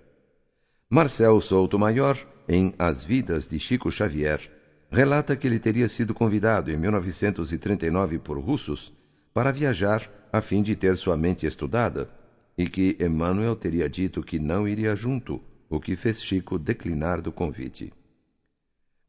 Marcel 0.89 1.39
Souto 1.43 1.79
Maior, 1.79 2.17
em 2.49 2.75
As 2.79 3.05
Vidas 3.05 3.47
de 3.47 3.61
Chico 3.61 3.91
Xavier, 3.91 4.51
relata 4.91 5.37
que 5.37 5.47
ele 5.47 5.59
teria 5.59 5.87
sido 5.87 6.15
convidado 6.15 6.71
em 6.71 6.79
1939 6.79 8.19
por 8.21 8.39
russos 8.39 8.91
para 9.35 9.53
viajar 9.53 10.11
a 10.33 10.41
fim 10.41 10.63
de 10.63 10.75
ter 10.75 10.97
sua 10.97 11.15
mente 11.15 11.45
estudada 11.45 12.11
e 12.57 12.67
que 12.67 12.97
Emmanuel 12.99 13.55
teria 13.55 13.89
dito 13.89 14.23
que 14.23 14.39
não 14.39 14.67
iria 14.67 14.97
junto, 14.97 15.43
o 15.69 15.79
que 15.79 15.95
fez 15.95 16.25
Chico 16.25 16.59
declinar 16.59 17.21
do 17.21 17.31
convite. 17.31 17.93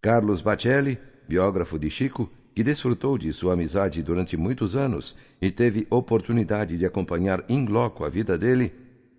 Carlos 0.01 0.41
Bacelli, 0.41 0.99
biógrafo 1.29 1.79
de 1.79 1.89
Chico, 1.89 2.29
que 2.55 2.63
desfrutou 2.63 3.17
de 3.17 3.31
sua 3.31 3.53
amizade 3.53 4.01
durante 4.03 4.35
muitos 4.35 4.75
anos 4.75 5.15
e 5.41 5.51
teve 5.51 5.87
oportunidade 5.89 6.77
de 6.77 6.85
acompanhar 6.85 7.43
in 7.49 7.65
loco 7.65 8.03
a 8.03 8.09
vida 8.09 8.37
dele, 8.37 8.73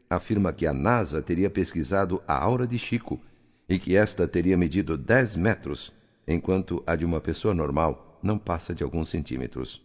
afirma 0.09 0.53
que 0.53 0.66
a 0.66 0.72
NASA 0.72 1.22
teria 1.22 1.49
pesquisado 1.49 2.22
a 2.26 2.37
aura 2.37 2.66
de 2.66 2.78
Chico 2.78 3.20
e 3.68 3.78
que 3.78 3.97
esta 3.97 4.26
teria 4.26 4.57
medido 4.57 4.99
10 4.99 5.37
metros, 5.37 5.93
enquanto 6.26 6.83
a 6.87 6.97
de 6.97 7.05
uma 7.05 7.20
pessoa 7.20 7.55
normal 7.55 8.18
não 8.22 8.37
passa 8.37 8.74
de 8.74 8.83
alguns 8.83 9.09
centímetros. 9.09 9.81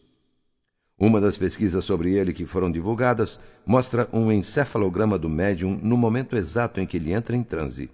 Uma 0.97 1.19
das 1.19 1.37
pesquisas 1.37 1.83
sobre 1.83 2.13
ele 2.13 2.33
que 2.33 2.45
foram 2.45 2.71
divulgadas 2.71 3.39
mostra 3.65 4.09
um 4.13 4.31
encefalograma 4.31 5.19
do 5.19 5.29
médium 5.29 5.77
no 5.83 5.97
momento 5.97 6.35
exato 6.35 6.79
em 6.79 6.87
que 6.87 6.97
ele 6.97 7.13
entra 7.13 7.35
em 7.35 7.43
transe. 7.43 7.89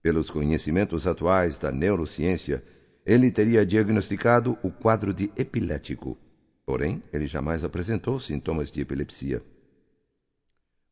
Pelos 0.00 0.30
conhecimentos 0.30 1.06
atuais 1.06 1.58
da 1.58 1.72
neurociência, 1.72 2.62
ele 3.04 3.30
teria 3.30 3.66
diagnosticado 3.66 4.56
o 4.62 4.70
quadro 4.70 5.12
de 5.12 5.30
epilético. 5.36 6.16
Porém, 6.64 7.02
ele 7.12 7.26
jamais 7.26 7.64
apresentou 7.64 8.20
sintomas 8.20 8.70
de 8.70 8.80
epilepsia. 8.80 9.42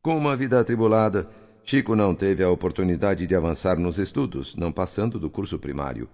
Com 0.01 0.17
uma 0.17 0.35
vida 0.35 0.59
atribulada, 0.59 1.29
Chico 1.63 1.95
não 1.95 2.13
teve 2.15 2.43
a 2.43 2.49
oportunidade 2.49 3.27
de 3.27 3.35
avançar 3.35 3.77
nos 3.77 3.97
estudos, 3.97 4.55
não 4.55 4.71
passando 4.71 5.19
do 5.19 5.29
curso 5.29 5.59
primário. 5.59 6.09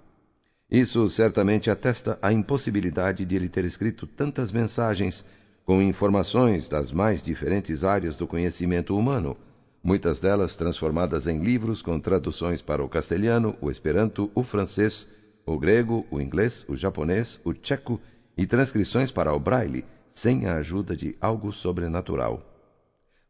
Isso 0.70 1.08
certamente 1.08 1.70
atesta 1.70 2.20
a 2.22 2.32
impossibilidade 2.32 3.26
de 3.26 3.36
ele 3.36 3.48
ter 3.48 3.64
escrito 3.64 4.06
tantas 4.06 4.52
mensagens 4.52 5.24
com 5.66 5.82
informações 5.82 6.70
das 6.70 6.92
mais 6.92 7.24
diferentes 7.24 7.84
áreas 7.84 8.18
do 8.18 8.28
conhecimento 8.28 8.98
humano, 8.98 9.38
muitas 9.82 10.20
delas 10.20 10.56
transformadas 10.56 11.28
em 11.28 11.42
livros 11.42 11.82
com 11.82 12.00
traduções 12.00 12.62
para 12.62 12.84
o 12.84 12.90
castelhano, 12.90 13.56
o 13.62 13.72
esperanto, 13.72 14.30
o 14.36 14.44
francês, 14.44 15.08
o 15.48 15.58
grego, 15.58 16.06
o 16.12 16.20
inglês, 16.20 16.66
o 16.68 16.76
japonês, 16.76 17.40
o 17.46 17.54
tcheco 17.54 18.02
e 18.38 18.46
transcrições 18.46 19.12
para 19.14 19.34
o 19.34 19.40
braille, 19.40 19.86
sem 20.10 20.46
a 20.46 20.56
ajuda 20.56 20.94
de 20.94 21.16
algo 21.22 21.54
sobrenatural. 21.54 22.44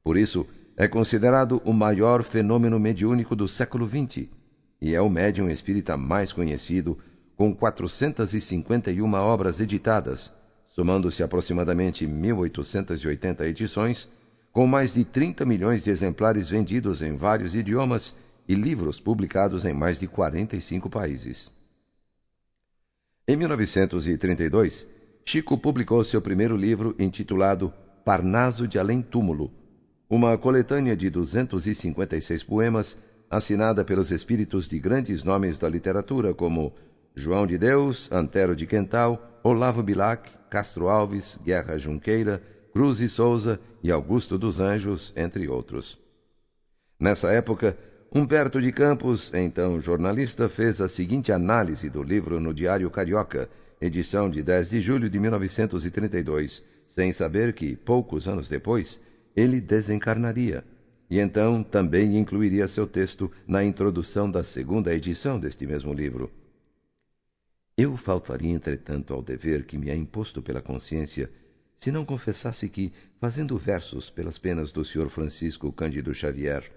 Por 0.03 0.17
isso, 0.17 0.45
é 0.75 0.87
considerado 0.87 1.61
o 1.63 1.71
maior 1.71 2.23
fenômeno 2.23 2.79
mediúnico 2.79 3.35
do 3.35 3.47
século 3.47 3.87
XX 3.87 4.27
e 4.81 4.95
é 4.95 5.01
o 5.01 5.09
médium 5.09 5.49
espírita 5.49 5.95
mais 5.95 6.33
conhecido, 6.33 6.97
com 7.35 7.53
451 7.53 9.13
obras 9.13 9.59
editadas, 9.59 10.33
somando-se 10.65 11.21
aproximadamente 11.21 12.05
1.880 12.05 13.41
edições, 13.41 14.09
com 14.51 14.65
mais 14.65 14.95
de 14.95 15.05
30 15.05 15.45
milhões 15.45 15.83
de 15.83 15.91
exemplares 15.91 16.49
vendidos 16.49 17.03
em 17.03 17.15
vários 17.15 17.53
idiomas 17.53 18.15
e 18.47 18.55
livros 18.55 18.99
publicados 18.99 19.65
em 19.65 19.73
mais 19.73 19.99
de 19.99 20.07
45 20.07 20.89
países. 20.89 21.56
Em 23.29 23.35
1932, 23.35 24.87
Chico 25.25 25.57
publicou 25.57 26.01
seu 26.01 26.21
primeiro 26.21 26.55
livro 26.55 26.95
intitulado 26.97 27.73
Parnaso 28.05 28.65
de 28.65 28.79
Além 28.79 29.01
Túmulo, 29.01 29.51
uma 30.09 30.37
coletânea 30.37 30.95
de 30.95 31.09
256 31.09 32.41
poemas 32.43 32.97
assinada 33.29 33.83
pelos 33.83 34.11
espíritos 34.11 34.65
de 34.65 34.79
grandes 34.79 35.25
nomes 35.25 35.59
da 35.59 35.67
literatura 35.67 36.33
como 36.33 36.73
João 37.13 37.45
de 37.45 37.57
Deus, 37.57 38.09
Antero 38.13 38.55
de 38.55 38.65
Quental, 38.65 39.41
Olavo 39.43 39.83
Bilac, 39.83 40.31
Castro 40.49 40.87
Alves, 40.87 41.37
Guerra 41.43 41.77
Junqueira, 41.77 42.41
Cruz 42.71 43.01
e 43.01 43.09
Souza 43.09 43.59
e 43.83 43.91
Augusto 43.91 44.37
dos 44.37 44.61
Anjos, 44.61 45.11
entre 45.17 45.49
outros. 45.49 45.99
Nessa 46.97 47.29
época, 47.33 47.77
Humberto 48.09 48.61
de 48.61 48.71
Campos, 48.71 49.33
então 49.33 49.81
jornalista, 49.81 50.47
fez 50.47 50.79
a 50.79 50.87
seguinte 50.87 51.29
análise 51.33 51.89
do 51.89 52.01
livro 52.01 52.39
no 52.39 52.53
Diário 52.53 52.89
Carioca, 52.89 53.49
edição 53.81 54.29
de 54.29 54.41
10 54.41 54.69
de 54.69 54.81
julho 54.81 55.09
de 55.09 55.19
1932, 55.19 56.63
sem 56.87 57.11
saber 57.11 57.51
que, 57.51 57.75
poucos 57.75 58.25
anos 58.25 58.47
depois, 58.47 59.01
ele 59.35 59.59
desencarnaria. 59.59 60.63
E 61.09 61.19
então 61.19 61.61
também 61.61 62.17
incluiria 62.17 62.65
seu 62.69 62.87
texto 62.87 63.29
na 63.45 63.61
introdução 63.61 64.31
da 64.31 64.41
segunda 64.41 64.93
edição 64.93 65.37
deste 65.37 65.67
mesmo 65.67 65.93
livro. 65.93 66.31
Eu 67.77 67.97
faltaria, 67.97 68.51
entretanto, 68.51 69.13
ao 69.13 69.21
dever 69.21 69.65
que 69.65 69.77
me 69.77 69.89
é 69.89 69.95
imposto 69.95 70.41
pela 70.41 70.61
consciência, 70.61 71.29
se 71.75 71.91
não 71.91 72.05
confessasse 72.05 72.69
que, 72.69 72.93
fazendo 73.19 73.57
versos 73.57 74.09
pelas 74.09 74.37
penas 74.37 74.71
do 74.71 74.83
Sr. 74.85 75.09
Francisco 75.09 75.71
Cândido 75.73 76.13
Xavier, 76.13 76.76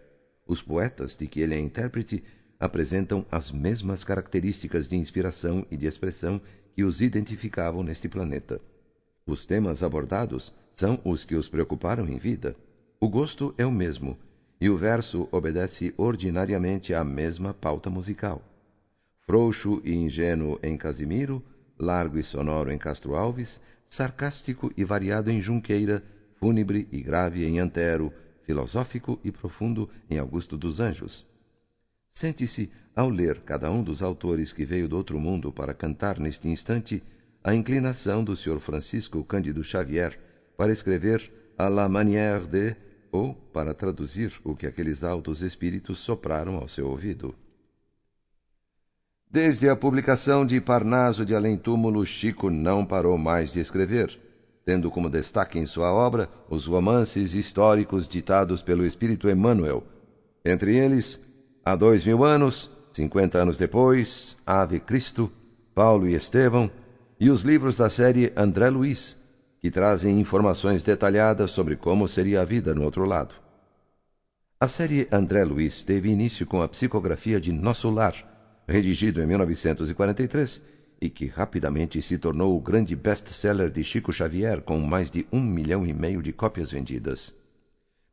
os 0.51 0.61
poetas 0.61 1.17
de 1.17 1.29
que 1.29 1.41
ele 1.41 1.55
é 1.55 1.61
intérprete 1.61 2.25
apresentam 2.59 3.25
as 3.31 3.53
mesmas 3.53 4.03
características 4.03 4.89
de 4.89 4.97
inspiração 4.97 5.65
e 5.71 5.77
de 5.77 5.87
expressão 5.87 6.43
que 6.75 6.83
os 6.83 7.01
identificavam 7.01 7.85
neste 7.85 8.09
planeta. 8.09 8.61
Os 9.25 9.47
temas 9.47 9.81
abordados 9.85 10.53
são 10.73 11.01
os 11.05 11.25
que 11.25 11.37
os 11.37 11.49
preocuparam 11.49 12.09
em 12.09 12.19
vida. 12.19 12.57
O 12.99 13.09
gosto 13.09 13.55
é 13.57 13.65
o 13.65 13.71
mesmo, 13.71 14.19
e 14.61 14.69
o 14.69 14.77
verso 14.77 15.29
obedece 15.31 15.95
ordinariamente 15.97 16.93
à 16.93 17.05
mesma 17.05 17.55
pauta 17.55 17.89
musical. 17.89 18.43
Frouxo 19.21 19.81
e 19.85 19.95
ingênuo 19.95 20.59
em 20.65 20.77
Casimiro, 20.77 21.41
largo 21.79 22.19
e 22.19 22.25
sonoro 22.25 22.73
em 22.73 22.77
Castro 22.77 23.15
Alves, 23.15 23.61
sarcástico 23.87 24.73
e 24.77 24.83
variado 24.83 25.31
em 25.31 25.41
Junqueira, 25.41 26.03
fúnebre 26.35 26.89
e 26.91 27.01
grave 27.01 27.45
em 27.47 27.61
Antero, 27.61 28.13
filosófico 28.51 29.21
e 29.23 29.31
profundo 29.31 29.89
em 30.11 30.19
Augusto 30.19 30.57
dos 30.57 30.81
Anjos. 30.81 31.25
Sente-se, 32.09 32.69
ao 32.97 33.09
ler 33.09 33.43
cada 33.43 33.71
um 33.71 33.81
dos 33.81 34.03
autores 34.03 34.53
que 34.53 34.65
veio 34.65 34.89
do 34.89 34.97
outro 34.97 35.21
mundo 35.21 35.53
para 35.53 35.73
cantar 35.73 36.19
neste 36.19 36.49
instante, 36.49 37.01
a 37.45 37.55
inclinação 37.55 38.25
do 38.25 38.35
Sr. 38.35 38.59
Francisco 38.59 39.23
Cândido 39.23 39.63
Xavier 39.63 40.19
para 40.57 40.73
escrever 40.73 41.33
à 41.57 41.69
la 41.69 41.89
manière 41.89 42.45
de, 42.49 42.75
ou 43.13 43.35
para 43.35 43.73
traduzir 43.73 44.33
o 44.43 44.57
que 44.57 44.67
aqueles 44.67 45.05
altos 45.05 45.43
espíritos 45.43 46.01
sopraram 46.01 46.57
ao 46.57 46.67
seu 46.67 46.89
ouvido. 46.89 47.33
Desde 49.31 49.69
a 49.69 49.77
publicação 49.77 50.45
de 50.45 50.61
Parnaso 50.61 51.25
de 51.25 51.37
Além 51.37 51.57
Túmulo, 51.57 52.05
Chico 52.05 52.51
não 52.51 52.85
parou 52.85 53.17
mais 53.17 53.53
de 53.53 53.61
escrever 53.61 54.19
tendo 54.71 54.89
como 54.89 55.11
destaque 55.11 55.59
em 55.59 55.67
sua 55.67 55.93
obra 55.93 56.29
os 56.49 56.65
romances 56.65 57.35
históricos 57.35 58.07
ditados 58.07 58.63
pelo 58.63 58.87
espírito 58.87 59.29
Emmanuel, 59.29 59.83
entre 60.45 60.77
eles 60.77 61.19
Há 61.65 61.75
Dois 61.75 62.05
Mil 62.05 62.23
Anos, 62.23 62.71
Cinquenta 62.93 63.39
Anos 63.39 63.59
Depois, 63.59 64.37
Ave 64.47 64.79
Cristo, 64.79 65.29
Paulo 65.75 66.07
e 66.07 66.15
Estevão, 66.15 66.71
e 67.19 67.31
os 67.31 67.43
livros 67.43 67.75
da 67.75 67.91
série 67.91 68.33
André 68.37 68.71
Luiz, 68.71 69.19
que 69.61 69.73
trazem 69.73 70.21
informações 70.21 70.85
detalhadas 70.85 71.51
sobre 71.51 71.75
como 71.75 72.07
seria 72.07 72.43
a 72.43 72.45
vida 72.45 72.73
no 72.73 72.85
outro 72.85 73.05
lado. 73.05 73.35
A 74.61 74.69
série 74.69 75.09
André 75.11 75.43
Luiz 75.43 75.83
teve 75.83 76.11
início 76.11 76.47
com 76.47 76.63
a 76.63 76.69
psicografia 76.69 77.41
de 77.41 77.51
Nosso 77.51 77.91
Lar, 77.91 78.15
redigido 78.69 79.21
em 79.21 79.27
1943 79.27 80.63
e 81.01 81.09
que 81.09 81.27
rapidamente 81.27 82.03
se 82.03 82.19
tornou 82.19 82.57
o 82.57 82.61
grande 82.61 82.95
best-seller 82.95 83.71
de 83.71 83.83
Chico 83.83 84.13
Xavier 84.13 84.61
com 84.61 84.79
mais 84.81 85.11
de 85.11 85.27
um 85.33 85.41
milhão 85.41 85.87
e 85.87 85.95
meio 85.95 86.23
de 86.23 86.33
cópias 86.33 86.71
vendidas. 86.71 87.33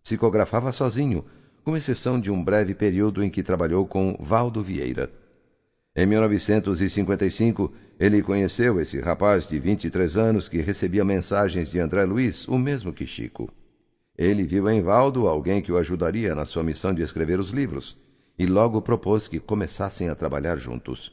Psicografava 0.02 0.72
sozinho, 0.72 1.26
com 1.66 1.76
exceção 1.76 2.18
de 2.18 2.32
um 2.32 2.42
breve 2.42 2.74
período 2.74 3.22
em 3.22 3.30
que 3.30 3.44
trabalhou 3.44 3.86
com 3.86 4.16
Valdo 4.22 4.64
Vieira. 4.64 5.12
Em 5.94 6.06
1955, 6.06 7.74
ele 8.00 8.22
conheceu 8.22 8.80
esse 8.80 9.02
rapaz 9.02 9.50
de 9.50 9.60
23 9.60 10.16
anos 10.16 10.48
que 10.48 10.62
recebia 10.62 11.04
mensagens 11.04 11.70
de 11.70 11.80
André 11.80 12.06
Luiz, 12.06 12.48
o 12.48 12.58
mesmo 12.58 12.94
que 12.94 13.06
Chico. 13.06 13.52
Ele 14.18 14.44
viu 14.44 14.70
em 14.70 14.82
Valdo 14.82 15.28
alguém 15.28 15.62
que 15.62 15.72
o 15.72 15.78
ajudaria 15.78 16.34
na 16.34 16.46
sua 16.46 16.64
missão 16.64 16.94
de 16.94 17.02
escrever 17.02 17.40
os 17.40 17.50
livros, 17.50 17.98
e 18.40 18.46
logo 18.46 18.82
propôs 18.82 19.28
que 19.28 19.40
começassem 19.40 20.08
a 20.08 20.16
trabalhar 20.16 20.58
juntos. 20.58 21.12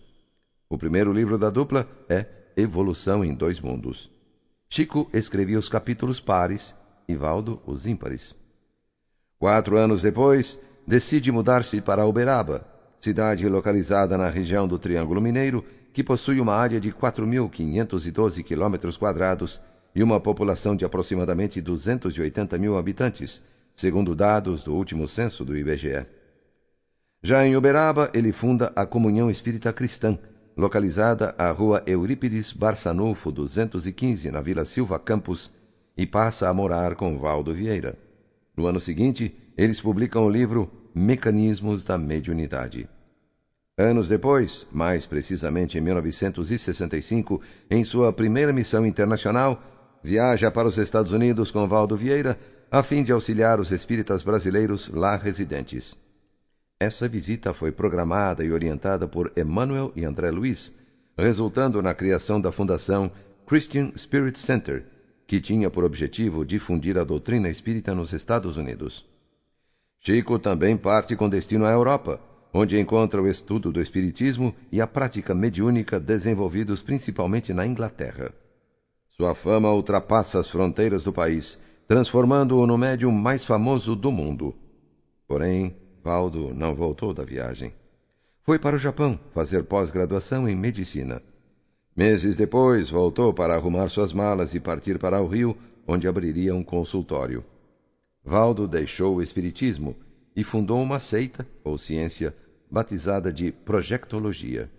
O 0.74 0.76
primeiro 0.76 1.12
livro 1.12 1.38
da 1.38 1.50
dupla 1.50 1.88
é 2.08 2.26
Evolução 2.56 3.24
em 3.24 3.32
Dois 3.32 3.60
Mundos. 3.60 4.10
Chico 4.68 5.08
escrevia 5.12 5.56
os 5.56 5.68
capítulos 5.68 6.18
pares 6.18 6.74
e 7.06 7.14
Valdo 7.14 7.62
os 7.64 7.86
ímpares. 7.86 8.36
Quatro 9.38 9.76
anos 9.76 10.02
depois, 10.02 10.58
decide 10.84 11.30
mudar-se 11.30 11.80
para 11.80 12.04
Uberaba, 12.04 12.66
cidade 12.98 13.48
localizada 13.48 14.18
na 14.18 14.28
região 14.28 14.66
do 14.66 14.76
Triângulo 14.76 15.20
Mineiro, 15.20 15.64
que 15.92 16.02
possui 16.02 16.40
uma 16.40 16.56
área 16.56 16.80
de 16.80 16.90
4.512 16.90 18.42
quilômetros 18.42 18.96
quadrados 18.96 19.60
e 19.94 20.02
uma 20.02 20.18
população 20.18 20.74
de 20.74 20.84
aproximadamente 20.84 21.60
280 21.60 22.58
mil 22.58 22.76
habitantes, 22.76 23.40
segundo 23.76 24.12
dados 24.12 24.64
do 24.64 24.74
último 24.74 25.06
censo 25.06 25.44
do 25.44 25.56
IBGE. 25.56 26.04
Já 27.22 27.46
em 27.46 27.56
Uberaba, 27.56 28.10
ele 28.12 28.32
funda 28.32 28.72
a 28.74 28.84
Comunhão 28.84 29.30
Espírita 29.30 29.72
Cristã, 29.72 30.18
localizada 30.56 31.34
à 31.36 31.50
rua 31.50 31.82
Eurípides 31.86 32.52
Barçanufo 32.52 33.32
215, 33.32 34.30
na 34.30 34.40
Vila 34.40 34.64
Silva 34.64 34.98
Campos, 34.98 35.50
e 35.96 36.06
passa 36.06 36.48
a 36.48 36.54
morar 36.54 36.94
com 36.94 37.18
Valdo 37.18 37.52
Vieira. 37.52 37.96
No 38.56 38.66
ano 38.66 38.80
seguinte, 38.80 39.34
eles 39.56 39.80
publicam 39.80 40.26
o 40.26 40.30
livro 40.30 40.70
Mecanismos 40.94 41.84
da 41.84 41.98
Mediunidade. 41.98 42.88
Anos 43.76 44.06
depois, 44.06 44.66
mais 44.70 45.04
precisamente 45.04 45.76
em 45.76 45.80
1965, 45.80 47.40
em 47.68 47.82
sua 47.82 48.12
primeira 48.12 48.52
missão 48.52 48.86
internacional, 48.86 49.60
viaja 50.02 50.50
para 50.50 50.68
os 50.68 50.78
Estados 50.78 51.12
Unidos 51.12 51.50
com 51.50 51.66
Valdo 51.66 51.96
Vieira 51.96 52.38
a 52.70 52.82
fim 52.82 53.02
de 53.02 53.10
auxiliar 53.10 53.58
os 53.58 53.72
espíritas 53.72 54.22
brasileiros 54.22 54.88
lá 54.88 55.16
residentes. 55.16 55.96
Essa 56.84 57.08
visita 57.08 57.54
foi 57.54 57.72
programada 57.72 58.44
e 58.44 58.52
orientada 58.52 59.08
por 59.08 59.32
Emmanuel 59.38 59.90
e 59.96 60.04
André 60.04 60.30
Luiz, 60.30 60.70
resultando 61.16 61.80
na 61.80 61.94
criação 61.94 62.38
da 62.38 62.52
Fundação 62.52 63.10
Christian 63.46 63.90
Spirit 63.96 64.38
Center, 64.38 64.84
que 65.26 65.40
tinha 65.40 65.70
por 65.70 65.82
objetivo 65.82 66.44
difundir 66.44 66.98
a 66.98 67.02
doutrina 67.02 67.48
espírita 67.48 67.94
nos 67.94 68.12
Estados 68.12 68.58
Unidos. 68.58 69.08
Chico 69.98 70.38
também 70.38 70.76
parte 70.76 71.16
com 71.16 71.26
destino 71.26 71.64
à 71.64 71.70
Europa, 71.70 72.20
onde 72.52 72.78
encontra 72.78 73.22
o 73.22 73.26
estudo 73.26 73.72
do 73.72 73.80
Espiritismo 73.80 74.54
e 74.70 74.78
a 74.78 74.86
prática 74.86 75.34
mediúnica 75.34 75.98
desenvolvidos 75.98 76.82
principalmente 76.82 77.54
na 77.54 77.66
Inglaterra. 77.66 78.30
Sua 79.16 79.34
fama 79.34 79.72
ultrapassa 79.72 80.38
as 80.38 80.50
fronteiras 80.50 81.02
do 81.02 81.14
país, 81.14 81.58
transformando-o 81.88 82.66
no 82.66 82.76
médium 82.76 83.10
mais 83.10 83.42
famoso 83.42 83.96
do 83.96 84.12
mundo. 84.12 84.54
Porém, 85.26 85.74
Valdo 86.04 86.52
não 86.52 86.74
voltou 86.74 87.14
da 87.14 87.24
viagem. 87.24 87.72
Foi 88.42 88.58
para 88.58 88.76
o 88.76 88.78
Japão 88.78 89.18
fazer 89.32 89.64
pós-graduação 89.64 90.46
em 90.46 90.54
medicina. 90.54 91.22
Meses 91.96 92.36
depois, 92.36 92.90
voltou 92.90 93.32
para 93.32 93.54
arrumar 93.54 93.88
suas 93.88 94.12
malas 94.12 94.52
e 94.52 94.60
partir 94.60 94.98
para 94.98 95.22
o 95.22 95.26
Rio, 95.26 95.56
onde 95.86 96.06
abriria 96.06 96.54
um 96.54 96.62
consultório. 96.62 97.42
Valdo 98.22 98.68
deixou 98.68 99.16
o 99.16 99.22
espiritismo 99.22 99.96
e 100.36 100.44
fundou 100.44 100.82
uma 100.82 101.00
seita, 101.00 101.46
ou 101.64 101.78
ciência, 101.78 102.34
batizada 102.70 103.32
de 103.32 103.50
projectologia. 103.50 104.70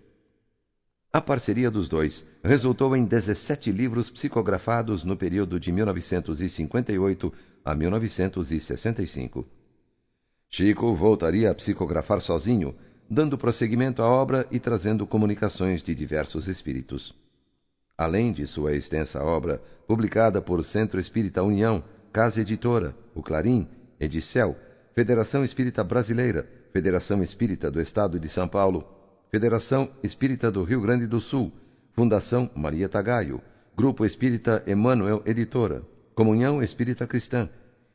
A 1.12 1.20
parceria 1.20 1.72
dos 1.72 1.88
dois 1.88 2.24
resultou 2.40 2.94
em 2.94 3.04
17 3.04 3.72
livros 3.72 4.10
psicografados 4.10 5.02
no 5.02 5.16
período 5.16 5.58
de 5.58 5.72
1958 5.72 7.32
a 7.64 7.74
1965. 7.74 9.44
Chico 10.56 10.94
voltaria 10.94 11.50
a 11.50 11.54
psicografar 11.54 12.18
sozinho, 12.18 12.74
dando 13.10 13.36
prosseguimento 13.36 14.00
à 14.00 14.08
obra 14.08 14.46
e 14.50 14.58
trazendo 14.58 15.06
comunicações 15.06 15.82
de 15.82 15.94
diversos 15.94 16.48
espíritos. 16.48 17.14
Além 17.94 18.32
de 18.32 18.46
sua 18.46 18.74
extensa 18.74 19.22
obra, 19.22 19.60
publicada 19.86 20.40
por 20.40 20.64
Centro 20.64 20.98
Espírita 20.98 21.42
União, 21.42 21.84
Casa 22.10 22.40
Editora, 22.40 22.96
o 23.14 23.22
Clarim, 23.22 23.68
Edicel, 24.00 24.56
Federação 24.94 25.44
Espírita 25.44 25.84
Brasileira, 25.84 26.48
Federação 26.72 27.22
Espírita 27.22 27.70
do 27.70 27.78
Estado 27.78 28.18
de 28.18 28.28
São 28.30 28.48
Paulo, 28.48 28.88
Federação 29.30 29.90
Espírita 30.02 30.50
do 30.50 30.64
Rio 30.64 30.80
Grande 30.80 31.06
do 31.06 31.20
Sul, 31.20 31.52
Fundação 31.92 32.50
Maria 32.56 32.88
Tagaio, 32.88 33.42
Grupo 33.76 34.06
Espírita 34.06 34.64
Emmanuel 34.66 35.22
Editora, 35.26 35.82
Comunhão 36.14 36.62
Espírita 36.62 37.06
Cristã, 37.06 37.46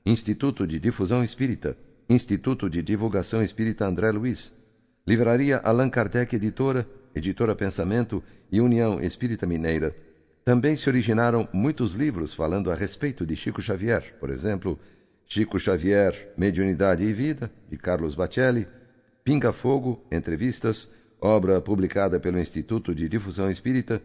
Instituto 0.05 0.67
de 0.67 0.79
Difusão 0.79 1.23
Espírita, 1.23 1.75
Instituto 2.11 2.69
de 2.69 2.83
Divulgação 2.83 3.41
Espírita 3.41 3.85
André 3.85 4.11
Luiz, 4.11 4.53
Livraria 5.07 5.59
Allan 5.63 5.89
Kardec 5.89 6.35
Editora, 6.35 6.85
Editora 7.15 7.55
Pensamento 7.55 8.21
e 8.51 8.59
União 8.59 8.99
Espírita 8.99 9.47
Mineira, 9.47 9.95
também 10.43 10.75
se 10.75 10.89
originaram 10.89 11.47
muitos 11.53 11.93
livros 11.93 12.33
falando 12.33 12.69
a 12.69 12.75
respeito 12.75 13.25
de 13.25 13.37
Chico 13.37 13.61
Xavier, 13.61 14.17
por 14.19 14.29
exemplo, 14.29 14.77
Chico 15.25 15.57
Xavier, 15.57 16.33
Mediunidade 16.37 17.01
e 17.01 17.13
Vida, 17.13 17.49
de 17.69 17.77
Carlos 17.77 18.13
Bacelli, 18.13 18.67
Pinga 19.23 19.53
Fogo, 19.53 20.05
Entrevistas, 20.11 20.89
obra 21.21 21.61
publicada 21.61 22.19
pelo 22.19 22.39
Instituto 22.39 22.93
de 22.93 23.07
Difusão 23.07 23.49
Espírita, 23.49 24.01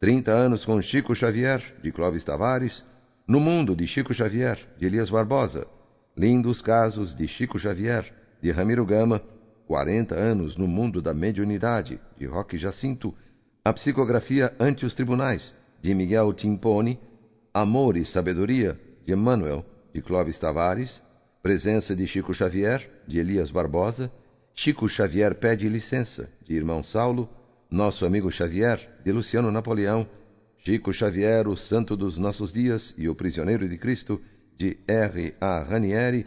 30 0.00 0.32
anos 0.32 0.64
com 0.64 0.80
Chico 0.80 1.14
Xavier, 1.14 1.74
de 1.82 1.92
Clóvis 1.92 2.24
Tavares, 2.24 2.82
No 3.28 3.38
Mundo, 3.38 3.76
de 3.76 3.86
Chico 3.86 4.14
Xavier, 4.14 4.58
de 4.78 4.86
Elias 4.86 5.10
Barbosa, 5.10 5.73
Lindos 6.16 6.62
Casos, 6.62 7.12
de 7.12 7.26
Chico 7.26 7.58
Xavier, 7.58 8.14
de 8.40 8.52
Ramiro 8.52 8.86
Gama, 8.86 9.20
40 9.66 10.14
anos 10.14 10.56
no 10.56 10.68
Mundo 10.68 11.02
da 11.02 11.12
Mediunidade, 11.12 12.00
de 12.16 12.24
Roque 12.24 12.56
Jacinto, 12.56 13.12
A 13.64 13.72
Psicografia 13.72 14.54
ante 14.60 14.86
os 14.86 14.94
Tribunais, 14.94 15.56
de 15.82 15.92
Miguel 15.92 16.32
Timpone, 16.32 17.00
Amor 17.52 17.96
e 17.96 18.04
Sabedoria, 18.04 18.78
de 19.04 19.12
Emmanuel, 19.12 19.66
de 19.92 20.00
Clóvis 20.00 20.38
Tavares, 20.38 21.02
Presença 21.42 21.96
de 21.96 22.06
Chico 22.06 22.32
Xavier, 22.32 22.88
de 23.08 23.18
Elias 23.18 23.50
Barbosa, 23.50 24.12
Chico 24.54 24.88
Xavier 24.88 25.34
pede 25.34 25.68
licença, 25.68 26.30
de 26.46 26.54
Irmão 26.54 26.80
Saulo, 26.82 27.28
Nosso 27.68 28.06
Amigo 28.06 28.30
Xavier, 28.30 29.00
de 29.04 29.10
Luciano 29.10 29.50
Napoleão, 29.50 30.08
Chico 30.58 30.92
Xavier, 30.92 31.48
o 31.48 31.56
Santo 31.56 31.96
dos 31.96 32.16
Nossos 32.18 32.52
Dias 32.52 32.94
e 32.96 33.08
o 33.08 33.16
Prisioneiro 33.16 33.68
de 33.68 33.76
Cristo, 33.76 34.20
de 34.56 34.78
R. 34.86 35.34
A. 35.40 35.62
Ranieri, 35.62 36.26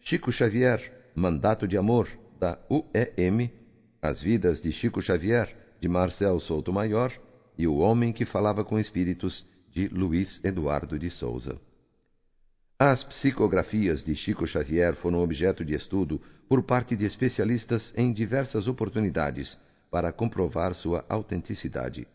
Chico 0.00 0.32
Xavier, 0.32 1.10
Mandato 1.14 1.66
de 1.66 1.76
Amor, 1.76 2.08
da 2.38 2.58
UEM, 2.70 3.52
As 4.00 4.20
Vidas 4.20 4.62
de 4.62 4.72
Chico 4.72 5.00
Xavier, 5.02 5.76
de 5.80 5.88
Marcel 5.88 6.38
Souto 6.40 6.72
Maior, 6.72 7.12
e 7.56 7.66
O 7.66 7.78
Homem 7.78 8.12
que 8.12 8.24
Falava 8.24 8.64
com 8.64 8.78
Espíritos, 8.78 9.46
de 9.70 9.88
Luiz 9.88 10.42
Eduardo 10.44 10.98
de 10.98 11.10
Souza. 11.10 11.60
As 12.78 13.02
psicografias 13.02 14.04
de 14.04 14.14
Chico 14.14 14.46
Xavier 14.46 14.94
foram 14.94 15.22
objeto 15.22 15.64
de 15.64 15.74
estudo 15.74 16.20
por 16.48 16.62
parte 16.62 16.94
de 16.94 17.04
especialistas 17.04 17.92
em 17.96 18.12
diversas 18.12 18.68
oportunidades 18.68 19.58
para 19.90 20.12
comprovar 20.12 20.74
sua 20.74 21.04
autenticidade. 21.08 22.06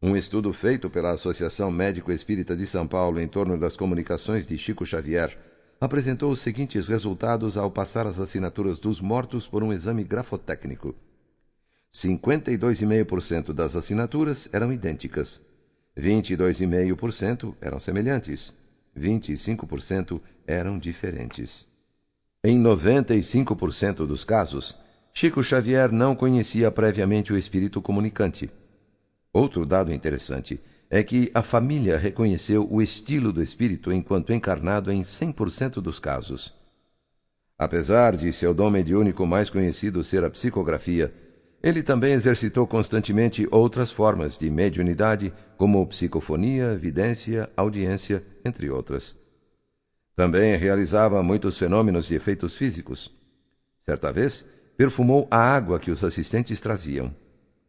Um 0.00 0.16
estudo 0.16 0.52
feito 0.52 0.88
pela 0.88 1.10
Associação 1.10 1.72
Médico 1.72 2.12
Espírita 2.12 2.56
de 2.56 2.64
São 2.68 2.86
Paulo 2.86 3.20
em 3.20 3.26
torno 3.26 3.58
das 3.58 3.76
comunicações 3.76 4.46
de 4.46 4.56
Chico 4.56 4.86
Xavier 4.86 5.36
apresentou 5.80 6.30
os 6.30 6.38
seguintes 6.38 6.86
resultados 6.86 7.56
ao 7.56 7.68
passar 7.68 8.06
as 8.06 8.20
assinaturas 8.20 8.78
dos 8.78 9.00
mortos 9.00 9.48
por 9.48 9.60
um 9.60 9.72
exame 9.72 10.04
grafotécnico. 10.04 10.94
52,5% 11.92 13.52
das 13.52 13.74
assinaturas 13.74 14.48
eram 14.52 14.72
idênticas, 14.72 15.40
22,5% 15.98 17.56
eram 17.60 17.80
semelhantes, 17.80 18.54
25% 18.96 20.20
eram 20.46 20.78
diferentes. 20.78 21.66
Em 22.44 22.62
95% 22.62 24.06
dos 24.06 24.22
casos, 24.22 24.78
Chico 25.12 25.42
Xavier 25.42 25.90
não 25.90 26.14
conhecia 26.14 26.70
previamente 26.70 27.32
o 27.32 27.36
espírito 27.36 27.82
comunicante. 27.82 28.48
Outro 29.32 29.66
dado 29.66 29.92
interessante 29.92 30.60
é 30.90 31.02
que 31.02 31.30
a 31.34 31.42
família 31.42 31.98
reconheceu 31.98 32.66
o 32.70 32.80
estilo 32.80 33.32
do 33.32 33.42
espírito 33.42 33.92
enquanto 33.92 34.32
encarnado 34.32 34.90
em 34.90 35.02
100% 35.02 35.82
dos 35.82 35.98
casos. 35.98 36.54
Apesar 37.58 38.16
de 38.16 38.32
seu 38.32 38.54
dom 38.54 38.70
mediúnico 38.70 39.26
mais 39.26 39.50
conhecido 39.50 40.02
ser 40.02 40.24
a 40.24 40.30
psicografia, 40.30 41.12
ele 41.62 41.82
também 41.82 42.12
exercitou 42.12 42.66
constantemente 42.66 43.46
outras 43.50 43.90
formas 43.90 44.38
de 44.38 44.48
mediunidade, 44.48 45.34
como 45.56 45.86
psicofonia, 45.88 46.78
vidência, 46.78 47.50
audiência, 47.56 48.24
entre 48.44 48.70
outras. 48.70 49.16
Também 50.14 50.56
realizava 50.56 51.22
muitos 51.22 51.58
fenômenos 51.58 52.06
de 52.06 52.14
efeitos 52.14 52.54
físicos. 52.54 53.08
Certa 53.80 54.12
vez, 54.12 54.44
perfumou 54.76 55.26
a 55.30 55.38
água 55.38 55.80
que 55.80 55.90
os 55.90 56.04
assistentes 56.04 56.60
traziam. 56.60 57.14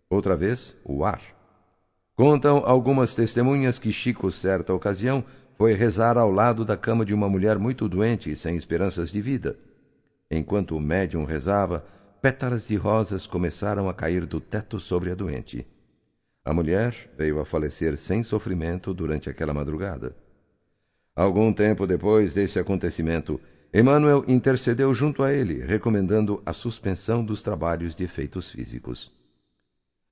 Outra 0.10 0.38
vez, 0.38 0.76
o 0.84 1.04
ar. 1.04 1.39
Contam 2.20 2.64
algumas 2.66 3.16
testemunhas 3.16 3.80
que 3.80 3.94
Chico, 3.94 4.30
certa 4.30 4.74
ocasião, 4.74 5.24
foi 5.54 5.72
rezar 5.72 6.18
ao 6.18 6.30
lado 6.30 6.66
da 6.66 6.76
cama 6.76 7.06
de 7.06 7.14
uma 7.14 7.30
mulher 7.30 7.58
muito 7.58 7.88
doente 7.88 8.30
e 8.30 8.36
sem 8.36 8.58
esperanças 8.58 9.10
de 9.10 9.22
vida. 9.22 9.58
Enquanto 10.30 10.76
o 10.76 10.82
médium 10.82 11.24
rezava, 11.24 11.82
pétalas 12.22 12.68
de 12.68 12.76
rosas 12.76 13.26
começaram 13.26 13.88
a 13.88 13.94
cair 13.94 14.26
do 14.26 14.42
teto 14.42 14.82
sobre 14.82 15.12
a 15.12 15.16
doente. 15.16 15.66
A 16.44 16.54
mulher 16.54 16.94
veio 17.18 17.40
a 17.40 17.46
falecer 17.46 17.96
sem 17.96 18.22
sofrimento 18.22 18.94
durante 18.94 19.30
aquela 19.30 19.54
madrugada. 19.54 20.14
Algum 21.16 21.54
tempo 21.54 21.88
depois 21.88 22.34
desse 22.34 22.60
acontecimento, 22.60 23.40
Emmanuel 23.74 24.26
intercedeu 24.28 24.94
junto 24.94 25.24
a 25.24 25.32
ele, 25.32 25.62
recomendando 25.66 26.44
a 26.46 26.52
suspensão 26.52 27.24
dos 27.24 27.42
trabalhos 27.42 27.96
de 27.96 28.04
efeitos 28.04 28.52
físicos. 28.52 29.18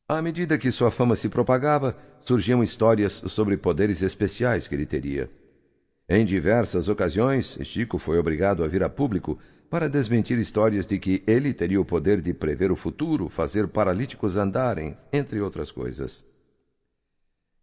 À 0.10 0.22
medida 0.22 0.58
que 0.58 0.72
sua 0.72 0.89
fama 0.89 1.18
se 1.18 1.28
propagava, 1.28 1.93
surgiam 2.22 2.64
histórias 2.64 3.12
sobre 3.28 3.58
poderes 3.58 4.01
especiais 4.01 4.66
que 4.66 4.74
ele 4.74 4.86
teria. 4.86 5.30
Em 6.08 6.26
diversas 6.26 6.88
ocasiões, 6.88 7.60
Chico 7.64 7.99
foi 7.99 8.18
obrigado 8.18 8.64
a 8.64 8.68
vir 8.70 8.82
a 8.84 8.89
público 8.89 9.38
para 9.70 9.89
desmentir 9.89 10.39
histórias 10.39 10.88
de 10.88 10.97
que 10.97 11.22
ele 11.28 11.53
teria 11.53 11.82
o 11.82 11.84
poder 11.84 12.22
de 12.22 12.34
prever 12.34 12.72
o 12.72 12.76
futuro, 12.78 13.28
fazer 13.28 13.68
paralíticos 13.68 14.38
andarem, 14.38 14.97
entre 15.12 15.41
outras 15.41 15.72
coisas. 15.72 16.26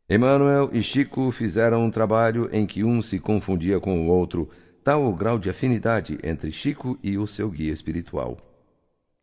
Emmanuel 0.07 0.69
e 0.71 0.83
Chico 0.83 1.33
fizeram 1.33 1.83
um 1.83 1.91
trabalho 1.91 2.51
em 2.53 2.67
que 2.67 2.85
um 2.85 3.01
se 3.01 3.19
confundia 3.19 3.81
com 3.81 4.07
o 4.07 4.11
outro, 4.11 4.51
tal 4.83 5.03
o 5.07 5.17
grau 5.17 5.39
de 5.39 5.49
afinidade 5.49 6.19
entre 6.23 6.53
Chico 6.53 6.99
e 7.03 7.17
o 7.17 7.27
seu 7.27 7.49
guia 7.51 7.73
espiritual. 7.73 8.37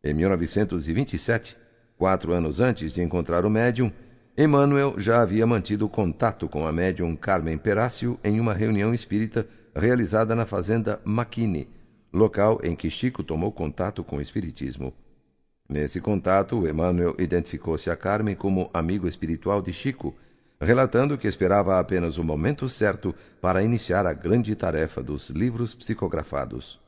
Em 0.02 0.12
1927, 0.12 1.61
Quatro 2.02 2.32
anos 2.32 2.58
antes 2.58 2.94
de 2.94 3.00
encontrar 3.00 3.46
o 3.46 3.48
médium, 3.48 3.88
Emmanuel 4.36 4.98
já 4.98 5.22
havia 5.22 5.46
mantido 5.46 5.88
contato 5.88 6.48
com 6.48 6.66
a 6.66 6.72
médium 6.72 7.14
Carmen 7.14 7.56
Perácio 7.56 8.18
em 8.24 8.40
uma 8.40 8.52
reunião 8.52 8.92
espírita 8.92 9.46
realizada 9.72 10.34
na 10.34 10.44
fazenda 10.44 11.00
Maquine, 11.04 11.68
local 12.12 12.58
em 12.64 12.74
que 12.74 12.90
Chico 12.90 13.22
tomou 13.22 13.52
contato 13.52 14.02
com 14.02 14.16
o 14.16 14.20
espiritismo. 14.20 14.92
Nesse 15.68 16.00
contato, 16.00 16.66
Emmanuel 16.66 17.14
identificou-se 17.20 17.88
a 17.88 17.94
Carmen 17.94 18.34
como 18.34 18.68
amigo 18.74 19.06
espiritual 19.06 19.62
de 19.62 19.72
Chico, 19.72 20.12
relatando 20.60 21.16
que 21.16 21.28
esperava 21.28 21.78
apenas 21.78 22.18
o 22.18 22.24
momento 22.24 22.68
certo 22.68 23.14
para 23.40 23.62
iniciar 23.62 24.06
a 24.06 24.12
grande 24.12 24.56
tarefa 24.56 25.00
dos 25.04 25.30
livros 25.30 25.72
psicografados. 25.72 26.80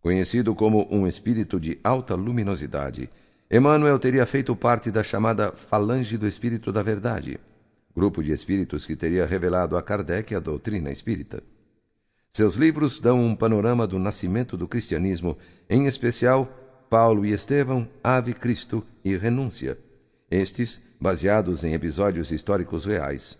Conhecido 0.00 0.54
como 0.54 0.88
um 0.90 1.06
espírito 1.06 1.60
de 1.60 1.78
alta 1.84 2.14
luminosidade, 2.14 3.10
Emmanuel 3.52 3.98
teria 3.98 4.24
feito 4.26 4.54
parte 4.54 4.92
da 4.92 5.02
chamada 5.02 5.50
Falange 5.50 6.16
do 6.16 6.24
Espírito 6.24 6.70
da 6.70 6.84
Verdade, 6.84 7.40
grupo 7.96 8.22
de 8.22 8.30
espíritos 8.30 8.86
que 8.86 8.94
teria 8.94 9.26
revelado 9.26 9.76
a 9.76 9.82
Kardec 9.82 10.32
a 10.36 10.38
doutrina 10.38 10.92
espírita. 10.92 11.42
Seus 12.28 12.54
livros 12.54 13.00
dão 13.00 13.18
um 13.18 13.34
panorama 13.34 13.88
do 13.88 13.98
nascimento 13.98 14.56
do 14.56 14.68
cristianismo, 14.68 15.36
em 15.68 15.86
especial 15.86 16.46
Paulo 16.88 17.26
e 17.26 17.32
Estevão, 17.32 17.88
Ave 18.04 18.34
Cristo 18.34 18.86
e 19.04 19.16
Renúncia, 19.16 19.76
estes 20.30 20.80
baseados 21.00 21.64
em 21.64 21.72
episódios 21.72 22.30
históricos 22.30 22.84
reais. 22.84 23.36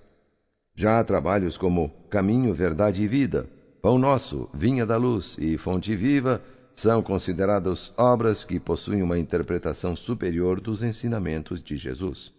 Já 0.74 0.98
há 0.98 1.04
trabalhos 1.04 1.56
como 1.56 1.88
Caminho, 2.10 2.52
Verdade 2.52 3.04
e 3.04 3.06
Vida, 3.06 3.48
Pão 3.80 3.96
Nosso, 3.96 4.50
Vinha 4.52 4.84
da 4.84 4.96
Luz 4.96 5.36
e 5.38 5.56
Fonte 5.56 5.94
Viva 5.94 6.42
são 6.74 7.02
consideradas 7.02 7.92
obras 7.96 8.44
que 8.44 8.58
possuem 8.58 9.02
uma 9.02 9.18
interpretação 9.18 9.94
superior 9.96 10.60
dos 10.60 10.82
ensinamentos 10.82 11.62
de 11.62 11.76
Jesus. 11.76 12.32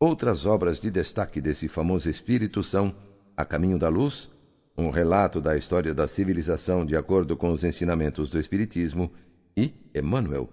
Outras 0.00 0.46
obras 0.46 0.78
de 0.78 0.90
destaque 0.90 1.40
desse 1.40 1.68
famoso 1.68 2.08
espírito 2.08 2.62
são 2.62 2.94
A 3.36 3.44
Caminho 3.44 3.78
da 3.78 3.88
Luz, 3.88 4.30
um 4.76 4.90
relato 4.90 5.40
da 5.40 5.56
história 5.56 5.92
da 5.92 6.06
civilização 6.06 6.86
de 6.86 6.96
acordo 6.96 7.36
com 7.36 7.50
os 7.50 7.64
ensinamentos 7.64 8.30
do 8.30 8.38
Espiritismo, 8.38 9.12
e 9.56 9.74
Emmanuel, 9.92 10.48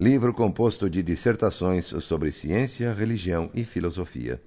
livro 0.00 0.34
composto 0.34 0.90
de 0.90 1.00
dissertações 1.00 1.86
sobre 1.86 2.32
ciência, 2.32 2.92
religião 2.92 3.48
e 3.54 3.64
filosofia. 3.64 4.42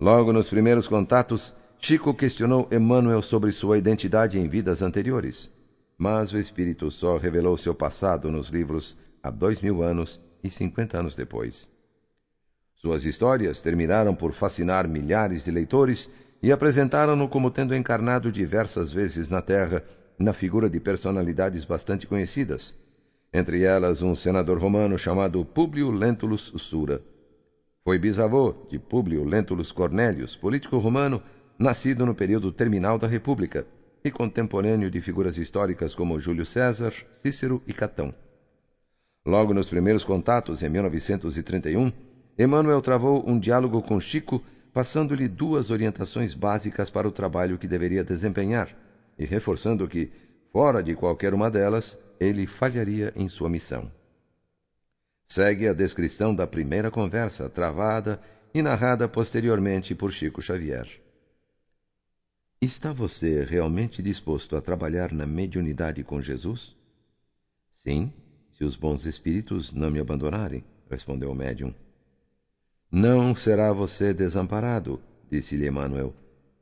Logo 0.00 0.32
nos 0.32 0.48
primeiros 0.48 0.88
contatos, 0.88 1.52
Chico 1.78 2.14
questionou 2.14 2.66
Emmanuel 2.72 3.20
sobre 3.20 3.52
sua 3.52 3.76
identidade 3.76 4.38
em 4.38 4.48
vidas 4.48 4.80
anteriores 4.80 5.54
mas 5.98 6.32
o 6.32 6.38
Espírito 6.38 6.90
só 6.90 7.16
revelou 7.16 7.56
seu 7.56 7.74
passado 7.74 8.30
nos 8.30 8.48
livros 8.48 8.96
há 9.22 9.30
dois 9.30 9.60
mil 9.60 9.82
anos 9.82 10.20
e 10.42 10.50
cinquenta 10.50 10.98
anos 10.98 11.14
depois. 11.14 11.70
Suas 12.74 13.04
histórias 13.04 13.60
terminaram 13.62 14.14
por 14.14 14.32
fascinar 14.32 14.86
milhares 14.86 15.44
de 15.44 15.50
leitores 15.50 16.10
e 16.42 16.52
apresentaram-no 16.52 17.28
como 17.28 17.50
tendo 17.50 17.74
encarnado 17.74 18.30
diversas 18.30 18.92
vezes 18.92 19.30
na 19.30 19.40
Terra 19.40 19.82
na 20.18 20.32
figura 20.32 20.68
de 20.68 20.78
personalidades 20.78 21.64
bastante 21.64 22.06
conhecidas, 22.06 22.74
entre 23.32 23.62
elas 23.62 24.02
um 24.02 24.14
senador 24.14 24.58
romano 24.58 24.98
chamado 24.98 25.44
Publio 25.44 25.90
Lentulus 25.90 26.52
Sura. 26.58 27.02
Foi 27.84 27.98
bisavô 27.98 28.66
de 28.70 28.78
Publio 28.78 29.24
Lentulus 29.24 29.72
Cornelius, 29.72 30.36
político 30.36 30.78
romano 30.78 31.22
nascido 31.58 32.04
no 32.04 32.14
período 32.14 32.52
terminal 32.52 32.98
da 32.98 33.06
República, 33.06 33.66
e 34.06 34.10
contemporâneo 34.10 34.90
de 34.90 35.00
figuras 35.00 35.36
históricas 35.36 35.94
como 35.94 36.18
Júlio 36.18 36.46
César, 36.46 36.92
Cícero 37.12 37.62
e 37.66 37.72
Catão. 37.72 38.14
Logo 39.24 39.52
nos 39.52 39.68
primeiros 39.68 40.04
contatos, 40.04 40.62
em 40.62 40.68
1931, 40.68 41.92
Emmanuel 42.38 42.80
travou 42.80 43.28
um 43.28 43.38
diálogo 43.38 43.82
com 43.82 43.98
Chico, 43.98 44.40
passando-lhe 44.72 45.26
duas 45.26 45.70
orientações 45.70 46.34
básicas 46.34 46.88
para 46.88 47.08
o 47.08 47.12
trabalho 47.12 47.58
que 47.58 47.66
deveria 47.66 48.04
desempenhar 48.04 48.68
e 49.18 49.24
reforçando 49.24 49.88
que, 49.88 50.12
fora 50.52 50.82
de 50.82 50.94
qualquer 50.94 51.34
uma 51.34 51.50
delas, 51.50 51.98
ele 52.20 52.46
falharia 52.46 53.12
em 53.16 53.28
sua 53.28 53.50
missão. 53.50 53.90
Segue 55.24 55.66
a 55.66 55.72
descrição 55.72 56.32
da 56.32 56.46
primeira 56.46 56.90
conversa 56.90 57.48
travada 57.48 58.20
e 58.54 58.62
narrada 58.62 59.08
posteriormente 59.08 59.94
por 59.94 60.12
Chico 60.12 60.40
Xavier. 60.40 61.05
Está 62.60 62.90
você 62.90 63.44
realmente 63.44 64.00
disposto 64.00 64.56
a 64.56 64.62
trabalhar 64.62 65.12
na 65.12 65.26
mediunidade 65.26 66.02
com 66.02 66.22
Jesus? 66.22 66.74
Sim, 67.70 68.10
se 68.56 68.64
os 68.64 68.74
bons 68.76 69.04
espíritos 69.04 69.72
não 69.72 69.90
me 69.90 70.00
abandonarem, 70.00 70.64
respondeu 70.88 71.30
o 71.30 71.34
médium. 71.34 71.74
Não 72.90 73.36
será 73.36 73.74
você 73.74 74.14
desamparado, 74.14 74.98
disse-lhe 75.30 75.68
Emmanuel, 75.68 76.14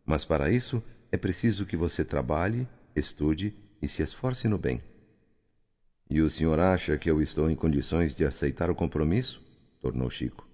mas 0.04 0.24
para 0.24 0.50
isso 0.50 0.82
é 1.12 1.16
preciso 1.16 1.64
que 1.64 1.76
você 1.76 2.04
trabalhe, 2.04 2.66
estude 2.96 3.54
e 3.80 3.86
se 3.86 4.02
esforce 4.02 4.48
no 4.48 4.58
bem. 4.58 4.82
E 6.10 6.20
o 6.20 6.28
senhor 6.28 6.58
acha 6.58 6.98
que 6.98 7.08
eu 7.08 7.22
estou 7.22 7.48
em 7.48 7.54
condições 7.54 8.16
de 8.16 8.24
aceitar 8.24 8.68
o 8.68 8.74
compromisso? 8.74 9.40
tornou 9.80 10.10
Chico. 10.10 10.48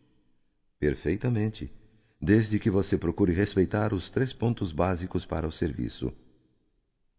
Perfeitamente 0.79 1.73
desde 2.21 2.59
que 2.59 2.71
você 2.71 2.99
procure 2.99 3.33
respeitar 3.33 3.95
os 3.95 4.11
três 4.11 4.33
pontos 4.33 4.73
básicos 4.73 5.25
para 5.25 5.47
o 5.47 5.53
serviço. 5.53 6.13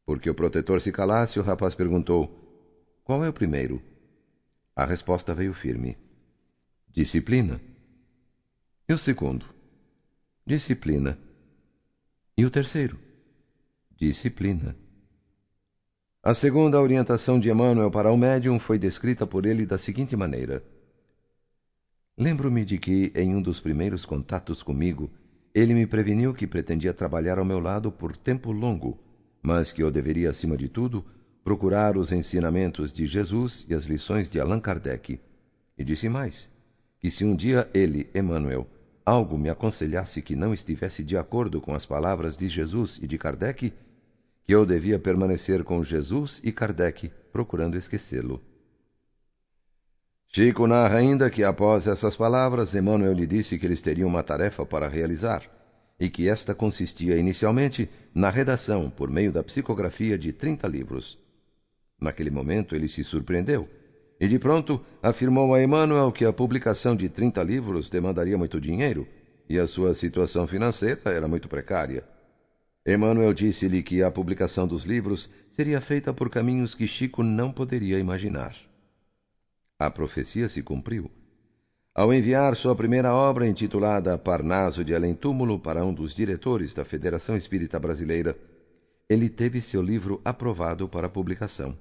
Porque 0.06 0.30
o 0.30 0.36
protetor 0.36 0.80
se 0.80 0.92
calasse, 0.92 1.40
o 1.40 1.44
rapaz 1.44 1.74
perguntou: 1.74 2.30
Qual 3.04 3.24
é 3.26 3.30
o 3.30 3.34
primeiro? 3.34 3.82
A 4.76 4.86
resposta 4.86 5.34
veio 5.34 5.54
firme: 5.54 5.98
Disciplina. 6.94 7.60
E 8.88 8.94
o 8.94 8.98
segundo? 8.98 9.46
Disciplina. 10.46 11.18
E 12.38 12.46
o 12.46 12.50
terceiro? 12.50 13.00
Disciplina. 13.98 14.76
A 16.24 16.34
segunda 16.34 16.80
orientação 16.80 17.40
de 17.40 17.50
Emmanuel 17.50 17.90
para 17.90 18.12
o 18.12 18.18
médium 18.18 18.60
foi 18.60 18.78
descrita 18.78 19.26
por 19.26 19.46
ele 19.46 19.66
da 19.66 19.78
seguinte 19.78 20.16
maneira: 20.16 20.64
Lembro-me 22.18 22.66
de 22.66 22.78
que, 22.78 23.12
em 23.16 23.36
um 23.36 23.42
dos 23.42 23.60
primeiros 23.60 24.06
contatos 24.06 24.62
comigo, 24.62 25.10
ele 25.54 25.74
me 25.74 25.88
preveniu 25.88 26.34
que 26.34 26.48
pretendia 26.48 26.94
trabalhar 26.94 27.38
ao 27.40 27.46
meu 27.46 27.60
lado 27.60 27.92
por 27.92 28.16
tempo 28.16 28.52
longo, 28.52 29.00
mas 29.42 29.72
que 29.72 29.82
eu 29.82 29.92
deveria, 29.92 30.30
acima 30.30 30.56
de 30.56 30.70
tudo, 30.70 31.04
procurar 31.44 31.98
os 31.98 32.12
ensinamentos 32.12 32.94
de 32.94 33.06
Jesus 33.06 33.66
e 33.68 33.74
as 33.74 33.86
lições 33.86 34.30
de 34.30 34.40
Allan 34.40 34.60
Kardec. 34.60 35.20
E 35.78 35.84
disse 35.84 36.08
mais: 36.10 36.50
que 37.00 37.10
se 37.10 37.26
um 37.26 37.36
dia 37.36 37.68
ele, 37.74 38.10
Emmanuel, 38.14 38.68
algo 39.04 39.38
me 39.38 39.50
aconselhasse 39.50 40.22
que 40.22 40.36
não 40.36 40.54
estivesse 40.54 41.04
de 41.04 41.18
acordo 41.18 41.60
com 41.60 41.74
as 41.74 41.86
palavras 41.86 42.38
de 42.38 42.48
Jesus 42.48 43.00
e 43.02 43.08
de 43.08 43.18
Kardec, 43.18 43.74
que 44.44 44.54
eu 44.54 44.66
devia 44.66 45.00
permanecer 45.00 45.64
com 45.64 45.84
Jesus 45.84 46.40
e 46.44 46.52
Kardec, 46.52 47.12
procurando 47.32 47.76
esquecê-lo. 47.76 48.40
Chico 50.34 50.66
narra 50.66 51.00
ainda 51.00 51.30
que 51.30 51.44
após 51.44 51.88
essas 51.88 52.16
palavras, 52.16 52.74
Emmanuel 52.74 53.12
lhe 53.12 53.28
disse 53.28 53.60
que 53.60 53.66
eles 53.66 53.82
teriam 53.82 54.08
uma 54.08 54.24
tarefa 54.24 54.66
para 54.66 54.88
realizar 54.88 55.44
e 56.00 56.10
que 56.10 56.30
esta 56.30 56.56
consistia 56.56 57.18
inicialmente 57.18 57.90
na 58.16 58.30
redação, 58.30 58.90
por 58.90 59.12
meio 59.12 59.30
da 59.30 59.44
psicografia, 59.44 60.18
de 60.18 60.32
30 60.32 60.70
livros. 60.70 61.20
Naquele 62.00 62.32
momento 62.32 62.74
ele 62.74 62.88
se 62.88 63.04
surpreendeu 63.04 63.68
e 64.22 64.26
de 64.26 64.40
pronto 64.40 64.82
afirmou 65.04 65.54
a 65.54 65.62
Emmanuel 65.62 66.14
que 66.14 66.24
a 66.24 66.32
publicação 66.32 66.96
de 66.96 67.10
30 67.10 67.44
livros 67.44 67.90
demandaria 67.90 68.38
muito 68.38 68.58
dinheiro 68.58 69.06
e 69.50 69.60
a 69.60 69.68
sua 69.68 69.94
situação 69.94 70.48
financeira 70.48 71.02
era 71.08 71.28
muito 71.28 71.50
precária. 71.50 72.06
Emmanuel 72.88 73.34
disse-lhe 73.34 73.84
que 73.84 74.02
a 74.02 74.10
publicação 74.10 74.66
dos 74.66 74.86
livros 74.86 75.30
seria 75.50 75.82
feita 75.82 76.14
por 76.14 76.30
caminhos 76.30 76.74
que 76.74 76.88
Chico 76.88 77.22
não 77.22 77.52
poderia 77.52 78.00
imaginar. 78.00 78.71
A 79.84 79.90
profecia 79.90 80.48
se 80.48 80.62
cumpriu. 80.62 81.10
Ao 81.96 82.14
enviar 82.14 82.56
sua 82.56 82.76
primeira 82.76 83.16
obra, 83.16 83.48
intitulada 83.48 84.16
Parnaso 84.16 84.86
de 84.86 84.94
Além 84.94 85.16
Túmulo, 85.16 85.58
para 85.58 85.84
um 85.84 85.92
dos 85.92 86.14
diretores 86.14 86.72
da 86.72 86.86
Federação 86.86 87.36
Espírita 87.36 87.80
Brasileira, 87.80 88.38
ele 89.10 89.28
teve 89.28 89.60
seu 89.60 89.82
livro 89.82 90.22
aprovado 90.24 90.88
para 90.88 91.10
publicação. 91.10 91.76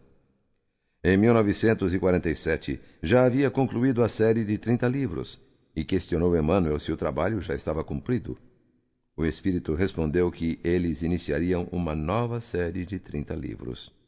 Em 1.05 1.15
1947, 1.19 2.81
já 3.03 3.27
havia 3.27 3.51
concluído 3.51 4.03
a 4.03 4.09
série 4.09 4.47
de 4.47 4.57
30 4.57 4.89
livros 4.89 5.39
e 5.77 5.85
questionou 5.85 6.35
Emmanuel 6.35 6.81
se 6.81 6.91
o 6.91 6.97
trabalho 6.97 7.39
já 7.43 7.55
estava 7.55 7.85
cumprido. 7.85 8.35
O 9.15 9.27
espírito 9.27 9.75
respondeu 9.75 10.33
que 10.33 10.59
eles 10.65 11.03
iniciariam 11.03 11.69
uma 11.71 11.95
nova 11.95 12.41
série 12.41 12.87
de 12.87 12.99
30 12.99 13.35
livros. 13.35 14.00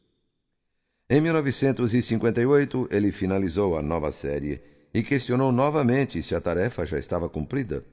Em 1.09 1.19
1958, 1.19 2.87
ele 2.89 3.11
finalizou 3.11 3.77
a 3.77 3.81
nova 3.81 4.11
série 4.11 4.61
e 4.93 5.03
questionou 5.03 5.51
novamente 5.51 6.23
se 6.23 6.33
a 6.33 6.39
tarefa 6.39 6.85
já 6.85 6.97
estava 6.97 7.27
cumprida. 7.27 7.83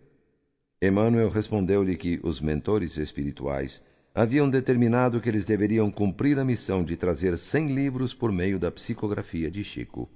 Emmanuel 0.80 1.28
respondeu-lhe 1.28 1.96
que 1.96 2.20
os 2.22 2.40
mentores 2.40 2.96
espirituais 2.96 3.82
haviam 4.14 4.48
determinado 4.48 5.20
que 5.20 5.28
eles 5.28 5.44
deveriam 5.44 5.90
cumprir 5.90 6.38
a 6.38 6.44
missão 6.44 6.84
de 6.84 6.96
trazer 6.96 7.36
100 7.36 7.74
livros 7.74 8.14
por 8.14 8.30
meio 8.30 8.60
da 8.60 8.70
psicografia 8.70 9.50
de 9.50 9.64
Chico. 9.64 10.08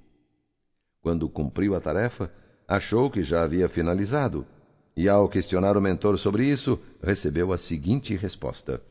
Quando 1.01 1.29
cumpriu 1.29 1.75
a 1.75 1.81
tarefa, 1.81 2.31
achou 2.65 3.11
que 3.11 3.23
já 3.23 3.43
havia 3.43 3.67
finalizado 3.67 4.47
e, 4.95 5.09
ao 5.09 5.27
questionar 5.27 5.75
o 5.75 5.81
mentor 5.81 6.17
sobre 6.17 6.45
isso, 6.45 6.79
recebeu 7.03 7.51
a 7.51 7.57
seguinte 7.57 8.15
resposta: 8.15 8.81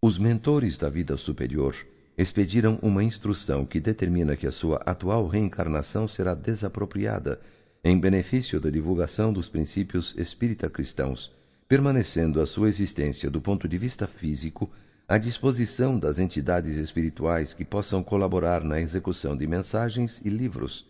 Os 0.00 0.18
mentores 0.18 0.78
da 0.78 0.88
vida 0.88 1.16
superior 1.18 1.76
expediram 2.16 2.78
uma 2.82 3.02
instrução 3.02 3.64
que 3.64 3.80
determina 3.80 4.36
que 4.36 4.46
a 4.46 4.52
sua 4.52 4.76
atual 4.84 5.26
reencarnação 5.26 6.06
será 6.06 6.34
desapropriada 6.34 7.40
em 7.82 7.98
benefício 7.98 8.60
da 8.60 8.70
divulgação 8.70 9.32
dos 9.32 9.48
princípios 9.48 10.14
espírita 10.16 10.70
cristãos, 10.70 11.32
permanecendo 11.66 12.40
a 12.40 12.46
sua 12.46 12.68
existência 12.68 13.30
do 13.30 13.40
ponto 13.40 13.66
de 13.66 13.78
vista 13.78 14.06
físico 14.06 14.70
à 15.08 15.18
disposição 15.18 15.98
das 15.98 16.18
entidades 16.18 16.76
espirituais 16.76 17.54
que 17.54 17.64
possam 17.64 18.02
colaborar 18.02 18.62
na 18.62 18.80
execução 18.80 19.36
de 19.36 19.46
mensagens 19.46 20.20
e 20.24 20.28
livros 20.28 20.86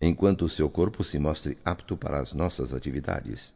enquanto 0.00 0.44
o 0.44 0.48
seu 0.48 0.68
corpo 0.68 1.02
se 1.02 1.18
mostre 1.18 1.56
apto 1.64 1.96
para 1.96 2.20
as 2.20 2.34
nossas 2.34 2.74
atividades. 2.74 3.54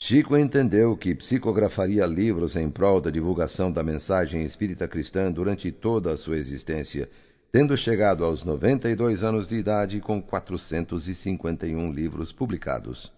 Chico 0.00 0.36
entendeu 0.36 0.96
que 0.96 1.12
psicografaria 1.12 2.06
livros 2.06 2.54
em 2.54 2.70
prol 2.70 3.00
da 3.00 3.10
divulgação 3.10 3.72
da 3.72 3.82
mensagem 3.82 4.44
espírita 4.44 4.86
cristã 4.86 5.30
durante 5.30 5.72
toda 5.72 6.12
a 6.12 6.16
sua 6.16 6.36
existência, 6.36 7.10
tendo 7.50 7.76
chegado 7.76 8.24
aos 8.24 8.44
92 8.44 9.24
anos 9.24 9.48
de 9.48 9.56
idade 9.56 10.00
com 10.00 10.22
451 10.22 11.92
livros 11.92 12.30
publicados. 12.30 13.12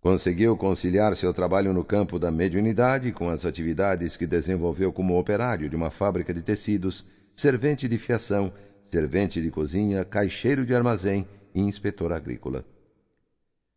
Conseguiu 0.00 0.56
conciliar 0.56 1.16
seu 1.16 1.34
trabalho 1.34 1.74
no 1.74 1.84
campo 1.84 2.20
da 2.20 2.30
mediunidade 2.30 3.10
com 3.10 3.28
as 3.28 3.44
atividades 3.44 4.16
que 4.16 4.28
desenvolveu 4.28 4.92
como 4.92 5.18
operário 5.18 5.68
de 5.68 5.74
uma 5.74 5.90
fábrica 5.90 6.32
de 6.32 6.40
tecidos, 6.40 7.04
servente 7.34 7.88
de 7.88 7.98
fiação 7.98 8.52
servente 8.84 9.42
de 9.42 9.50
cozinha, 9.50 10.04
caixeiro 10.04 10.64
de 10.64 10.74
armazém 10.74 11.28
e 11.52 11.60
inspetor 11.60 12.12
agrícola. 12.12 12.64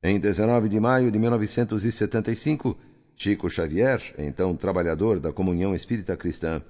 Em 0.06 0.20
19 0.20 0.68
de 0.68 0.82
maio 0.82 1.10
de 1.10 1.18
1975, 1.18 2.78
Chico 3.16 3.50
Xavier, 3.50 4.14
então 4.18 4.54
trabalhador 4.54 5.18
da 5.18 5.32
Comunhão 5.32 5.74
Espírita 5.74 6.18
Cristã, 6.18 6.62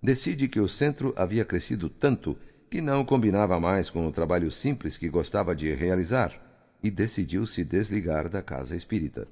decide 0.00 0.46
que 0.46 0.60
o 0.60 0.68
centro 0.68 1.12
havia 1.16 1.44
crescido 1.44 1.88
tanto 1.90 2.38
que 2.70 2.80
não 2.80 3.04
combinava 3.04 3.58
mais 3.58 3.90
com 3.90 4.06
o 4.06 4.12
trabalho 4.12 4.52
simples 4.52 4.96
que 4.96 5.08
gostava 5.08 5.52
de 5.52 5.74
realizar 5.74 6.40
e 6.80 6.88
decidiu 6.88 7.44
se 7.44 7.64
desligar 7.64 8.28
da 8.28 8.40
casa 8.40 8.76
espírita. 8.76 9.26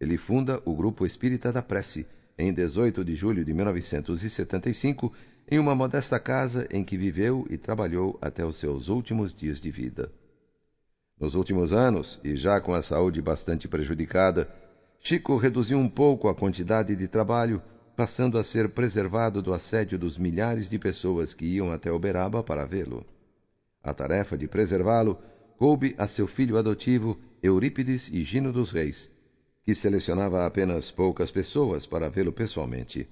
Ele 0.00 0.16
funda 0.16 0.62
o 0.64 0.72
Grupo 0.76 1.04
Espírita 1.04 1.52
da 1.52 1.60
Prece 1.60 2.06
em 2.38 2.54
18 2.54 3.04
de 3.04 3.16
julho 3.16 3.44
de 3.44 3.52
1975 3.52 5.12
em 5.50 5.58
uma 5.58 5.74
modesta 5.74 6.20
casa 6.20 6.64
em 6.70 6.84
que 6.84 6.96
viveu 6.96 7.44
e 7.50 7.58
trabalhou 7.58 8.16
até 8.22 8.46
os 8.46 8.54
seus 8.54 8.86
últimos 8.86 9.34
dias 9.34 9.60
de 9.60 9.72
vida. 9.72 10.12
Nos 11.20 11.34
últimos 11.34 11.72
anos, 11.72 12.20
e 12.22 12.36
já 12.36 12.60
com 12.60 12.72
a 12.72 12.80
saúde 12.80 13.20
bastante 13.20 13.66
prejudicada, 13.66 14.48
Chico 15.00 15.36
reduziu 15.36 15.78
um 15.78 15.88
pouco 15.88 16.28
a 16.28 16.34
quantidade 16.34 16.94
de 16.94 17.08
trabalho, 17.08 17.62
passando 17.96 18.38
a 18.38 18.44
ser 18.44 18.68
preservado 18.68 19.42
do 19.42 19.52
assédio 19.52 19.98
dos 19.98 20.16
milhares 20.16 20.68
de 20.68 20.78
pessoas 20.78 21.34
que 21.34 21.44
iam 21.44 21.72
até 21.72 21.90
Uberaba 21.90 22.42
para 22.42 22.64
vê-lo. 22.64 23.04
A 23.82 23.92
tarefa 23.92 24.38
de 24.38 24.46
preservá-lo 24.46 25.18
coube 25.56 25.94
a 25.98 26.06
seu 26.06 26.28
filho 26.28 26.56
adotivo 26.56 27.18
Eurípides 27.42 28.08
e 28.08 28.24
Gino 28.24 28.52
dos 28.52 28.70
Reis, 28.70 29.10
que 29.64 29.74
selecionava 29.74 30.46
apenas 30.46 30.90
poucas 30.90 31.30
pessoas 31.32 31.86
para 31.86 32.08
vê-lo 32.08 32.32
pessoalmente. 32.32 33.08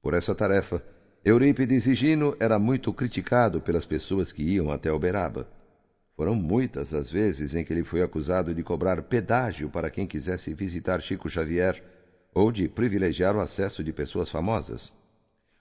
Por 0.00 0.14
essa 0.14 0.34
tarefa, 0.34 0.82
Eurípides 1.24 1.86
e 1.86 1.94
Gino 1.94 2.36
era 2.38 2.58
muito 2.58 2.92
criticado 2.92 3.60
pelas 3.60 3.84
pessoas 3.84 4.30
que 4.30 4.42
iam 4.42 4.70
até 4.70 4.92
Uberaba. 4.92 5.48
Foram 6.16 6.34
muitas 6.34 6.94
as 6.94 7.10
vezes 7.10 7.54
em 7.54 7.64
que 7.64 7.72
ele 7.72 7.82
foi 7.82 8.00
acusado 8.00 8.54
de 8.54 8.62
cobrar 8.62 9.02
pedágio 9.02 9.68
para 9.68 9.90
quem 9.90 10.06
quisesse 10.06 10.54
visitar 10.54 11.02
Chico 11.02 11.28
Xavier 11.28 11.82
ou 12.32 12.52
de 12.52 12.68
privilegiar 12.68 13.36
o 13.36 13.40
acesso 13.40 13.82
de 13.82 13.92
pessoas 13.92 14.30
famosas. 14.30 14.92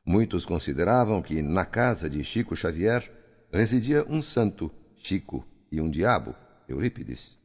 Muitos 0.06 0.46
consideravam 0.46 1.22
que 1.22 1.42
na 1.42 1.66
casa 1.66 2.10
de 2.10 2.24
Chico 2.24 2.56
Xavier 2.56 3.12
residia 3.52 4.06
um 4.08 4.22
santo, 4.22 4.72
Chico, 4.96 5.46
e 5.72 5.82
um 5.82 5.90
diabo, 5.90 6.36
Eurípides. 6.68 7.38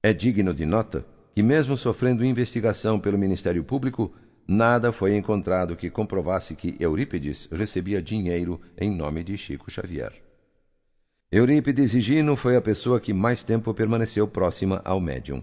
É 0.00 0.12
digno 0.12 0.54
de 0.54 0.64
nota 0.64 1.04
que, 1.34 1.42
mesmo 1.42 1.76
sofrendo 1.76 2.24
investigação 2.24 3.00
pelo 3.00 3.18
Ministério 3.18 3.64
Público, 3.64 4.14
nada 4.46 4.92
foi 4.92 5.16
encontrado 5.16 5.76
que 5.76 5.90
comprovasse 5.90 6.54
que 6.54 6.76
Eurípides 6.78 7.48
recebia 7.50 8.00
dinheiro 8.00 8.60
em 8.78 8.94
nome 8.94 9.24
de 9.24 9.36
Chico 9.36 9.70
Xavier. 9.70 10.23
Eurípides 11.36 11.90
Gino 11.90 12.36
foi 12.36 12.54
a 12.54 12.60
pessoa 12.60 13.00
que 13.00 13.12
mais 13.12 13.42
tempo 13.42 13.74
permaneceu 13.74 14.24
próxima 14.28 14.80
ao 14.84 15.00
médium. 15.00 15.42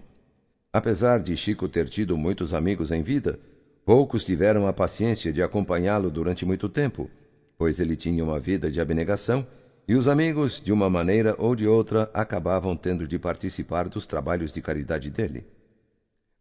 Apesar 0.72 1.20
de 1.20 1.36
Chico 1.36 1.68
ter 1.68 1.86
tido 1.86 2.16
muitos 2.16 2.54
amigos 2.54 2.90
em 2.90 3.02
vida, 3.02 3.38
poucos 3.84 4.24
tiveram 4.24 4.66
a 4.66 4.72
paciência 4.72 5.30
de 5.30 5.42
acompanhá-lo 5.42 6.10
durante 6.10 6.46
muito 6.46 6.66
tempo, 6.66 7.10
pois 7.58 7.78
ele 7.78 7.94
tinha 7.94 8.24
uma 8.24 8.40
vida 8.40 8.70
de 8.70 8.80
abnegação 8.80 9.46
e 9.86 9.94
os 9.94 10.08
amigos, 10.08 10.62
de 10.64 10.72
uma 10.72 10.88
maneira 10.88 11.34
ou 11.36 11.54
de 11.54 11.66
outra, 11.66 12.10
acabavam 12.14 12.74
tendo 12.74 13.06
de 13.06 13.18
participar 13.18 13.86
dos 13.86 14.06
trabalhos 14.06 14.50
de 14.50 14.62
caridade 14.62 15.10
dele. 15.10 15.44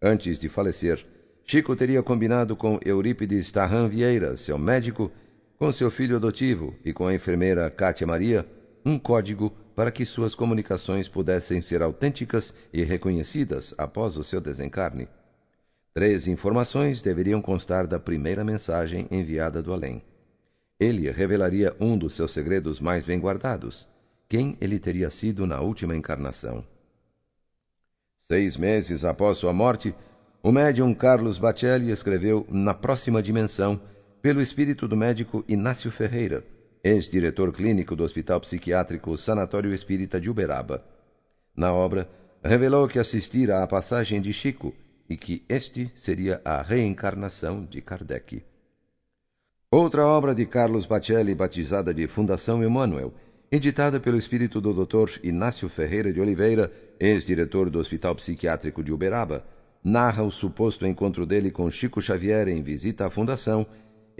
Antes 0.01 0.39
de 0.39 0.47
falecer, 0.47 1.05
Chico 1.43 1.75
teria 1.75 2.01
combinado 2.01 2.55
com 2.55 2.79
Eurípides 2.85 3.51
Tarran 3.51 3.89
Vieira, 3.89 4.37
seu 4.37 4.57
médico, 4.57 5.11
com 5.59 5.69
seu 5.73 5.91
filho 5.91 6.15
adotivo 6.15 6.73
e 6.85 6.93
com 6.93 7.05
a 7.05 7.13
enfermeira 7.13 7.69
Cátia 7.69 8.07
Maria, 8.07 8.47
um 8.85 8.97
código 8.97 9.51
para 9.75 9.91
que 9.91 10.05
suas 10.05 10.35
comunicações 10.35 11.07
pudessem 11.07 11.61
ser 11.61 11.81
autênticas 11.81 12.53
e 12.73 12.83
reconhecidas 12.83 13.73
após 13.77 14.17
o 14.17 14.23
seu 14.23 14.41
desencarne. 14.41 15.07
Três 15.93 16.27
informações 16.27 17.01
deveriam 17.01 17.41
constar 17.41 17.85
da 17.85 17.99
primeira 17.99 18.43
mensagem 18.43 19.07
enviada 19.11 19.61
do 19.61 19.73
além. 19.73 20.03
Ele 20.79 21.09
revelaria 21.11 21.75
um 21.79 21.97
dos 21.97 22.13
seus 22.13 22.31
segredos 22.31 22.79
mais 22.79 23.03
bem 23.03 23.19
guardados, 23.19 23.87
quem 24.27 24.57
ele 24.61 24.79
teria 24.79 25.09
sido 25.09 25.45
na 25.45 25.59
última 25.59 25.95
encarnação. 25.95 26.65
Seis 28.17 28.55
meses 28.55 29.03
após 29.03 29.37
sua 29.37 29.51
morte, 29.51 29.93
o 30.41 30.51
médium 30.51 30.93
Carlos 30.93 31.37
Bacelli 31.37 31.91
escreveu 31.91 32.47
Na 32.49 32.73
Próxima 32.73 33.21
Dimensão, 33.21 33.79
pelo 34.21 34.41
espírito 34.41 34.87
do 34.87 34.95
médico 34.95 35.43
Inácio 35.47 35.91
Ferreira, 35.91 36.43
ex-diretor 36.83 37.51
clínico 37.51 37.95
do 37.95 38.03
Hospital 38.03 38.39
Psiquiátrico 38.41 39.15
Sanatório 39.17 39.73
Espírita 39.73 40.19
de 40.19 40.29
Uberaba. 40.29 40.83
Na 41.55 41.73
obra, 41.73 42.09
revelou 42.43 42.87
que 42.87 42.97
assistira 42.97 43.61
à 43.61 43.67
passagem 43.67 44.21
de 44.21 44.33
Chico 44.33 44.73
e 45.07 45.15
que 45.15 45.43
este 45.47 45.91
seria 45.93 46.41
a 46.43 46.61
reencarnação 46.61 47.65
de 47.65 47.81
Kardec. 47.81 48.43
Outra 49.69 50.05
obra 50.05 50.33
de 50.33 50.45
Carlos 50.45 50.85
Bacelli, 50.85 51.35
batizada 51.35 51.93
de 51.93 52.07
Fundação 52.07 52.63
Emmanuel, 52.63 53.13
editada 53.51 53.99
pelo 53.99 54.17
espírito 54.17 54.59
do 54.59 54.73
Dr. 54.73 55.19
Inácio 55.23 55.69
Ferreira 55.69 56.11
de 56.11 56.19
Oliveira, 56.19 56.71
ex-diretor 56.99 57.69
do 57.69 57.79
Hospital 57.79 58.15
Psiquiátrico 58.15 58.83
de 58.83 58.91
Uberaba, 58.91 59.45
narra 59.83 60.23
o 60.23 60.31
suposto 60.31 60.85
encontro 60.85 61.25
dele 61.25 61.51
com 61.51 61.69
Chico 61.69 62.01
Xavier 62.01 62.47
em 62.47 62.61
visita 62.61 63.07
à 63.07 63.09
Fundação 63.09 63.65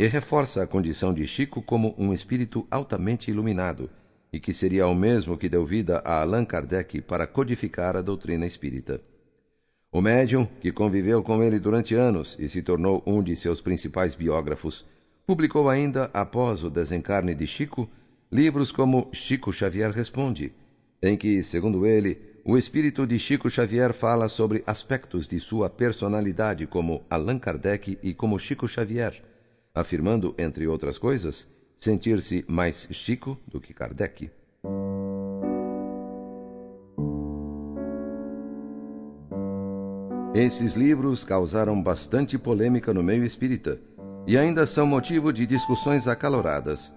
e 0.02 0.08
reforça 0.08 0.64
a 0.64 0.66
condição 0.66 1.14
de 1.14 1.28
Chico 1.28 1.62
como 1.62 1.94
um 1.96 2.12
espírito 2.12 2.66
altamente 2.72 3.30
iluminado 3.30 3.88
e 4.34 4.40
que 4.40 4.52
seria 4.52 4.88
o 4.88 4.96
mesmo 4.96 5.38
que 5.38 5.48
deu 5.48 5.64
vida 5.64 6.02
a 6.04 6.22
Allan 6.22 6.44
Kardec 6.44 7.02
para 7.02 7.28
codificar 7.28 7.96
a 7.96 8.02
doutrina 8.02 8.48
espírita. 8.48 9.00
O 9.92 10.02
médium, 10.02 10.48
que 10.60 10.72
conviveu 10.72 11.22
com 11.22 11.44
ele 11.44 11.60
durante 11.60 11.94
anos 11.94 12.36
e 12.40 12.50
se 12.50 12.64
tornou 12.64 13.04
um 13.06 13.22
de 13.22 13.36
seus 13.36 13.62
principais 13.62 14.16
biógrafos, 14.16 14.88
publicou 15.28 15.70
ainda, 15.70 16.10
após 16.16 16.64
o 16.64 16.70
desencarne 16.72 17.36
de 17.36 17.46
Chico, 17.46 17.88
livros 18.32 18.72
como 18.72 19.08
Chico 19.14 19.54
Xavier 19.54 19.92
Responde, 19.92 20.52
em 21.00 21.16
que, 21.16 21.44
segundo 21.44 21.86
ele, 21.86 22.18
o 22.44 22.58
espírito 22.58 23.06
de 23.06 23.20
Chico 23.20 23.52
Xavier 23.52 23.94
fala 23.94 24.28
sobre 24.28 24.64
aspectos 24.66 25.28
de 25.28 25.40
sua 25.40 25.70
personalidade 25.70 26.66
como 26.66 27.06
Allan 27.08 27.38
Kardec 27.38 28.00
e 28.02 28.16
como 28.16 28.40
Chico 28.40 28.68
Xavier, 28.68 29.30
afirmando, 29.74 30.36
entre 30.38 30.68
outras 30.68 30.98
coisas, 30.98 31.48
sentir-se 31.78 32.46
mais 32.48 32.88
Chico 32.92 33.38
do 33.48 33.60
que 33.60 33.74
Kardec. 33.74 34.30
Esses 40.34 40.76
livros 40.76 41.24
causaram 41.24 41.82
bastante 41.82 42.38
polêmica 42.38 42.94
no 42.94 43.04
meio 43.04 43.26
espírita 43.26 43.80
e 44.26 44.38
ainda 44.38 44.66
são 44.66 44.86
motivo 44.86 45.34
de 45.34 45.46
discussões 45.46 46.08
acaloradas. 46.08 46.94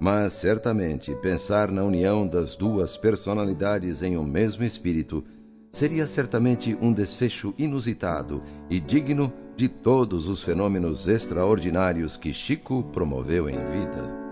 Mas 0.00 0.32
certamente 0.32 1.14
pensar 1.16 1.70
na 1.70 1.84
união 1.84 2.26
das 2.26 2.56
duas 2.56 2.96
personalidades 2.96 4.02
em 4.02 4.16
um 4.16 4.24
mesmo 4.24 4.64
espírito 4.64 5.22
seria 5.70 6.06
certamente 6.06 6.76
um 6.80 6.92
desfecho 6.92 7.54
inusitado 7.58 8.42
e 8.70 8.80
digno 8.80 9.32
de 9.56 9.68
todos 9.68 10.28
os 10.28 10.42
fenômenos 10.42 11.08
extraordinários 11.08 12.16
que 12.16 12.32
Chico 12.32 12.82
promoveu 12.92 13.48
em 13.48 13.56
vida. 13.56 14.22